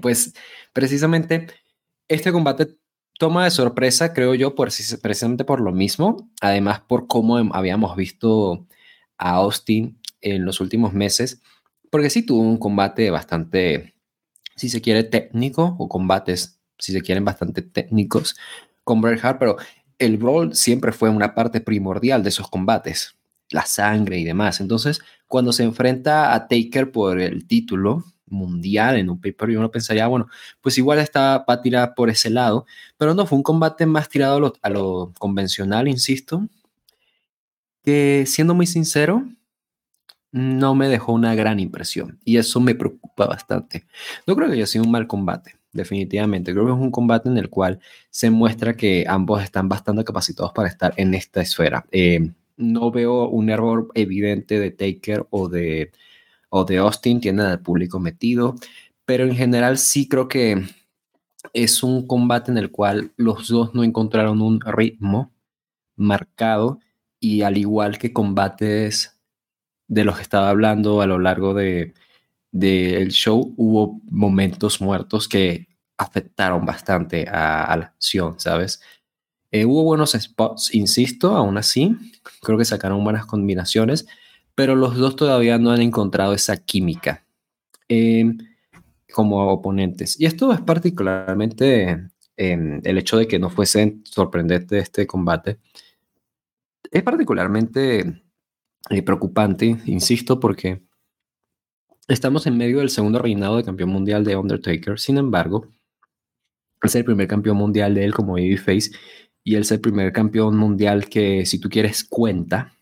pues 0.00 0.34
precisamente 0.72 1.48
este 2.08 2.32
combate 2.32 2.76
toma 3.18 3.44
de 3.44 3.50
sorpresa, 3.50 4.12
creo 4.14 4.34
yo, 4.34 4.54
por, 4.54 4.68
precisamente 5.02 5.44
por 5.44 5.60
lo 5.60 5.72
mismo. 5.72 6.30
Además, 6.40 6.80
por 6.80 7.06
cómo 7.06 7.36
habíamos 7.52 7.96
visto 7.96 8.66
a 9.18 9.32
Austin 9.32 10.00
en 10.20 10.44
los 10.44 10.60
últimos 10.60 10.92
meses. 10.92 11.40
Porque 11.90 12.10
sí 12.10 12.24
tuvo 12.24 12.40
un 12.40 12.58
combate 12.58 13.10
bastante, 13.10 13.94
si 14.56 14.68
se 14.68 14.80
quiere, 14.80 15.04
técnico, 15.04 15.76
o 15.78 15.88
combates, 15.88 16.60
si 16.78 16.92
se 16.92 17.02
quieren, 17.02 17.24
bastante 17.24 17.62
técnicos 17.62 18.36
con 18.84 19.02
Bret 19.02 19.22
Hart, 19.22 19.38
pero 19.38 19.56
el 19.98 20.16
brawl 20.16 20.54
siempre 20.54 20.92
fue 20.92 21.10
una 21.10 21.34
parte 21.34 21.60
primordial 21.60 22.22
de 22.22 22.30
esos 22.30 22.48
combates 22.48 23.17
la 23.50 23.66
sangre 23.66 24.18
y 24.18 24.24
demás. 24.24 24.60
Entonces, 24.60 25.00
cuando 25.26 25.52
se 25.52 25.64
enfrenta 25.64 26.34
a 26.34 26.48
Taker 26.48 26.90
por 26.90 27.20
el 27.20 27.46
título 27.46 28.04
mundial 28.26 28.96
en 28.96 29.10
un 29.10 29.20
pay-per-view, 29.20 29.58
uno 29.58 29.70
pensaría, 29.70 30.06
bueno, 30.06 30.28
pues 30.60 30.78
igual 30.78 30.98
está, 30.98 31.44
va 31.48 31.54
a 31.54 31.62
tirar 31.62 31.94
por 31.94 32.10
ese 32.10 32.30
lado, 32.30 32.66
pero 32.96 33.14
no, 33.14 33.26
fue 33.26 33.36
un 33.38 33.42
combate 33.42 33.86
más 33.86 34.08
tirado 34.08 34.54
a 34.62 34.70
lo, 34.70 35.12
convencional, 35.18 35.88
insisto, 35.88 36.46
que 37.82 38.24
siendo 38.26 38.54
muy 38.54 38.66
sincero, 38.66 39.26
no 40.30 40.74
me 40.74 40.88
dejó 40.88 41.12
una 41.12 41.34
gran 41.34 41.58
impresión 41.58 42.20
y 42.24 42.36
eso 42.36 42.60
me 42.60 42.74
preocupa 42.74 43.26
bastante. 43.26 43.86
No 44.26 44.36
creo 44.36 44.48
que 44.48 44.54
haya 44.54 44.66
sido 44.66 44.84
un 44.84 44.90
mal 44.90 45.06
combate, 45.06 45.56
definitivamente. 45.72 46.52
Creo 46.52 46.66
que 46.66 46.72
es 46.72 46.78
un 46.78 46.90
combate 46.90 47.28
en 47.30 47.38
el 47.38 47.48
cual 47.48 47.80
se 48.10 48.30
muestra 48.30 48.76
que 48.76 49.04
ambos 49.08 49.42
están 49.42 49.68
bastante 49.68 50.04
capacitados 50.04 50.52
para 50.52 50.68
estar 50.68 50.92
en 50.96 51.14
esta 51.14 51.40
esfera. 51.40 51.86
Eh, 51.90 52.30
no 52.58 52.90
veo 52.90 53.28
un 53.28 53.50
error 53.50 53.88
evidente 53.94 54.60
de 54.60 54.70
Taker 54.70 55.26
o 55.30 55.48
de, 55.48 55.92
o 56.50 56.64
de 56.64 56.78
Austin, 56.78 57.20
tiene 57.20 57.42
al 57.42 57.60
público 57.60 58.00
metido, 58.00 58.56
pero 59.04 59.24
en 59.24 59.34
general 59.34 59.78
sí 59.78 60.08
creo 60.08 60.28
que 60.28 60.64
es 61.52 61.82
un 61.82 62.06
combate 62.06 62.50
en 62.50 62.58
el 62.58 62.70
cual 62.70 63.12
los 63.16 63.48
dos 63.48 63.74
no 63.74 63.84
encontraron 63.84 64.42
un 64.42 64.60
ritmo 64.60 65.32
marcado 65.96 66.80
y 67.20 67.42
al 67.42 67.56
igual 67.56 67.98
que 67.98 68.12
combates 68.12 69.18
de 69.88 70.04
los 70.04 70.16
que 70.16 70.22
estaba 70.22 70.50
hablando 70.50 71.00
a 71.00 71.06
lo 71.06 71.18
largo 71.18 71.54
de, 71.54 71.94
del 72.52 73.10
show 73.10 73.54
hubo 73.56 74.00
momentos 74.10 74.80
muertos 74.80 75.28
que 75.28 75.68
afectaron 75.96 76.64
bastante 76.64 77.26
a, 77.28 77.76
la 77.76 77.86
acción, 77.86 78.38
¿sabes? 78.38 78.80
Eh, 79.50 79.64
hubo 79.64 79.82
buenos 79.82 80.12
spots, 80.12 80.74
insisto, 80.74 81.34
aún 81.34 81.56
así, 81.56 81.96
creo 82.42 82.58
que 82.58 82.64
sacaron 82.64 83.04
buenas 83.04 83.26
combinaciones, 83.26 84.06
pero 84.54 84.74
los 84.74 84.96
dos 84.96 85.16
todavía 85.16 85.58
no 85.58 85.70
han 85.70 85.80
encontrado 85.80 86.34
esa 86.34 86.56
química 86.56 87.24
eh, 87.88 88.24
como 89.12 89.52
oponentes. 89.52 90.20
Y 90.20 90.26
esto 90.26 90.52
es 90.52 90.60
particularmente 90.60 92.08
em, 92.36 92.80
el 92.84 92.98
hecho 92.98 93.16
de 93.16 93.28
que 93.28 93.38
no 93.38 93.50
fuese 93.50 93.98
sorprendente 94.04 94.78
este 94.78 95.06
combate. 95.06 95.58
Es 96.90 97.02
particularmente 97.02 98.22
eh, 98.90 99.02
preocupante, 99.02 99.76
insisto, 99.86 100.40
porque 100.40 100.82
estamos 102.08 102.46
en 102.46 102.56
medio 102.56 102.78
del 102.78 102.90
segundo 102.90 103.18
reinado 103.18 103.56
de 103.56 103.64
campeón 103.64 103.90
mundial 103.90 104.24
de 104.24 104.36
Undertaker. 104.36 104.98
Sin 104.98 105.18
embargo, 105.18 105.68
es 106.82 106.94
el 106.94 107.04
primer 107.04 107.28
campeón 107.28 107.56
mundial 107.56 107.94
de 107.94 108.04
él 108.04 108.14
como 108.14 108.34
babyface 108.34 108.92
y 109.48 109.54
él 109.54 109.62
es 109.62 109.72
el 109.72 109.80
primer 109.80 110.12
campeón 110.12 110.58
mundial 110.58 111.08
que, 111.08 111.46
si 111.46 111.58
tú 111.58 111.70
quieres, 111.70 112.04
cuenta, 112.04 112.76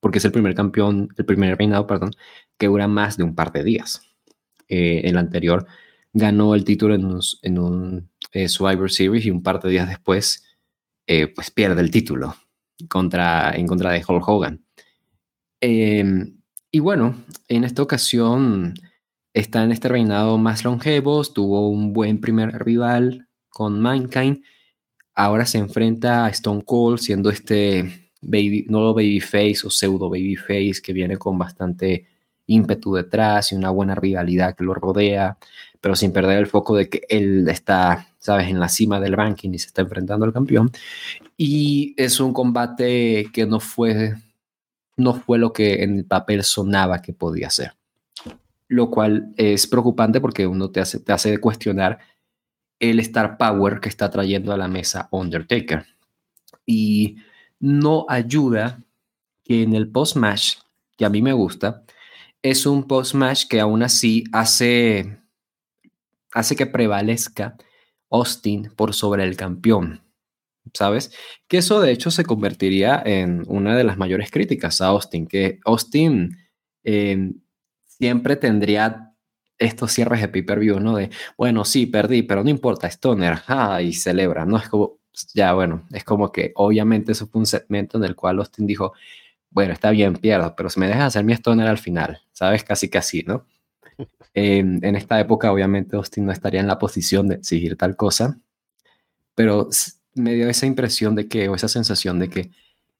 porque 0.00 0.18
es 0.18 0.24
el 0.24 0.32
primer 0.32 0.56
campeón, 0.56 1.08
el 1.16 1.24
primer 1.24 1.56
reinado, 1.56 1.86
perdón, 1.86 2.10
que 2.58 2.66
dura 2.66 2.88
más 2.88 3.16
de 3.16 3.22
un 3.22 3.36
par 3.36 3.52
de 3.52 3.62
días. 3.62 4.02
Eh, 4.66 5.02
el 5.04 5.16
anterior 5.16 5.68
ganó 6.12 6.56
el 6.56 6.64
título 6.64 6.96
en 6.96 7.04
un, 7.04 7.20
en 7.42 7.58
un 7.60 8.10
eh, 8.32 8.48
Survivor 8.48 8.90
Series 8.90 9.24
y 9.24 9.30
un 9.30 9.40
par 9.44 9.62
de 9.62 9.70
días 9.70 9.88
después, 9.88 10.44
eh, 11.06 11.28
pues 11.28 11.52
pierde 11.52 11.80
el 11.80 11.92
título 11.92 12.34
contra, 12.88 13.52
en 13.52 13.68
contra 13.68 13.92
de 13.92 14.04
Hulk 14.04 14.28
Hogan. 14.28 14.64
Em, 15.60 16.40
y 16.72 16.80
bueno, 16.80 17.22
en 17.46 17.62
esta 17.62 17.82
ocasión 17.82 18.74
está 19.32 19.62
en 19.62 19.70
este 19.70 19.86
reinado 19.86 20.38
más 20.38 20.64
longevo, 20.64 21.22
tuvo 21.22 21.68
un 21.70 21.92
buen 21.92 22.20
primer 22.20 22.64
rival 22.64 23.28
con 23.48 23.80
Mankind, 23.80 24.42
ahora 25.24 25.44
se 25.44 25.58
enfrenta 25.58 26.24
a 26.24 26.30
Stone 26.30 26.62
Cold 26.64 26.98
siendo 26.98 27.28
este 27.28 28.10
baby, 28.22 28.64
nuevo 28.68 28.94
babyface 28.94 29.60
o 29.64 29.70
pseudo 29.70 30.08
babyface 30.08 30.80
que 30.82 30.94
viene 30.94 31.18
con 31.18 31.36
bastante 31.36 32.06
ímpetu 32.46 32.94
detrás 32.94 33.52
y 33.52 33.54
una 33.54 33.70
buena 33.70 33.94
rivalidad 33.94 34.56
que 34.56 34.64
lo 34.64 34.72
rodea, 34.72 35.36
pero 35.80 35.94
sin 35.94 36.12
perder 36.12 36.38
el 36.38 36.46
foco 36.46 36.74
de 36.74 36.88
que 36.88 37.02
él 37.08 37.46
está, 37.48 38.08
sabes, 38.18 38.48
en 38.48 38.58
la 38.58 38.68
cima 38.68 38.98
del 38.98 39.12
ranking 39.12 39.50
y 39.50 39.58
se 39.58 39.66
está 39.66 39.82
enfrentando 39.82 40.24
al 40.24 40.32
campeón. 40.32 40.70
Y 41.36 41.94
es 41.98 42.18
un 42.18 42.32
combate 42.32 43.28
que 43.32 43.44
no 43.46 43.60
fue, 43.60 44.14
no 44.96 45.14
fue 45.14 45.38
lo 45.38 45.52
que 45.52 45.82
en 45.82 45.98
el 45.98 46.04
papel 46.06 46.44
sonaba 46.44 47.02
que 47.02 47.12
podía 47.12 47.50
ser. 47.50 47.74
Lo 48.68 48.90
cual 48.90 49.34
es 49.36 49.66
preocupante 49.66 50.20
porque 50.20 50.46
uno 50.46 50.70
te 50.70 50.80
hace, 50.80 50.98
te 50.98 51.12
hace 51.12 51.38
cuestionar 51.38 51.98
el 52.80 52.98
star 53.00 53.36
power 53.36 53.78
que 53.78 53.88
está 53.88 54.10
trayendo 54.10 54.52
a 54.52 54.56
la 54.56 54.66
mesa 54.66 55.08
Undertaker. 55.12 55.86
Y 56.66 57.16
no 57.60 58.06
ayuda 58.08 58.82
que 59.44 59.62
en 59.62 59.74
el 59.74 59.90
post-match, 59.90 60.56
que 60.96 61.04
a 61.04 61.10
mí 61.10 61.22
me 61.22 61.34
gusta, 61.34 61.84
es 62.42 62.66
un 62.66 62.84
post-match 62.84 63.46
que 63.46 63.60
aún 63.60 63.82
así 63.82 64.24
hace, 64.32 65.18
hace 66.32 66.56
que 66.56 66.66
prevalezca 66.66 67.56
Austin 68.10 68.72
por 68.74 68.94
sobre 68.94 69.24
el 69.24 69.36
campeón. 69.36 70.02
¿Sabes? 70.74 71.12
Que 71.48 71.58
eso 71.58 71.80
de 71.80 71.90
hecho 71.90 72.10
se 72.10 72.24
convertiría 72.24 73.02
en 73.04 73.44
una 73.48 73.76
de 73.76 73.82
las 73.82 73.96
mayores 73.96 74.30
críticas 74.30 74.80
a 74.80 74.88
Austin, 74.88 75.26
que 75.26 75.58
Austin 75.64 76.36
eh, 76.84 77.32
siempre 77.86 78.36
tendría 78.36 79.09
estos 79.60 79.92
cierres 79.92 80.20
de 80.20 80.28
pay-per-view, 80.28 80.80
¿no? 80.80 80.96
De, 80.96 81.10
bueno, 81.36 81.64
sí, 81.64 81.86
perdí, 81.86 82.22
pero 82.22 82.42
no 82.42 82.50
importa, 82.50 82.88
Stoner, 82.88 83.40
ah, 83.46 83.80
y 83.80 83.92
celebra, 83.92 84.44
¿no? 84.46 84.56
Es 84.56 84.68
como, 84.68 84.98
ya, 85.34 85.52
bueno, 85.52 85.86
es 85.92 86.02
como 86.02 86.32
que 86.32 86.52
obviamente 86.56 87.12
eso 87.12 87.28
fue 87.28 87.40
un 87.40 87.46
segmento 87.46 87.98
en 87.98 88.04
el 88.04 88.16
cual 88.16 88.38
Austin 88.38 88.66
dijo, 88.66 88.94
bueno, 89.50 89.72
está 89.72 89.90
bien, 89.90 90.14
pierdo, 90.14 90.54
pero 90.56 90.70
si 90.70 90.80
me 90.80 90.88
dejas 90.88 91.08
hacer 91.08 91.24
mi 91.24 91.34
Stoner 91.34 91.68
al 91.68 91.78
final, 91.78 92.22
¿sabes? 92.32 92.64
Casi 92.64 92.88
que 92.88 92.98
así, 92.98 93.22
¿no? 93.26 93.46
en 94.34 94.96
esta 94.96 95.20
época, 95.20 95.52
obviamente, 95.52 95.96
Austin 95.96 96.24
no 96.24 96.32
estaría 96.32 96.60
en 96.60 96.66
la 96.66 96.78
posición 96.78 97.28
de 97.28 97.36
exigir 97.36 97.76
tal 97.76 97.96
cosa, 97.96 98.38
pero 99.34 99.68
me 100.14 100.34
dio 100.34 100.48
esa 100.48 100.66
impresión 100.66 101.14
de 101.14 101.28
que, 101.28 101.48
o 101.48 101.54
esa 101.54 101.68
sensación 101.68 102.18
de 102.18 102.28
que 102.28 102.50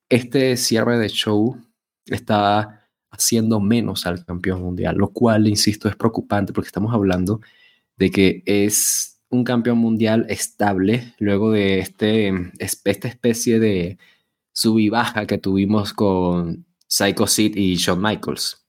este 0.08 0.56
cierre 0.56 0.98
de 0.98 1.08
show 1.08 1.56
estaba 2.06 2.79
haciendo 3.10 3.60
menos 3.60 4.06
al 4.06 4.24
campeón 4.24 4.62
mundial, 4.62 4.96
lo 4.96 5.12
cual, 5.12 5.46
insisto, 5.48 5.88
es 5.88 5.96
preocupante 5.96 6.52
porque 6.52 6.68
estamos 6.68 6.94
hablando 6.94 7.40
de 7.96 8.10
que 8.10 8.42
es 8.46 9.20
un 9.28 9.44
campeón 9.44 9.78
mundial 9.78 10.26
estable 10.28 11.14
luego 11.18 11.52
de 11.52 11.80
este, 11.80 12.32
esta 12.58 13.08
especie 13.08 13.60
de 13.60 13.98
sub 14.52 14.78
y 14.78 14.88
baja 14.88 15.26
que 15.26 15.38
tuvimos 15.38 15.92
con 15.92 16.66
Psycho 16.86 17.26
Sid 17.26 17.56
y 17.56 17.76
Shawn 17.76 18.02
Michaels. 18.02 18.66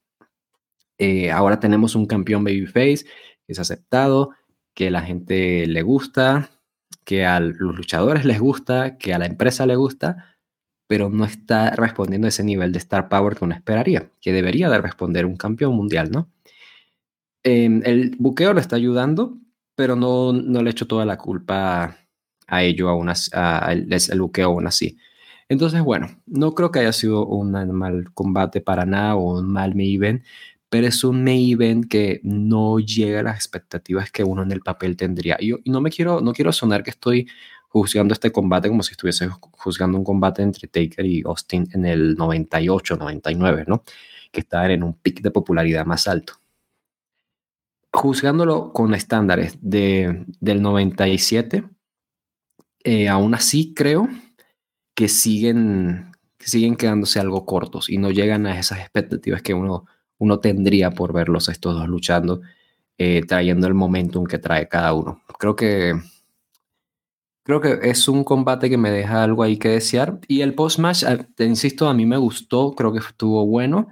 Eh, 0.98 1.32
ahora 1.32 1.60
tenemos 1.60 1.96
un 1.96 2.06
campeón 2.06 2.44
babyface 2.44 3.06
que 3.46 3.54
es 3.54 3.60
aceptado, 3.60 4.32
que 4.74 4.92
la 4.92 5.02
gente 5.02 5.66
le 5.66 5.82
gusta, 5.82 6.52
que 7.04 7.26
a 7.26 7.40
los 7.40 7.76
luchadores 7.76 8.24
les 8.26 8.40
gusta, 8.40 8.98
que 8.98 9.14
a 9.14 9.20
la 9.20 9.26
empresa 9.26 9.66
le 9.66 9.76
gusta, 9.76 10.31
pero 10.92 11.10
no 11.10 11.24
está 11.24 11.70
respondiendo 11.70 12.28
a 12.28 12.28
ese 12.28 12.44
nivel 12.44 12.74
de 12.74 12.80
star 12.80 13.08
power 13.08 13.38
que 13.38 13.46
uno 13.46 13.56
esperaría, 13.56 14.12
que 14.20 14.34
debería 14.34 14.70
de 14.70 14.78
responder 14.78 15.26
un 15.26 15.38
campeón 15.38 15.74
mundial, 15.74 16.12
¿no? 16.12 16.30
Em, 17.44 17.82
el 17.86 18.18
buqueo 18.20 18.52
le 18.52 18.60
está 18.60 18.76
ayudando, 18.76 19.38
pero 19.74 19.96
no, 19.96 20.34
no 20.34 20.62
le 20.62 20.70
echo 20.70 20.88
toda 20.88 21.06
la 21.06 21.18
culpa 21.18 21.96
a 22.46 22.64
ello, 22.64 22.90
aún 22.90 23.08
así, 23.08 23.32
el, 23.32 24.20
buqueo 24.20 24.48
aún 24.48 24.68
así. 24.68 24.98
Entonces, 25.48 25.82
bueno, 25.82 26.10
no 26.26 26.54
creo 26.56 26.72
que 26.72 26.80
haya 26.80 26.92
sido 26.92 27.26
un 27.26 27.52
mal 27.72 28.12
combate 28.14 28.60
para 28.60 28.86
nada 28.86 29.16
o 29.16 29.40
un 29.40 29.50
mal 29.50 29.74
main 29.74 29.96
event, 29.96 30.24
pero 30.68 30.88
es 30.88 31.06
un 31.06 31.24
main 31.24 31.54
event 31.54 31.86
que 31.88 32.20
no 32.24 32.80
llega 32.80 33.22
a 33.22 33.24
las 33.24 33.38
expectativas 33.38 34.12
que 34.12 34.26
uno 34.26 34.44
en 34.44 34.52
el 34.52 34.60
papel 34.60 34.98
tendría. 34.98 35.38
Y, 35.40 35.48
yo, 35.52 35.60
y 35.64 35.70
no 35.72 35.80
me 35.80 35.90
quiero, 35.90 36.20
no 36.20 36.34
quiero 36.34 36.52
sonar 36.52 36.84
que 36.84 36.90
estoy 36.90 37.30
juzgando 37.72 38.14
este 38.14 38.34
combate 38.34 38.68
como 38.68 38.84
si 38.84 38.92
estuviese 38.92 39.30
juzgando 39.30 39.98
un 39.98 40.04
combate 40.04 40.42
entre 40.42 40.68
Taker 40.68 41.06
y 41.06 41.24
Austin 41.26 41.70
en 41.72 41.86
el 41.86 42.16
98, 42.16 42.98
99, 42.98 43.64
¿no? 43.66 43.84
Que 44.30 44.42
estaban 44.42 44.72
en 44.72 44.84
un 44.84 44.94
pic 44.94 45.22
de 45.22 45.32
popularidad 45.32 45.86
más 45.86 46.06
alto. 46.10 46.34
Juzgándolo 47.94 48.74
con 48.74 48.94
estándares 48.94 49.58
de, 49.62 50.26
del 50.42 50.62
97, 50.62 51.64
eh, 52.84 53.08
aún 53.08 53.36
así 53.36 53.74
creo 53.74 54.10
que 54.94 55.08
siguen, 55.08 56.12
siguen 56.40 56.76
quedándose 56.76 57.22
algo 57.22 57.46
cortos 57.46 57.90
y 57.90 57.98
no 57.98 58.12
llegan 58.12 58.48
a 58.48 58.60
esas 58.60 58.80
expectativas 58.80 59.42
que 59.42 59.54
uno, 59.54 59.86
uno 60.18 60.40
tendría 60.42 60.92
por 60.92 61.14
verlos 61.14 61.48
estos 61.48 61.74
dos 61.74 61.88
luchando, 61.88 62.42
eh, 62.98 63.22
trayendo 63.26 63.66
el 63.68 63.76
momentum 63.76 64.26
que 64.26 64.40
trae 64.40 64.68
cada 64.68 64.94
uno. 64.94 65.22
Creo 65.40 65.56
que 65.56 65.96
Creo 67.44 67.60
que 67.60 67.80
es 67.84 68.08
un 68.08 68.24
combate 68.24 68.70
que 68.70 68.78
me 68.78 68.92
deja 68.92 69.24
algo 69.24 69.44
ahí 69.44 69.58
que 69.58 69.70
desear. 69.70 70.20
Y 70.28 70.42
el 70.42 70.54
post-match, 70.54 71.04
te 71.36 71.46
insisto, 71.46 71.88
a 71.88 71.94
mí 71.94 72.06
me 72.06 72.18
gustó, 72.18 72.74
creo 72.76 72.94
que 72.94 73.00
estuvo 73.00 73.46
bueno, 73.46 73.88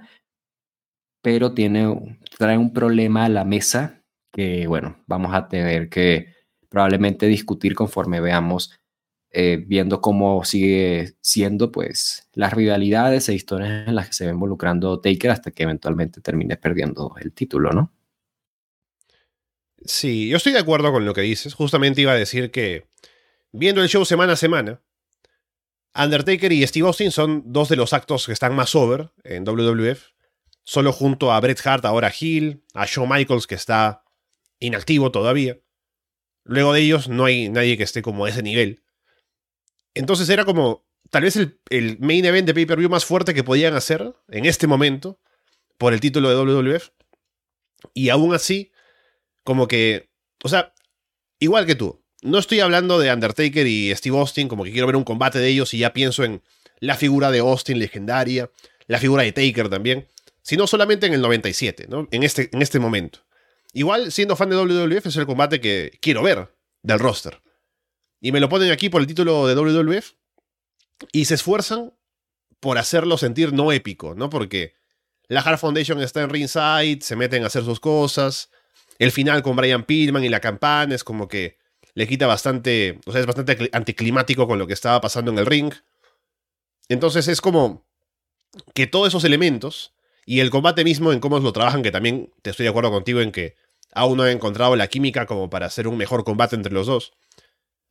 pero 1.22 1.52
tiene, 1.52 2.18
trae 2.38 2.56
un 2.56 2.72
problema 2.72 3.24
a 3.24 3.28
la 3.28 3.44
mesa 3.44 4.02
que, 4.32 4.66
bueno, 4.66 5.02
vamos 5.06 5.34
a 5.34 5.48
tener 5.48 5.88
que 5.88 6.32
probablemente 6.68 7.26
discutir 7.26 7.74
conforme 7.74 8.20
veamos, 8.20 8.72
eh, 9.32 9.62
viendo 9.66 10.00
cómo 10.00 10.44
sigue 10.44 11.14
siendo, 11.20 11.72
pues, 11.72 12.28
las 12.32 12.52
rivalidades 12.52 13.28
e 13.28 13.34
historias 13.34 13.88
en 13.88 13.94
las 13.96 14.06
que 14.08 14.12
se 14.14 14.26
va 14.26 14.32
involucrando 14.32 15.00
Taker 15.00 15.30
hasta 15.32 15.50
que 15.50 15.64
eventualmente 15.64 16.20
termine 16.20 16.56
perdiendo 16.56 17.14
el 17.20 17.32
título, 17.32 17.70
¿no? 17.72 17.92
Sí, 19.84 20.28
yo 20.28 20.36
estoy 20.36 20.52
de 20.52 20.58
acuerdo 20.58 20.92
con 20.92 21.04
lo 21.04 21.14
que 21.14 21.22
dices. 21.22 21.54
Justamente 21.54 22.02
iba 22.02 22.12
a 22.12 22.16
decir 22.16 22.50
que 22.50 22.86
viendo 23.52 23.82
el 23.82 23.88
show 23.88 24.04
semana 24.04 24.34
a 24.34 24.36
semana, 24.36 24.80
Undertaker 25.94 26.52
y 26.52 26.66
Steve 26.66 26.86
Austin 26.86 27.10
son 27.10 27.42
dos 27.46 27.68
de 27.68 27.76
los 27.76 27.92
actos 27.92 28.26
que 28.26 28.32
están 28.32 28.54
más 28.54 28.74
over 28.74 29.10
en 29.24 29.44
WWF. 29.44 30.10
Solo 30.62 30.92
junto 30.92 31.32
a 31.32 31.40
Bret 31.40 31.60
Hart, 31.66 31.84
ahora 31.84 32.12
Hill, 32.18 32.62
a 32.74 32.86
Shawn 32.86 33.08
Michaels, 33.08 33.46
que 33.46 33.56
está 33.56 34.04
inactivo 34.60 35.10
todavía. 35.10 35.58
Luego 36.44 36.72
de 36.72 36.80
ellos 36.80 37.08
no 37.08 37.24
hay 37.24 37.48
nadie 37.48 37.76
que 37.76 37.82
esté 37.82 38.02
como 38.02 38.24
a 38.24 38.28
ese 38.28 38.42
nivel. 38.42 38.82
Entonces 39.94 40.28
era 40.28 40.44
como 40.44 40.86
tal 41.10 41.24
vez 41.24 41.36
el, 41.36 41.60
el 41.70 41.98
main 41.98 42.24
event 42.24 42.46
de 42.46 42.54
pay-per-view 42.54 42.88
más 42.88 43.04
fuerte 43.04 43.34
que 43.34 43.42
podían 43.42 43.74
hacer 43.74 44.14
en 44.28 44.44
este 44.44 44.66
momento 44.66 45.18
por 45.76 45.92
el 45.92 46.00
título 46.00 46.28
de 46.28 46.36
WWF. 46.36 46.90
Y 47.94 48.10
aún 48.10 48.34
así, 48.34 48.70
como 49.42 49.66
que, 49.66 50.10
o 50.44 50.48
sea, 50.48 50.74
igual 51.38 51.66
que 51.66 51.74
tú, 51.74 52.04
no 52.22 52.38
estoy 52.38 52.60
hablando 52.60 52.98
de 52.98 53.12
Undertaker 53.12 53.66
y 53.66 53.94
Steve 53.94 54.18
Austin, 54.18 54.48
como 54.48 54.64
que 54.64 54.72
quiero 54.72 54.86
ver 54.86 54.96
un 54.96 55.04
combate 55.04 55.38
de 55.38 55.48
ellos 55.48 55.72
y 55.74 55.78
ya 55.78 55.92
pienso 55.92 56.24
en 56.24 56.42
la 56.78 56.96
figura 56.96 57.30
de 57.30 57.40
Austin 57.40 57.78
legendaria, 57.78 58.50
la 58.86 58.98
figura 58.98 59.22
de 59.22 59.32
Taker 59.32 59.68
también, 59.68 60.08
sino 60.42 60.66
solamente 60.66 61.06
en 61.06 61.14
el 61.14 61.20
97, 61.20 61.86
¿no? 61.88 62.08
En 62.10 62.22
este, 62.22 62.50
en 62.52 62.62
este 62.62 62.78
momento. 62.78 63.20
igual, 63.72 64.10
siendo 64.10 64.36
fan 64.36 64.50
de 64.50 64.56
WWF, 64.56 65.06
es 65.06 65.16
el 65.16 65.26
combate 65.26 65.60
que 65.60 65.98
quiero 66.00 66.22
ver 66.22 66.54
del 66.82 66.98
roster. 66.98 67.40
Y 68.20 68.32
me 68.32 68.40
lo 68.40 68.48
ponen 68.48 68.70
aquí 68.70 68.88
por 68.88 69.00
el 69.00 69.06
título 69.06 69.46
de 69.46 69.54
WWF 69.54 70.12
y 71.12 71.24
se 71.26 71.34
esfuerzan 71.34 71.94
por 72.58 72.76
hacerlo 72.78 73.16
sentir 73.16 73.52
no 73.52 73.72
épico, 73.72 74.14
¿no? 74.14 74.28
Porque 74.28 74.74
la 75.28 75.40
Hard 75.40 75.58
Foundation 75.58 76.02
está 76.02 76.22
en 76.22 76.30
ringside, 76.30 77.00
se 77.00 77.16
meten 77.16 77.44
a 77.44 77.46
hacer 77.46 77.64
sus 77.64 77.80
cosas. 77.80 78.50
El 78.98 79.12
final 79.12 79.42
con 79.42 79.56
Brian 79.56 79.84
Pillman 79.84 80.24
y 80.24 80.28
la 80.28 80.40
campana 80.40 80.94
es 80.94 81.04
como 81.04 81.28
que 81.28 81.59
le 81.94 82.06
quita 82.06 82.26
bastante, 82.26 82.98
o 83.06 83.12
sea, 83.12 83.20
es 83.20 83.26
bastante 83.26 83.70
anticlimático 83.72 84.46
con 84.46 84.58
lo 84.58 84.66
que 84.66 84.72
estaba 84.74 85.00
pasando 85.00 85.30
en 85.30 85.38
el 85.38 85.46
ring. 85.46 85.72
Entonces 86.88 87.28
es 87.28 87.40
como 87.40 87.84
que 88.74 88.86
todos 88.86 89.08
esos 89.08 89.24
elementos 89.24 89.94
y 90.26 90.40
el 90.40 90.50
combate 90.50 90.84
mismo 90.84 91.12
en 91.12 91.20
cómo 91.20 91.38
lo 91.38 91.52
trabajan, 91.52 91.82
que 91.82 91.90
también 91.90 92.32
te 92.42 92.50
estoy 92.50 92.64
de 92.64 92.70
acuerdo 92.70 92.90
contigo 92.90 93.20
en 93.20 93.32
que 93.32 93.56
aún 93.92 94.16
no 94.16 94.26
he 94.26 94.32
encontrado 94.32 94.76
la 94.76 94.88
química 94.88 95.26
como 95.26 95.50
para 95.50 95.66
hacer 95.66 95.88
un 95.88 95.96
mejor 95.96 96.24
combate 96.24 96.56
entre 96.56 96.72
los 96.72 96.86
dos, 96.86 97.12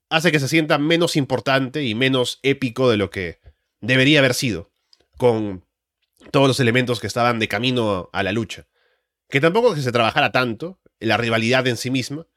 hace 0.09 0.31
que 0.31 0.39
se 0.39 0.47
sienta 0.47 0.77
menos 0.77 1.15
importante 1.15 1.83
y 1.83 1.95
menos 1.95 2.39
épico 2.43 2.89
de 2.89 2.97
lo 2.97 3.09
que 3.09 3.39
debería 3.81 4.19
haber 4.19 4.33
sido, 4.33 4.71
con 5.17 5.65
todos 6.31 6.47
los 6.47 6.59
elementos 6.59 6.99
que 6.99 7.07
estaban 7.07 7.39
de 7.39 7.47
camino 7.47 8.09
a 8.11 8.23
la 8.23 8.31
lucha. 8.31 8.67
Que 9.29 9.41
tampoco 9.41 9.75
que 9.75 9.81
se 9.81 9.91
trabajara 9.91 10.31
tanto, 10.31 10.79
la 10.99 11.17
rivalidad 11.17 11.67
en 11.67 11.77
sí 11.77 11.91
misma, 11.91 12.27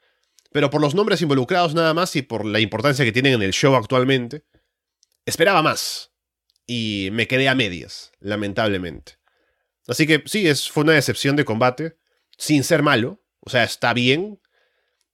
pero 0.53 0.71
por 0.71 0.81
los 0.81 0.95
nombres 0.95 1.23
involucrados 1.23 1.75
nada 1.75 1.95
más 1.95 2.15
y 2.17 2.23
por 2.23 2.45
la 2.45 2.61
importancia 2.61 3.05
que 3.05 3.13
tienen 3.13 3.35
en 3.35 3.43
el 3.43 3.53
show 3.53 3.75
actualmente, 3.75 4.45
esperaba 5.27 5.63
más. 5.63 6.13
Y 6.67 7.09
me 7.13 7.27
quedé 7.27 7.49
a 7.49 7.55
medias, 7.55 8.13
lamentablemente. 8.21 9.19
Así 9.89 10.07
que 10.07 10.23
sí, 10.27 10.47
es, 10.47 10.71
fue 10.71 10.85
una 10.85 10.93
decepción 10.93 11.37
de 11.37 11.45
combate, 11.45 11.97
sin 12.37 12.65
ser 12.65 12.83
malo, 12.83 13.23
o 13.41 13.51
sea, 13.51 13.65
está 13.65 13.95
bien. 13.95 14.41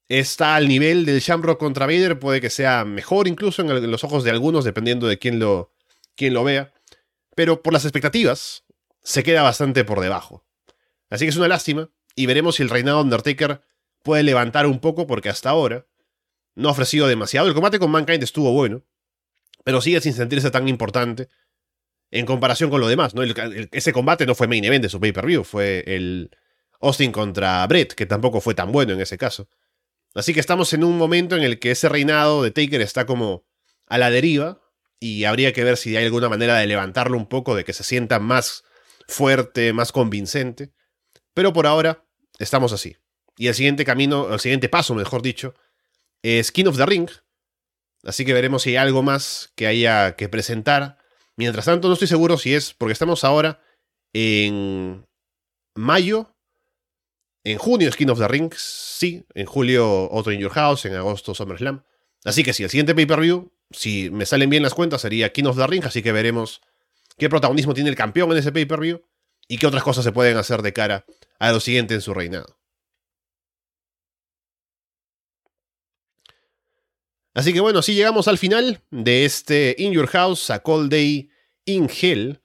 Está 0.08 0.56
al 0.56 0.68
nivel 0.68 1.04
del 1.04 1.20
Shamrock 1.20 1.58
contra 1.58 1.86
Vader, 1.86 2.18
puede 2.18 2.40
que 2.40 2.50
sea 2.50 2.84
mejor 2.84 3.28
incluso 3.28 3.62
en, 3.62 3.90
los 3.90 4.04
ojos 4.04 4.24
de 4.24 4.30
algunos, 4.30 4.64
dependiendo 4.64 5.06
de 5.06 5.18
quién 5.18 5.38
lo, 5.38 5.74
quién 6.16 6.34
lo 6.34 6.44
vea. 6.44 6.72
Pero 7.34 7.62
por 7.62 7.72
las 7.72 7.84
expectativas, 7.84 8.64
se 9.02 9.22
queda 9.22 9.42
bastante 9.42 9.84
por 9.84 10.00
debajo. 10.00 10.46
Así 11.10 11.24
que 11.24 11.30
es 11.30 11.36
una 11.36 11.48
lástima, 11.48 11.90
y 12.14 12.26
veremos 12.26 12.56
si 12.56 12.62
el 12.62 12.70
reinado 12.70 13.00
Undertaker 13.02 13.62
puede 14.08 14.22
levantar 14.22 14.66
un 14.66 14.78
poco, 14.78 15.06
porque 15.06 15.28
hasta 15.28 15.50
ahora 15.50 15.86
no 16.54 16.70
ha 16.70 16.72
ofrecido 16.72 17.06
demasiado. 17.06 17.46
El 17.46 17.52
combate 17.52 17.78
con 17.78 17.90
Mankind 17.90 18.22
estuvo 18.22 18.52
bueno, 18.52 18.82
pero 19.64 19.82
sigue 19.82 20.00
sin 20.00 20.14
sentirse 20.14 20.50
tan 20.50 20.66
importante 20.66 21.28
en 22.10 22.24
comparación 22.24 22.70
con 22.70 22.80
lo 22.80 22.88
demás. 22.88 23.14
¿no? 23.14 23.22
ese 23.22 23.92
combate 23.92 24.24
no 24.24 24.34
fue 24.34 24.48
main 24.48 24.64
event 24.64 24.82
de 24.82 24.88
su 24.88 24.98
pay-per-view, 24.98 25.44
fue 25.44 25.84
el 25.86 26.30
Austin 26.80 27.12
contra 27.12 27.66
Brett, 27.66 27.92
que 27.92 28.06
tampoco 28.06 28.40
fue 28.40 28.54
tan 28.54 28.72
bueno 28.72 28.94
en 28.94 29.02
ese 29.02 29.18
caso. 29.18 29.50
Así 30.14 30.32
que 30.32 30.40
estamos 30.40 30.72
en 30.72 30.84
un 30.84 30.96
momento 30.96 31.36
en 31.36 31.42
el 31.42 31.58
que 31.58 31.72
ese 31.72 31.90
reinado 31.90 32.42
de 32.42 32.50
Taker 32.50 32.80
está 32.80 33.04
como 33.04 33.44
a 33.88 33.98
la 33.98 34.10
deriva 34.10 34.62
y 34.98 35.24
habría 35.24 35.52
que 35.52 35.64
ver 35.64 35.76
si 35.76 35.98
hay 35.98 36.06
alguna 36.06 36.30
manera 36.30 36.56
de 36.56 36.66
levantarlo 36.66 37.18
un 37.18 37.28
poco, 37.28 37.54
de 37.54 37.62
que 37.62 37.74
se 37.74 37.84
sienta 37.84 38.20
más 38.20 38.64
fuerte, 39.06 39.74
más 39.74 39.92
convincente. 39.92 40.72
Pero 41.34 41.52
por 41.52 41.66
ahora 41.66 42.06
estamos 42.38 42.72
así. 42.72 42.96
Y 43.38 43.46
el 43.46 43.54
siguiente 43.54 43.84
camino, 43.84 44.34
el 44.34 44.40
siguiente 44.40 44.68
paso, 44.68 44.94
mejor 44.94 45.22
dicho, 45.22 45.54
es 46.22 46.52
King 46.52 46.66
of 46.66 46.76
the 46.76 46.84
Ring. 46.84 47.08
Así 48.02 48.24
que 48.24 48.34
veremos 48.34 48.62
si 48.62 48.70
hay 48.70 48.76
algo 48.76 49.02
más 49.02 49.52
que 49.54 49.66
haya 49.66 50.16
que 50.16 50.28
presentar. 50.28 50.98
Mientras 51.36 51.64
tanto, 51.64 51.88
no 51.88 51.94
estoy 51.94 52.08
seguro 52.08 52.36
si 52.36 52.54
es, 52.54 52.74
porque 52.74 52.92
estamos 52.92 53.24
ahora 53.24 53.60
en 54.12 55.06
mayo 55.74 56.34
en 57.44 57.58
junio 57.58 57.90
Skin 57.90 58.10
of 58.10 58.18
the 58.18 58.28
Ring, 58.28 58.52
sí. 58.56 59.24
En 59.34 59.46
julio 59.46 60.10
otro 60.10 60.32
In 60.32 60.40
Your 60.40 60.52
House, 60.52 60.84
en 60.84 60.94
agosto 60.94 61.34
SummerSlam. 61.34 61.82
Así 62.24 62.42
que 62.42 62.52
sí, 62.52 62.64
el 62.64 62.70
siguiente 62.70 62.94
pay-per-view, 62.94 63.52
si 63.70 64.10
me 64.10 64.26
salen 64.26 64.50
bien 64.50 64.62
las 64.62 64.74
cuentas, 64.74 65.00
sería 65.00 65.32
King 65.32 65.44
of 65.44 65.56
the 65.56 65.66
Ring, 65.66 65.84
así 65.84 66.02
que 66.02 66.12
veremos 66.12 66.60
qué 67.16 67.28
protagonismo 67.28 67.74
tiene 67.74 67.90
el 67.90 67.96
campeón 67.96 68.32
en 68.32 68.38
ese 68.38 68.52
pay-per-view 68.52 69.02
y 69.46 69.58
qué 69.58 69.66
otras 69.66 69.82
cosas 69.82 70.04
se 70.04 70.12
pueden 70.12 70.36
hacer 70.36 70.62
de 70.62 70.72
cara 70.72 71.06
a 71.38 71.52
lo 71.52 71.60
siguiente 71.60 71.94
en 71.94 72.00
su 72.00 72.12
reinado. 72.12 72.57
Así 77.34 77.52
que 77.52 77.60
bueno, 77.60 77.82
sí 77.82 77.94
llegamos 77.94 78.26
al 78.28 78.38
final 78.38 78.82
de 78.90 79.24
este 79.24 79.74
In 79.78 79.92
Your 79.92 80.08
House, 80.08 80.50
a 80.50 80.60
Cold 80.60 80.90
Day 80.90 81.30
in 81.64 81.88
Hell, 81.88 82.40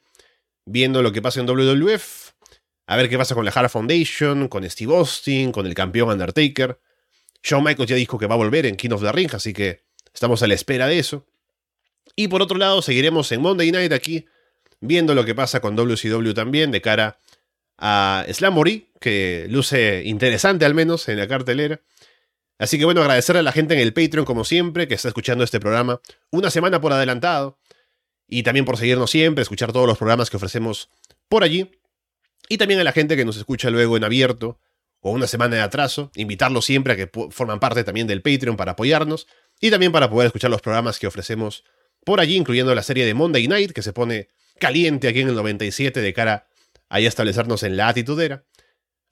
viendo 0.66 1.02
lo 1.02 1.12
que 1.12 1.22
pasa 1.22 1.40
en 1.40 1.48
WWF, 1.48 2.32
a 2.86 2.96
ver 2.98 3.10
qué 3.10 3.18
pasa 3.18 3.34
con 3.34 3.46
la 3.46 3.52
Hard 3.52 3.70
Foundation, 3.70 4.48
con 4.48 4.70
Steve 4.70 4.96
Austin, 4.96 5.52
con 5.52 5.66
el 5.66 5.74
campeón 5.74 6.10
Undertaker. 6.10 6.80
Shawn 7.42 7.64
Michaels 7.64 7.90
ya 7.90 7.96
dijo 7.96 8.18
que 8.18 8.28
va 8.28 8.36
a 8.36 8.38
volver 8.38 8.66
en 8.66 8.76
King 8.76 8.92
of 8.92 9.02
the 9.02 9.12
Ring, 9.12 9.34
así 9.34 9.54
que 9.54 9.84
estamos 10.14 10.44
a 10.44 10.48
la 10.48 10.54
espera 10.54 10.88
de 10.88 11.00
eso. 11.00 11.26
Y 12.16 12.28
por 12.28 12.42
otro 12.42 12.58
lado, 12.58 12.82
seguiremos 12.82 13.32
en 13.32 13.42
Monday 13.42 13.72
Night 13.72 13.92
aquí, 13.92 14.26
viendo 14.80 15.16
lo 15.16 15.26
que 15.26 15.34
pasa 15.34 15.60
con 15.62 15.76
WCW 15.76 16.34
también, 16.34 16.72
de 16.72 16.82
cara 16.82 17.20
a 17.78 18.26
Slamory, 18.32 18.90
que 19.00 19.48
luce 19.50 20.04
interesante 20.06 20.66
al 20.66 20.76
menos 20.76 21.08
en 21.10 21.18
la 21.18 21.28
cartelera. 21.28 21.82
Así 22.64 22.80
que 22.80 22.86
bueno, 22.86 23.01
agradecer 23.01 23.36
a 23.36 23.43
la 23.43 23.51
gente 23.51 23.74
en 23.74 23.82
el 23.82 23.91
Patreon, 23.91 24.24
como 24.24 24.45
siempre, 24.45 24.88
que 24.88 24.93
está 24.93 25.09
escuchando 25.09 25.43
este 25.43 25.59
programa 25.59 25.99
una 26.32 26.49
semana 26.49 26.80
por 26.80 26.93
adelantado. 26.93 27.59
Y 28.26 28.43
también 28.43 28.64
por 28.64 28.78
seguirnos 28.78 29.11
siempre, 29.11 29.41
escuchar 29.41 29.74
todos 29.74 29.86
los 29.86 29.97
programas 29.97 30.30
que 30.30 30.38
ofrecemos 30.38 30.88
por 31.28 31.43
allí. 31.43 31.72
Y 32.47 32.57
también 32.57 32.80
a 32.80 32.86
la 32.86 32.93
gente 32.93 33.18
que 33.18 33.26
nos 33.26 33.36
escucha 33.36 33.70
luego 33.70 33.97
en 33.97 34.05
abierto 34.05 34.61
o 35.01 35.11
una 35.11 35.28
semana 35.28 35.57
de 35.57 35.61
atraso, 35.61 36.09
invitarlos 36.16 36.64
siempre 36.64 36.93
a 36.93 36.95
que 36.95 37.09
forman 37.32 37.59
parte 37.59 37.84
también 37.84 38.07
del 38.07 38.22
Patreon 38.22 38.55
para 38.55 38.72
apoyarnos 38.72 39.28
y 39.59 39.70
también 39.70 39.91
para 39.91 40.09
poder 40.09 40.28
escuchar 40.28 40.49
los 40.49 40.61
programas 40.61 40.99
que 40.99 41.07
ofrecemos 41.07 41.66
por 42.05 42.22
allí, 42.22 42.38
incluyendo 42.38 42.74
la 42.74 42.84
serie 42.84 43.05
de 43.05 43.14
Monday 43.14 43.45
Night, 43.45 43.74
que 43.74 43.82
se 43.82 43.91
pone 43.91 44.30
caliente 44.57 45.09
aquí 45.09 45.20
en 45.20 45.28
el 45.28 45.36
97 45.36 45.99
de 45.99 46.14
cara 46.14 46.47
a 46.88 47.01
establecernos 47.01 47.64
en 47.64 47.76
la 47.76 47.89
atitudera. 47.89 48.45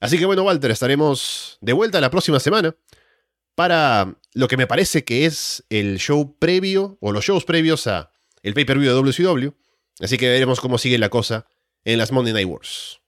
Así 0.00 0.18
que 0.18 0.24
bueno, 0.24 0.42
Walter, 0.42 0.70
estaremos 0.70 1.58
de 1.60 1.74
vuelta 1.74 2.00
la 2.00 2.10
próxima 2.10 2.40
semana 2.40 2.74
para 3.54 4.16
lo 4.34 4.48
que 4.48 4.56
me 4.56 4.66
parece 4.66 5.04
que 5.04 5.26
es 5.26 5.64
el 5.70 5.98
show 5.98 6.36
previo 6.38 6.96
o 7.00 7.12
los 7.12 7.24
shows 7.24 7.44
previos 7.44 7.86
a 7.86 8.10
el 8.42 8.54
pay-per-view 8.54 8.90
de 8.90 8.96
WCW. 8.96 9.50
Así 10.00 10.18
que 10.18 10.28
veremos 10.28 10.60
cómo 10.60 10.78
sigue 10.78 10.98
la 10.98 11.10
cosa 11.10 11.46
en 11.84 11.98
las 11.98 12.12
Monday 12.12 12.32
Night 12.32 12.48
Wars. 12.48 13.00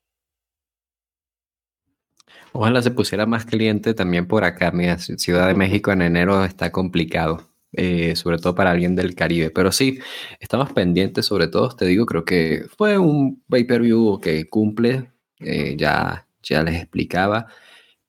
Ojalá 2.53 2.82
se 2.82 2.92
pusiera 2.92 3.26
más 3.26 3.47
cliente 3.47 3.95
también 3.95 4.26
por 4.26 4.45
acá. 4.45 4.70
Mira, 4.70 4.99
Ciudad 4.99 5.49
de 5.49 5.55
México 5.55 5.90
en 5.90 6.03
enero 6.03 6.45
está 6.45 6.70
complicado, 6.70 7.49
eh, 7.72 8.14
sobre 8.14 8.38
todo 8.38 8.55
para 8.55 8.70
alguien 8.70 8.95
del 8.95 9.16
Caribe. 9.16 9.51
Pero 9.51 9.72
sí, 9.72 9.99
estamos 10.38 10.72
pendientes, 10.72 11.26
sobre 11.26 11.49
todo, 11.49 11.70
te 11.74 11.84
digo, 11.84 12.07
creo 12.07 12.24
que 12.24 12.66
fue 12.76 12.97
un 12.97 13.42
pay-per-view 13.49 14.20
que 14.20 14.49
cumple, 14.49 15.11
eh, 15.40 15.74
ya, 15.76 16.28
ya 16.45 16.62
les 16.62 16.76
explicaba. 16.76 17.49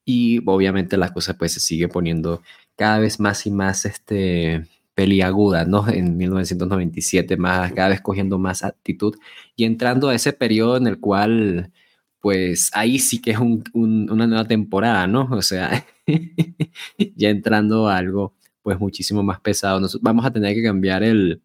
Y 0.05 0.41
obviamente 0.45 0.97
las 0.97 1.11
cosas 1.11 1.35
pues 1.37 1.53
se 1.53 1.59
siguen 1.59 1.89
poniendo 1.89 2.43
cada 2.75 2.99
vez 2.99 3.19
más 3.19 3.45
y 3.45 3.51
más 3.51 3.85
este, 3.85 4.65
peliaguda, 4.95 5.65
¿no? 5.65 5.87
En 5.89 6.17
1997, 6.17 7.37
más, 7.37 7.73
cada 7.73 7.89
vez 7.89 8.01
cogiendo 8.01 8.39
más 8.39 8.63
actitud 8.63 9.15
y 9.55 9.65
entrando 9.65 10.09
a 10.09 10.15
ese 10.15 10.33
periodo 10.33 10.77
en 10.77 10.87
el 10.87 10.99
cual 10.99 11.71
pues 12.19 12.71
ahí 12.73 12.97
sí 12.97 13.21
que 13.21 13.31
es 13.31 13.37
una 13.39 14.25
nueva 14.27 14.45
temporada, 14.45 15.05
¿no? 15.05 15.27
O 15.31 15.41
sea, 15.43 15.85
ya 17.15 17.29
entrando 17.29 17.87
a 17.87 17.97
algo 17.97 18.33
pues 18.63 18.79
muchísimo 18.79 19.21
más 19.21 19.39
pesado. 19.41 19.87
vamos 20.01 20.25
a 20.25 20.33
tener 20.33 20.55
que 20.55 20.63
cambiar 20.63 21.03
el, 21.03 21.43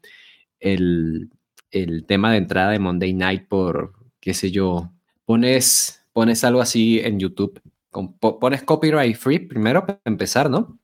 el, 0.59 1.29
tema 2.07 2.33
de 2.33 2.39
entrada 2.39 2.71
de 2.71 2.79
Monday 2.79 3.13
Night 3.13 3.47
por, 3.47 3.93
qué 4.21 4.33
sé 4.33 4.51
yo, 4.51 4.91
pones, 5.27 6.03
pones 6.15 6.45
algo 6.45 6.63
así 6.63 6.99
en 7.01 7.19
YouTube, 7.21 7.61
pones 7.91 8.63
copyright 8.63 9.17
free 9.17 9.41
primero 9.41 9.87
para 9.87 10.01
empezar, 10.05 10.51
¿no? 10.51 10.79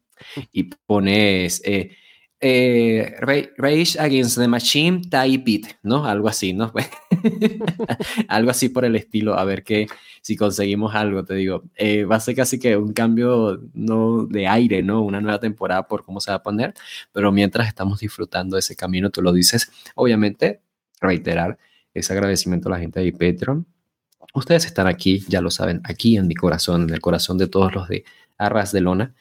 Y 0.53 0.65
pones... 0.87 1.63
Eh, 1.65 1.97
eh, 2.39 3.15
Rage 3.19 3.99
Against 3.99 4.37
the 4.39 4.47
Machine 4.47 5.01
Type 5.09 5.51
It, 5.51 5.67
¿no? 5.83 6.05
Algo 6.05 6.29
así, 6.29 6.53
¿no? 6.53 6.71
algo 8.29 8.51
así 8.51 8.69
por 8.69 8.85
el 8.85 8.95
estilo, 8.95 9.39
a 9.39 9.45
ver 9.45 9.65
qué, 9.65 9.87
si 10.21 10.37
conseguimos 10.37 10.95
algo, 10.95 11.25
te 11.25 11.35
digo. 11.35 11.65
Eh, 11.77 12.05
va 12.05 12.17
a 12.17 12.21
ser 12.21 12.35
casi 12.37 12.59
que 12.59 12.77
un 12.77 12.93
cambio 12.93 13.63
no 13.73 14.27
de 14.27 14.47
aire, 14.47 14.83
¿no? 14.83 15.03
Una 15.03 15.21
nueva 15.21 15.41
temporada 15.41 15.89
por 15.89 16.05
cómo 16.05 16.21
se 16.21 16.31
va 16.31 16.37
a 16.37 16.43
poner, 16.43 16.75
pero 17.13 17.33
mientras 17.33 17.69
estamos 17.69 18.01
disfrutando 18.01 18.57
de 18.57 18.61
ese 18.61 18.77
camino, 18.77 19.11
tú 19.11 19.23
lo 19.23 19.33
dices, 19.33 19.73
obviamente, 19.95 20.61
reiterar 21.01 21.59
ese 21.95 22.13
agradecimiento 22.13 22.69
a 22.69 22.73
la 22.73 22.79
gente 22.79 23.01
de 23.01 23.13
Patreon. 23.13 23.67
Ustedes 24.37 24.67
están 24.67 24.87
aquí, 24.87 25.25
ya 25.29 25.41
lo 25.41 25.51
saben, 25.51 25.81
aquí 25.85 26.19
en 26.19 26.27
mi 26.27 26.35
corazón, 26.35 26.83
en 26.83 26.91
el 26.91 27.01
corazón 27.01 27.39
de 27.39 27.49
todos 27.49 27.75
los 27.75 27.89
de 27.89 28.05
Arras 28.37 28.71
de 28.71 28.83
Lona. 28.83 29.15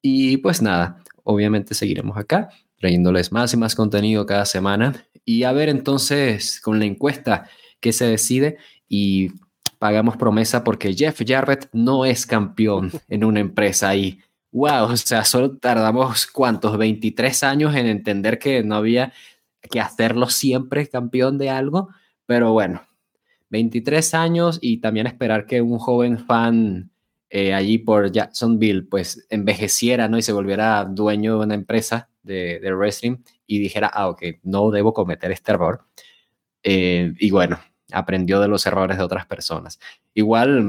Y 0.00 0.36
pues 0.36 0.62
nada, 0.62 1.02
obviamente 1.24 1.74
seguiremos 1.74 2.16
acá 2.16 2.50
trayéndoles 2.78 3.32
más 3.32 3.52
y 3.52 3.56
más 3.56 3.74
contenido 3.74 4.24
cada 4.26 4.46
semana. 4.46 5.04
Y 5.24 5.42
a 5.42 5.50
ver 5.50 5.70
entonces 5.70 6.60
con 6.60 6.78
la 6.78 6.84
encuesta 6.84 7.48
qué 7.80 7.92
se 7.92 8.06
decide 8.06 8.58
y 8.88 9.32
pagamos 9.80 10.16
promesa 10.16 10.62
porque 10.62 10.94
Jeff 10.94 11.20
Jarrett 11.26 11.68
no 11.72 12.04
es 12.04 12.24
campeón 12.24 12.92
en 13.08 13.24
una 13.24 13.40
empresa 13.40 13.96
y 13.96 14.20
wow, 14.52 14.84
o 14.84 14.96
sea, 14.96 15.24
solo 15.24 15.58
tardamos 15.58 16.28
cuántos, 16.28 16.78
23 16.78 17.42
años 17.42 17.74
en 17.74 17.86
entender 17.86 18.38
que 18.38 18.62
no 18.62 18.76
había 18.76 19.12
que 19.68 19.80
hacerlo 19.80 20.28
siempre 20.28 20.86
campeón 20.86 21.38
de 21.38 21.50
algo, 21.50 21.88
pero 22.24 22.52
bueno, 22.52 22.82
23 23.50 24.14
años 24.14 24.58
y 24.60 24.78
también 24.78 25.06
esperar 25.06 25.46
que 25.46 25.60
un 25.60 25.78
joven 25.78 26.18
fan 26.18 26.90
eh, 27.28 27.54
allí 27.54 27.78
por 27.78 28.10
Jacksonville 28.10 28.82
pues 28.82 29.26
envejeciera, 29.30 30.08
¿no? 30.08 30.18
Y 30.18 30.22
se 30.22 30.32
volviera 30.32 30.84
dueño 30.84 31.38
de 31.38 31.44
una 31.44 31.54
empresa 31.54 32.08
de, 32.22 32.58
de 32.60 32.74
wrestling 32.74 33.18
y 33.46 33.58
dijera, 33.58 33.88
ah, 33.88 34.08
ok, 34.08 34.22
no 34.42 34.70
debo 34.70 34.92
cometer 34.94 35.30
este 35.30 35.52
error. 35.52 35.84
Eh, 36.62 37.12
y 37.18 37.30
bueno, 37.30 37.58
aprendió 37.92 38.40
de 38.40 38.48
los 38.48 38.66
errores 38.66 38.98
de 38.98 39.04
otras 39.04 39.26
personas. 39.26 39.78
Igual 40.14 40.68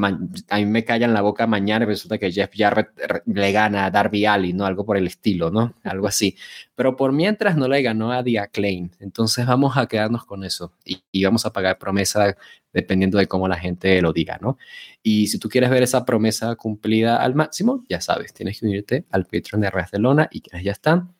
a 0.49 0.57
mí 0.57 0.65
me 0.65 0.85
callan 0.85 1.13
la 1.13 1.21
boca 1.21 1.47
mañana 1.47 1.83
y 1.85 1.87
resulta 1.87 2.17
que 2.17 2.31
Jeff 2.31 2.51
Jarrett 2.55 2.89
le 3.25 3.51
gana 3.51 3.85
a 3.85 3.91
Darby 3.91 4.25
Allin, 4.25 4.57
¿no? 4.57 4.65
Algo 4.65 4.85
por 4.85 4.97
el 4.97 5.07
estilo, 5.07 5.51
¿no? 5.51 5.75
Algo 5.83 6.07
así. 6.07 6.35
Pero 6.75 6.95
por 6.95 7.11
mientras 7.11 7.57
no 7.57 7.67
le 7.67 7.81
ganó 7.81 8.11
a 8.11 8.23
The 8.23 8.39
Acclaim. 8.39 8.91
Entonces 8.99 9.45
vamos 9.45 9.77
a 9.77 9.87
quedarnos 9.87 10.25
con 10.25 10.43
eso 10.43 10.73
y, 10.85 11.03
y, 11.11 11.23
vamos 11.23 11.45
a 11.45 11.53
pagar 11.53 11.77
promesa 11.77 12.35
dependiendo 12.73 13.17
de 13.17 13.27
cómo 13.27 13.47
la 13.47 13.57
gente 13.57 14.01
lo 14.01 14.13
diga, 14.13 14.37
¿no? 14.41 14.57
Y 15.03 15.27
si 15.27 15.39
tú 15.39 15.49
quieres 15.49 15.69
ver 15.69 15.83
esa 15.83 16.05
promesa 16.05 16.55
cumplida 16.55 17.17
al 17.17 17.35
máximo, 17.35 17.83
ya 17.89 18.01
sabes, 18.01 18.33
tienes 18.33 18.59
que 18.59 18.65
unirte 18.65 19.05
al 19.11 19.25
Patreon 19.25 19.61
de 19.61 19.69
Barcelona 19.69 20.27
y 20.31 20.41
quienes 20.41 20.65
ya 20.65 20.71
están, 20.71 21.15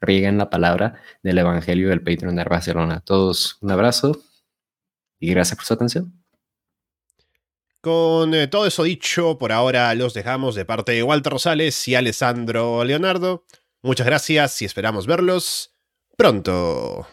rieguen 0.00 0.38
la 0.38 0.50
palabra 0.50 1.00
del 1.22 1.38
Evangelio 1.38 1.88
del 1.88 2.02
Patreon 2.02 2.36
de 2.36 2.44
Barcelona. 2.44 3.00
Todos 3.00 3.58
un 3.60 3.70
abrazo 3.70 4.22
y 5.18 5.30
gracias 5.30 5.56
por 5.56 5.66
su 5.66 5.74
atención. 5.74 6.22
Con 7.80 8.32
eh, 8.34 8.46
todo 8.46 8.66
eso 8.66 8.84
dicho, 8.84 9.38
por 9.38 9.50
ahora 9.50 9.92
los 9.94 10.14
dejamos 10.14 10.54
de 10.54 10.64
parte 10.64 10.92
de 10.92 11.02
Walter 11.02 11.32
Rosales 11.32 11.88
y 11.88 11.96
Alessandro 11.96 12.84
Leonardo. 12.84 13.44
Muchas 13.82 14.06
gracias 14.06 14.62
y 14.62 14.64
esperamos 14.64 15.06
verlos 15.06 15.74
pronto. 16.16 17.06